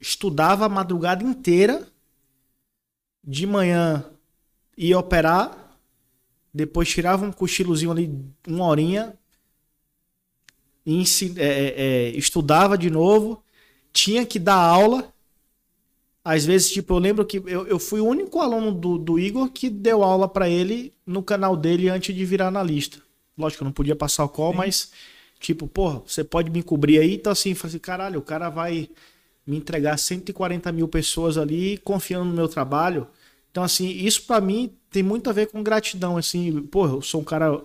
[0.00, 1.86] estudava a madrugada inteira,
[3.24, 4.04] de manhã
[4.76, 5.78] ia operar,
[6.52, 9.18] depois tirava um cochilozinho ali, uma horinha,
[10.84, 11.02] e
[11.36, 13.42] é, é, é, estudava de novo,
[13.92, 15.12] tinha que dar aula,
[16.28, 19.48] às vezes, tipo, eu lembro que eu, eu fui o único aluno do, do Igor
[19.48, 22.98] que deu aula para ele no canal dele antes de virar analista.
[23.38, 24.58] Lógico, eu não podia passar o call, Sim.
[24.58, 24.90] mas,
[25.38, 27.14] tipo, porra, você pode me cobrir aí?
[27.14, 28.88] Então, assim, falei assim, caralho, o cara vai
[29.46, 33.06] me entregar 140 mil pessoas ali confiando no meu trabalho.
[33.52, 37.20] Então, assim, isso para mim tem muito a ver com gratidão, assim, porra, eu sou
[37.20, 37.62] um cara,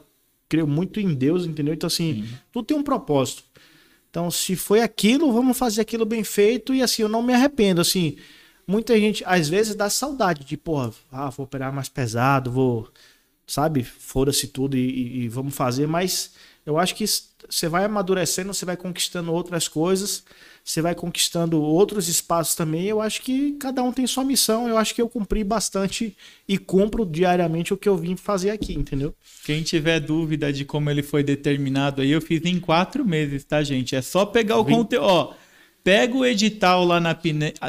[0.48, 1.74] creio muito em Deus, entendeu?
[1.74, 2.38] Então, assim, Sim.
[2.52, 3.42] tudo tem um propósito.
[4.12, 7.82] Então, se foi aquilo, vamos fazer aquilo bem feito e, assim, eu não me arrependo,
[7.82, 8.18] assim
[8.72, 12.88] muita gente, às vezes, dá saudade de, porra, ah, vou operar mais pesado, vou,
[13.46, 16.32] sabe, foda-se tudo e, e, e, vamos fazer, mas
[16.66, 17.06] eu acho que
[17.50, 20.24] você vai amadurecendo, você vai conquistando outras coisas,
[20.64, 22.86] você vai conquistando outros espaços também.
[22.86, 24.70] Eu acho que cada um tem sua missão.
[24.70, 26.16] Eu acho que eu cumpri bastante
[26.48, 29.14] e cumpro diariamente o que eu vim fazer aqui, entendeu?
[29.44, 33.64] Quem tiver dúvida de como ele foi determinado aí, eu fiz em quatro meses, tá,
[33.64, 33.96] gente?
[33.96, 35.36] É só pegar o conteúdo.
[35.84, 37.18] Pega o edital lá na,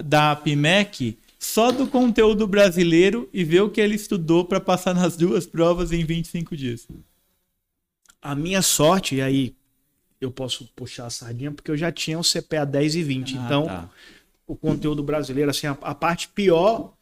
[0.04, 5.16] da PIMEC só do conteúdo brasileiro e vê o que ele estudou para passar nas
[5.16, 6.86] duas provas em 25 dias.
[8.20, 9.56] A minha sorte, e aí
[10.20, 13.36] eu posso puxar a sardinha, porque eu já tinha o CPA 10 e 20.
[13.36, 13.90] Ah, então, tá.
[14.46, 16.94] o conteúdo brasileiro, assim, a, a, parte pior,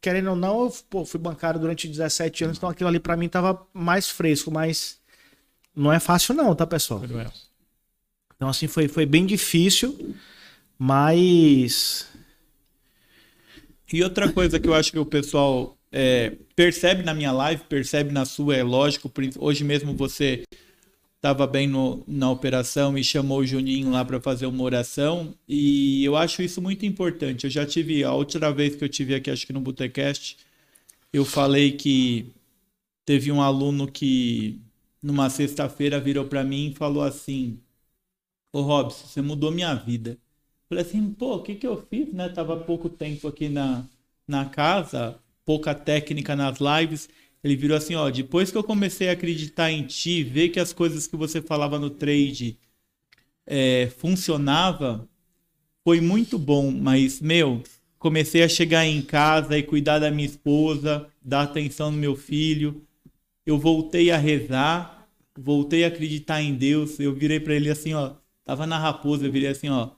[0.00, 3.28] querendo ou não, eu pô, fui bancário durante 17 anos, então aquilo ali para mim
[3.28, 4.98] tava mais fresco, mas
[5.74, 7.00] não é fácil não, tá, pessoal?
[8.34, 10.16] Então, assim, foi, foi bem difícil.
[10.78, 12.08] Mas.
[13.92, 18.12] E outra coisa que eu acho que o pessoal é, percebe na minha live, percebe
[18.12, 20.42] na sua, é lógico, hoje mesmo você
[21.16, 25.34] estava bem no, na operação e chamou o Juninho lá para fazer uma oração.
[25.48, 27.44] E eu acho isso muito importante.
[27.44, 30.36] Eu já tive, a outra vez que eu tive aqui, acho que no Botecast,
[31.12, 32.26] eu falei que
[33.06, 34.60] teve um aluno que,
[35.02, 37.58] numa sexta-feira, virou para mim e falou assim:
[38.52, 40.18] Ô Robson, você mudou minha vida.
[40.68, 42.28] Falei assim, pô, o que, que eu fiz, né?
[42.28, 43.84] Tava pouco tempo aqui na,
[44.26, 47.08] na casa, pouca técnica nas lives.
[47.42, 50.72] Ele virou assim, ó, depois que eu comecei a acreditar em ti, ver que as
[50.72, 52.58] coisas que você falava no trade
[53.46, 55.08] é, funcionava,
[55.84, 57.62] foi muito bom, mas, meu,
[57.98, 62.82] comecei a chegar em casa e cuidar da minha esposa, dar atenção no meu filho.
[63.44, 65.06] Eu voltei a rezar,
[65.38, 66.98] voltei a acreditar em Deus.
[66.98, 68.14] Eu virei para ele assim, ó,
[68.44, 69.90] tava na raposa, eu virei assim, ó,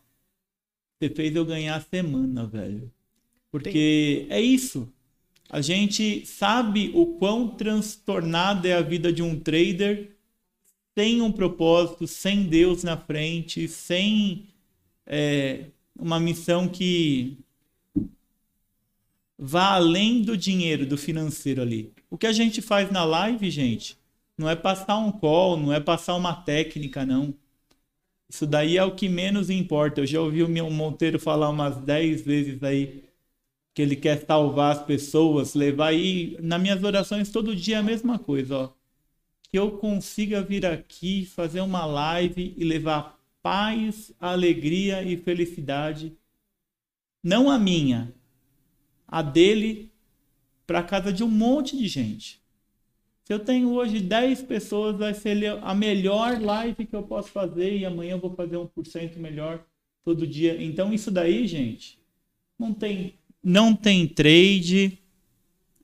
[0.98, 2.90] você fez eu ganhar a semana, velho.
[3.50, 4.36] Porque Tem...
[4.36, 4.88] é isso.
[5.48, 10.16] A gente sabe o quão transtornada é a vida de um trader
[10.98, 14.48] sem um propósito, sem Deus na frente, sem
[15.06, 17.38] é, uma missão que
[19.38, 21.92] vá além do dinheiro, do financeiro ali.
[22.10, 23.98] O que a gente faz na live, gente,
[24.38, 27.34] não é passar um call, não é passar uma técnica, não.
[28.28, 30.00] Isso daí é o que menos importa.
[30.00, 33.04] Eu já ouvi o meu Monteiro falar umas 10 vezes aí
[33.74, 36.36] que ele quer salvar as pessoas, levar aí.
[36.40, 38.72] Nas minhas orações, todo dia é a mesma coisa, ó.
[39.42, 46.16] Que eu consiga vir aqui, fazer uma live e levar paz, alegria e felicidade.
[47.22, 48.12] Não a minha,
[49.06, 49.92] a dele,
[50.66, 52.40] para casa de um monte de gente.
[53.26, 57.76] Se eu tenho hoje 10 pessoas, vai ser a melhor live que eu posso fazer
[57.76, 59.64] e amanhã eu vou fazer 1% melhor
[60.04, 60.62] todo dia.
[60.62, 61.98] Então, isso daí, gente,
[62.56, 64.98] não tem não tem trade,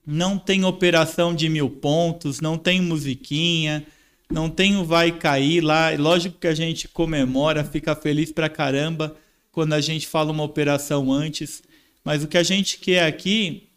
[0.07, 3.85] não tem operação de mil pontos, não tem musiquinha,
[4.31, 5.91] não tem o vai cair lá.
[5.99, 9.17] Lógico que a gente comemora, fica feliz pra caramba
[9.51, 11.61] quando a gente fala uma operação antes,
[12.05, 13.69] mas o que a gente quer aqui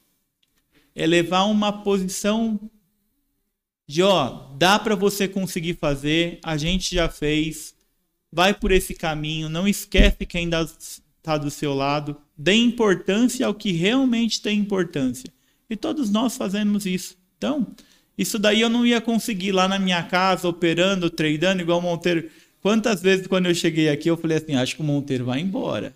[0.95, 2.59] é levar uma posição
[3.87, 7.75] de ó, dá para você conseguir fazer, a gente já fez,
[8.31, 13.71] vai por esse caminho, não esquece quem está do seu lado, dê importância ao que
[13.71, 15.31] realmente tem importância.
[15.69, 17.17] E todos nós fazemos isso.
[17.37, 17.67] Então,
[18.17, 22.29] isso daí eu não ia conseguir lá na minha casa, operando, tradando, igual o Monteiro.
[22.61, 25.95] Quantas vezes quando eu cheguei aqui eu falei assim, acho que o Monteiro vai embora.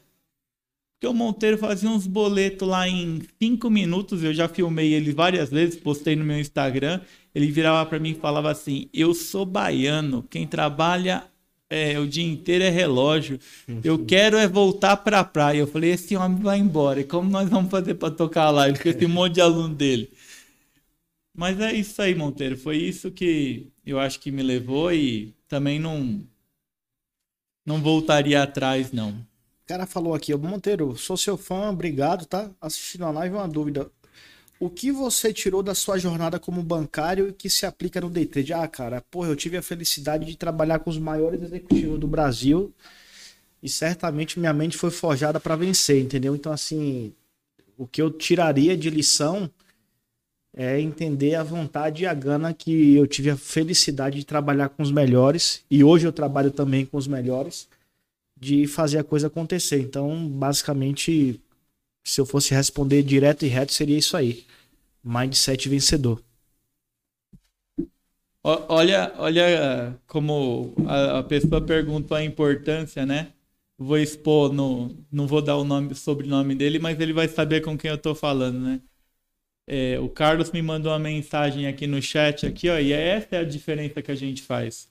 [0.99, 5.49] Porque o Monteiro fazia uns boletos lá em cinco minutos, eu já filmei ele várias
[5.49, 6.99] vezes, postei no meu Instagram.
[7.33, 11.23] Ele virava para mim e falava assim: Eu sou baiano, quem trabalha
[11.69, 13.39] é, o dia inteiro é relógio.
[13.83, 15.59] Eu quero é voltar para a praia.
[15.59, 16.99] Eu falei, esse homem vai embora.
[16.99, 18.67] E como nós vamos fazer para tocar lá?
[18.67, 20.11] Ele com esse monte de aluno dele.
[21.33, 22.57] Mas é isso aí, Monteiro.
[22.57, 26.21] Foi isso que eu acho que me levou e também não
[27.65, 29.28] não voltaria atrás, não.
[29.69, 32.49] Cara falou aqui, Monteiro, sou seu fã, obrigado, tá?
[32.59, 33.87] Assistindo a live, uma dúvida.
[34.59, 38.25] O que você tirou da sua jornada como bancário e que se aplica no day
[38.25, 38.51] trade?
[38.51, 42.73] Ah, cara, porra, eu tive a felicidade de trabalhar com os maiores executivos do Brasil
[43.61, 46.35] e certamente minha mente foi forjada para vencer, entendeu?
[46.35, 47.13] Então, assim,
[47.77, 49.47] o que eu tiraria de lição
[50.51, 54.81] é entender a vontade e a gana que eu tive a felicidade de trabalhar com
[54.81, 57.67] os melhores e hoje eu trabalho também com os melhores
[58.39, 59.79] de fazer a coisa acontecer.
[59.81, 61.39] Então, basicamente,
[62.03, 64.45] se eu fosse responder direto e reto, seria isso aí.
[65.03, 66.23] Mindset vencedor.
[68.41, 73.33] Olha, olha como a, pessoa perguntou a importância, né?
[73.77, 77.77] Vou expor, no, não vou dar o nome, sobrenome dele, mas ele vai saber com
[77.77, 78.81] quem eu estou falando, né?
[79.67, 83.39] É, o Carlos me mandou uma mensagem aqui no chat, aqui, ó, e essa é
[83.39, 84.89] a diferença que a gente faz.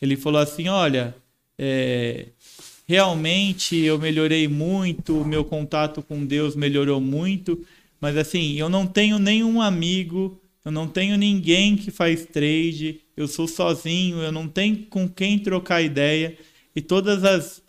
[0.00, 1.14] Ele falou assim: olha,
[1.58, 2.28] é,
[2.86, 7.64] realmente eu melhorei muito, o meu contato com Deus melhorou muito,
[8.00, 13.26] mas assim, eu não tenho nenhum amigo, eu não tenho ninguém que faz trade, eu
[13.26, 16.36] sou sozinho, eu não tenho com quem trocar ideia,
[16.74, 17.62] e todas as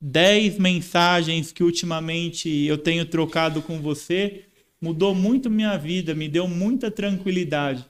[0.00, 4.44] 10 mensagens que ultimamente eu tenho trocado com você
[4.80, 7.84] mudou muito minha vida, me deu muita tranquilidade.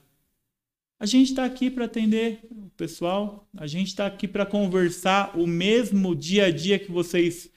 [1.01, 5.47] A gente está aqui para atender o pessoal, a gente está aqui para conversar o
[5.47, 7.49] mesmo dia a dia que vocês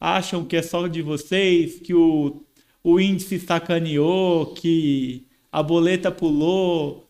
[0.00, 2.42] acham que é só de vocês, que o,
[2.82, 7.08] o índice sacaneou, que a boleta pulou,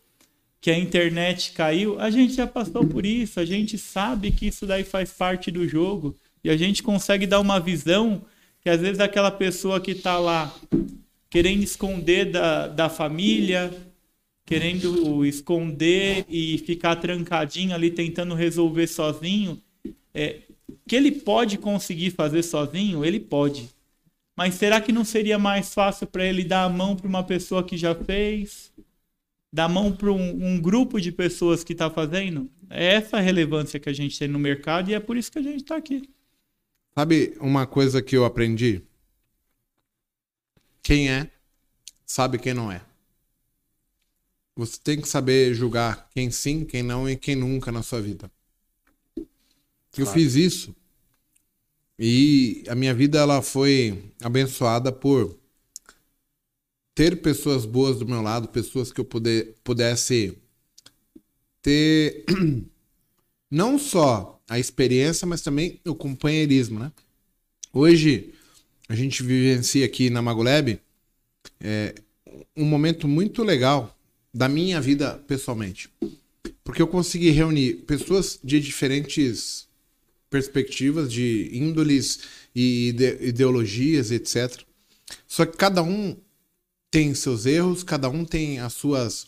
[0.61, 1.99] que a internet caiu.
[1.99, 5.67] A gente já passou por isso, a gente sabe que isso daí faz parte do
[5.67, 8.21] jogo e a gente consegue dar uma visão
[8.61, 10.55] que às vezes aquela pessoa que está lá
[11.31, 13.73] querendo esconder da, da família,
[14.53, 19.59] querendo esconder e ficar trancadinho ali tentando resolver sozinho,
[20.13, 20.41] é,
[20.87, 23.67] que ele pode conseguir fazer sozinho, ele pode.
[24.37, 27.63] Mas será que não seria mais fácil para ele dar a mão para uma pessoa
[27.63, 28.71] que já fez?
[29.51, 32.47] Dar a mão para um, um, grupo de pessoas que está fazendo?
[32.69, 35.39] É essa a relevância que a gente tem no mercado e é por isso que
[35.39, 36.07] a gente está aqui.
[36.95, 38.83] Sabe uma coisa que eu aprendi?
[40.83, 41.31] Quem é,
[42.05, 42.92] sabe quem não é.
[44.55, 48.31] Você tem que saber julgar quem sim, quem não e quem nunca na sua vida.
[49.97, 50.75] Eu fiz isso
[51.97, 55.37] e a minha vida ela foi abençoada por
[56.95, 60.37] ter pessoas boas do meu lado, pessoas que eu puder, pudesse
[61.61, 62.25] ter
[63.49, 66.91] não só a experiência, mas também o companheirismo, né?
[67.71, 68.33] Hoje
[68.87, 70.79] a gente vivencia aqui na Magolab
[71.59, 71.95] é,
[72.55, 73.97] um momento muito legal
[74.33, 75.89] da minha vida pessoalmente,
[76.63, 79.67] porque eu consegui reunir pessoas de diferentes
[80.29, 82.21] perspectivas, de índoles
[82.55, 84.61] e ide ideologias, etc.
[85.27, 86.17] Só que cada um
[86.89, 89.27] tem seus erros, cada um tem as suas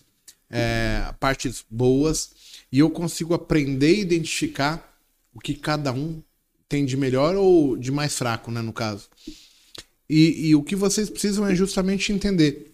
[0.50, 2.32] é, partes boas,
[2.72, 5.00] e eu consigo aprender e identificar
[5.34, 6.24] o que cada um
[6.68, 9.08] tem de melhor ou de mais fraco, né, no caso.
[10.10, 12.74] E, e o que vocês precisam é justamente entender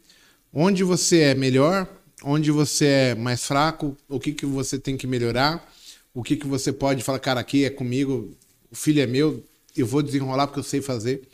[0.53, 5.07] onde você é melhor, onde você é mais fraco, o que, que você tem que
[5.07, 5.67] melhorar
[6.13, 8.35] o que, que você pode falar, cara, aqui é comigo,
[8.69, 9.43] o filho é meu,
[9.75, 11.27] eu vou desenrolar porque eu sei fazer.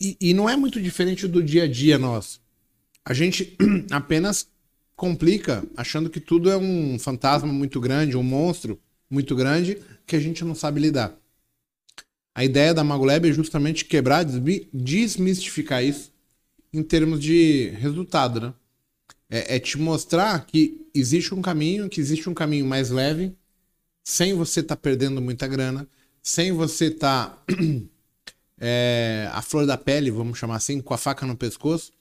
[0.00, 2.40] E, e não é muito diferente do dia a dia nosso.
[3.04, 3.56] A gente
[3.90, 4.48] apenas
[4.96, 10.20] complica achando que tudo é um fantasma muito grande, um monstro muito grande que a
[10.20, 11.16] gente não sabe lidar.
[12.34, 14.24] A ideia da Magolab é justamente quebrar,
[14.72, 16.12] desmistificar isso
[16.72, 18.54] em termos de resultado, né?
[19.30, 23.32] É, é, te mostrar que existe um caminho, que existe um caminho mais leve,
[24.02, 25.88] sem você estar tá perdendo muita grana,
[26.20, 27.44] sem você estar tá,
[28.58, 31.92] é, a flor da pele, vamos chamar assim, com a faca no pescoço,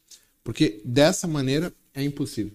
[0.43, 2.53] porque dessa maneira é impossível.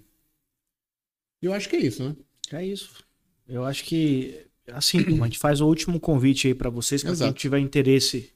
[1.40, 2.16] Eu acho que é isso, né?
[2.52, 3.04] É isso.
[3.46, 7.32] Eu acho que, assim, a gente faz o último convite aí para vocês, para quem
[7.32, 8.32] tiver interesse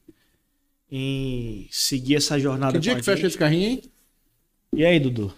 [0.91, 2.75] em seguir essa jornada.
[2.75, 3.83] Que dia que fecha esse carrinho, hein?
[4.73, 5.35] E aí, Dudu?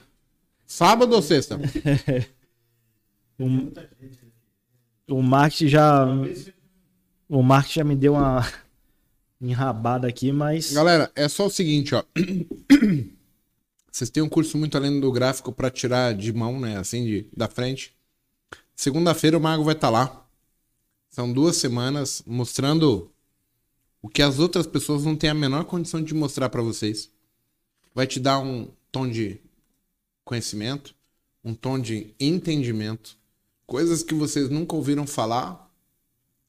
[0.71, 1.59] Sábado ou sexta?
[3.37, 6.07] o, o marketing já.
[7.29, 8.49] O marketing já me deu uma
[9.43, 10.73] enrabada aqui, mas.
[10.73, 12.05] Galera, é só o seguinte, ó.
[13.91, 16.79] Vocês têm um curso muito além do gráfico para tirar de mão, né?
[16.79, 17.93] Assim, de, da frente.
[18.77, 20.25] Segunda-feira o Mago vai estar tá lá.
[21.11, 23.11] São duas semanas mostrando
[24.01, 27.11] o que as outras pessoas não têm a menor condição de mostrar para vocês.
[27.93, 29.41] Vai te dar um tom de
[30.31, 30.95] conhecimento,
[31.43, 33.19] um tom de entendimento,
[33.67, 35.69] coisas que vocês nunca ouviram falar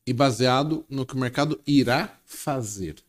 [0.05, 3.03] e baseado no que o mercado irá fazer.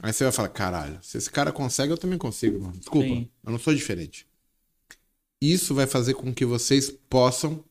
[0.00, 2.76] Aí você vai falar, caralho, se esse cara consegue, eu também consigo, mano.
[2.76, 3.30] Desculpa, Sim.
[3.44, 4.26] eu não sou diferente.
[5.40, 7.64] Isso vai fazer com que vocês possam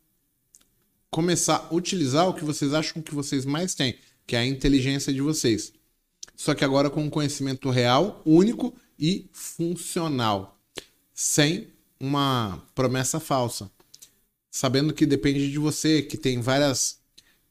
[1.11, 5.13] começar a utilizar o que vocês acham que vocês mais têm, que é a inteligência
[5.13, 5.71] de vocês.
[6.35, 10.59] Só que agora com um conhecimento real, único e funcional,
[11.13, 11.67] sem
[11.99, 13.69] uma promessa falsa.
[14.49, 16.99] Sabendo que depende de você, que tem várias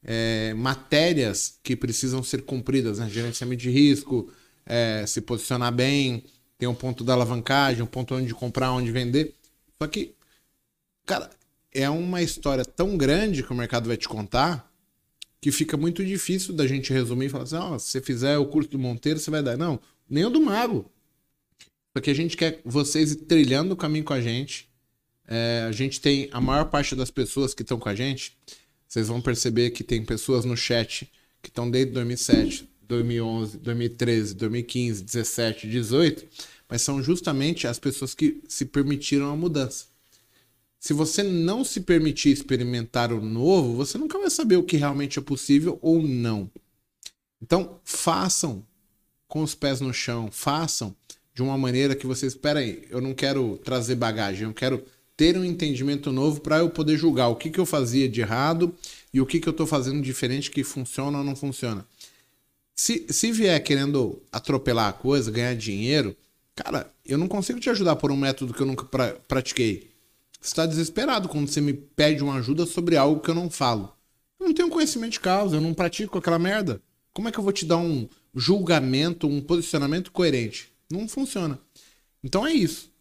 [0.03, 3.09] é, matérias que precisam ser cumpridas, né?
[3.09, 4.31] Gerenciamento de risco,
[4.65, 6.23] é, se posicionar bem,
[6.57, 9.35] tem um ponto da alavancagem, um ponto onde comprar, onde vender.
[9.81, 10.15] Só que,
[11.05, 11.29] cara,
[11.73, 14.67] é uma história tão grande que o mercado vai te contar
[15.39, 18.45] que fica muito difícil da gente resumir e falar assim: oh, se você fizer o
[18.45, 19.57] curso do Monteiro, você vai dar.
[19.57, 19.79] Não,
[20.09, 20.91] nem o do Mago.
[21.97, 24.69] Porque a gente quer vocês trilhando o caminho com a gente.
[25.27, 28.37] É, a gente tem a maior parte das pessoas que estão com a gente.
[28.87, 31.11] Vocês vão perceber que tem pessoas no chat
[31.41, 36.27] que estão desde 2007, 2011, 2013, 2015, 17, 18,
[36.69, 39.85] mas são justamente as pessoas que se permitiram a mudança.
[40.79, 45.17] Se você não se permitir experimentar o novo, você nunca vai saber o que realmente
[45.17, 46.47] é possível ou não.
[47.41, 48.63] Então, façam
[49.27, 50.95] com os pés no chão, façam
[51.37, 54.83] de uma maneira que vocês, espera aí, eu não quero trazer bagagem, eu quero
[55.15, 58.73] ter um entendimento novo para eu poder julgar o que, que eu fazia de errado
[59.13, 61.85] e o que, que eu estou fazendo diferente que funciona ou não funciona.
[62.73, 66.17] Se, se vier querendo atropelar a coisa, ganhar dinheiro,
[66.55, 69.91] cara, eu não consigo te ajudar por um método que eu nunca pra, pratiquei.
[70.41, 73.93] Você está desesperado quando você me pede uma ajuda sobre algo que eu não falo.
[74.39, 76.81] Eu não tenho conhecimento de causa, eu não pratico aquela merda.
[77.13, 80.75] Como é que eu vou te dar um julgamento, um posicionamento coerente?
[80.89, 81.59] Não funciona.
[82.23, 82.91] Então é isso.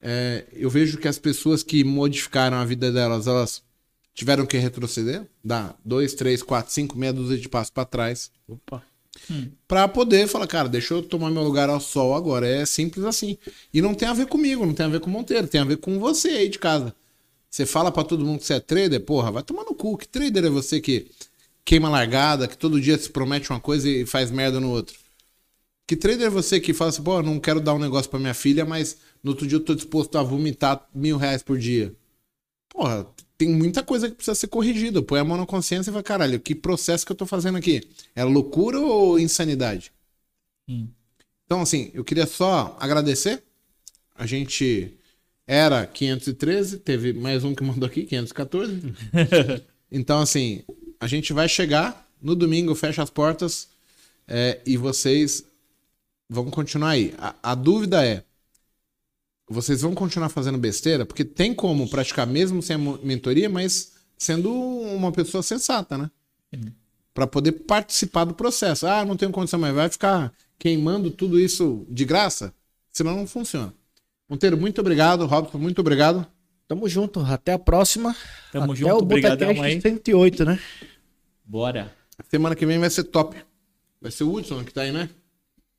[0.00, 3.62] é, eu vejo que as pessoas que modificaram a vida delas, elas
[4.14, 8.30] tiveram que retroceder, dar dois, três, quatro, cinco, meia dúzia de passos para trás.
[8.48, 8.82] Opa.
[9.30, 9.50] Hum.
[9.68, 12.46] Pra poder falar, cara, deixa eu tomar meu lugar ao sol agora.
[12.48, 13.38] É simples assim.
[13.72, 15.64] E não tem a ver comigo, não tem a ver com o Monteiro, tem a
[15.64, 16.94] ver com você aí de casa.
[17.50, 19.96] Você fala para todo mundo que você é trader, porra, vai tomar no cu.
[19.98, 21.10] Que trader é você que
[21.64, 24.96] queima largada, que todo dia se promete uma coisa e faz merda no outro?
[25.86, 28.34] Que trader é você que fala assim, pô, não quero dar um negócio para minha
[28.34, 31.94] filha, mas no outro dia eu tô disposto a vomitar mil reais por dia?
[32.68, 33.06] Porra,
[33.36, 35.02] tem muita coisa que precisa ser corrigida.
[35.02, 37.82] Põe a mão na consciência e vai, caralho, que processo que eu tô fazendo aqui?
[38.14, 39.92] É loucura ou insanidade?
[40.68, 40.86] Hum.
[41.44, 43.42] Então, assim, eu queria só agradecer.
[44.14, 44.96] A gente
[45.46, 48.94] era 513, teve mais um que mandou aqui, 514.
[49.90, 50.62] então, assim,
[51.00, 53.68] a gente vai chegar no domingo, fecha as portas
[54.26, 55.44] é, e vocês
[56.32, 57.14] vão continuar aí.
[57.18, 58.24] A, a, dúvida é:
[59.48, 61.04] vocês vão continuar fazendo besteira?
[61.04, 66.10] Porque tem como praticar mesmo sem a mentoria, mas sendo uma pessoa sensata, né?
[67.12, 68.86] Para poder participar do processo.
[68.86, 72.54] Ah, não tenho condição, mas vai ficar queimando tudo isso de graça?
[72.90, 73.72] Senão não funciona.
[74.28, 75.26] Monteiro, muito obrigado.
[75.26, 76.26] Robson, muito obrigado.
[76.66, 77.20] Tamo junto.
[77.20, 78.16] Até a próxima.
[78.50, 78.96] Tamo Até junto.
[78.96, 80.58] o Botacast 108, né?
[81.44, 81.92] Bora.
[82.30, 83.36] Semana que vem vai ser top.
[84.00, 85.10] Vai ser o Hudson que tá aí, né?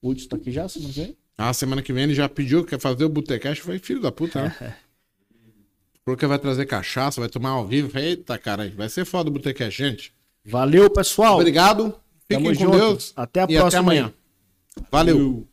[0.03, 1.17] O Hudson tá aqui já semana que vem?
[1.37, 3.63] Ah, semana que vem ele já pediu, quer fazer o Botecast.
[3.63, 4.49] Foi filho da puta, né?
[6.03, 7.97] Falou que vai trazer cachaça, vai tomar ao vivo.
[7.97, 10.13] Eita, cara, vai ser foda o Botecast, gente.
[10.43, 11.35] Valeu, pessoal.
[11.35, 11.95] Obrigado.
[12.27, 12.77] Fiquem Tamo com junto.
[12.77, 13.13] Deus.
[13.15, 13.67] Até a e próxima.
[13.67, 14.13] Até amanhã.
[14.91, 15.17] Valeu.
[15.17, 15.47] Valeu.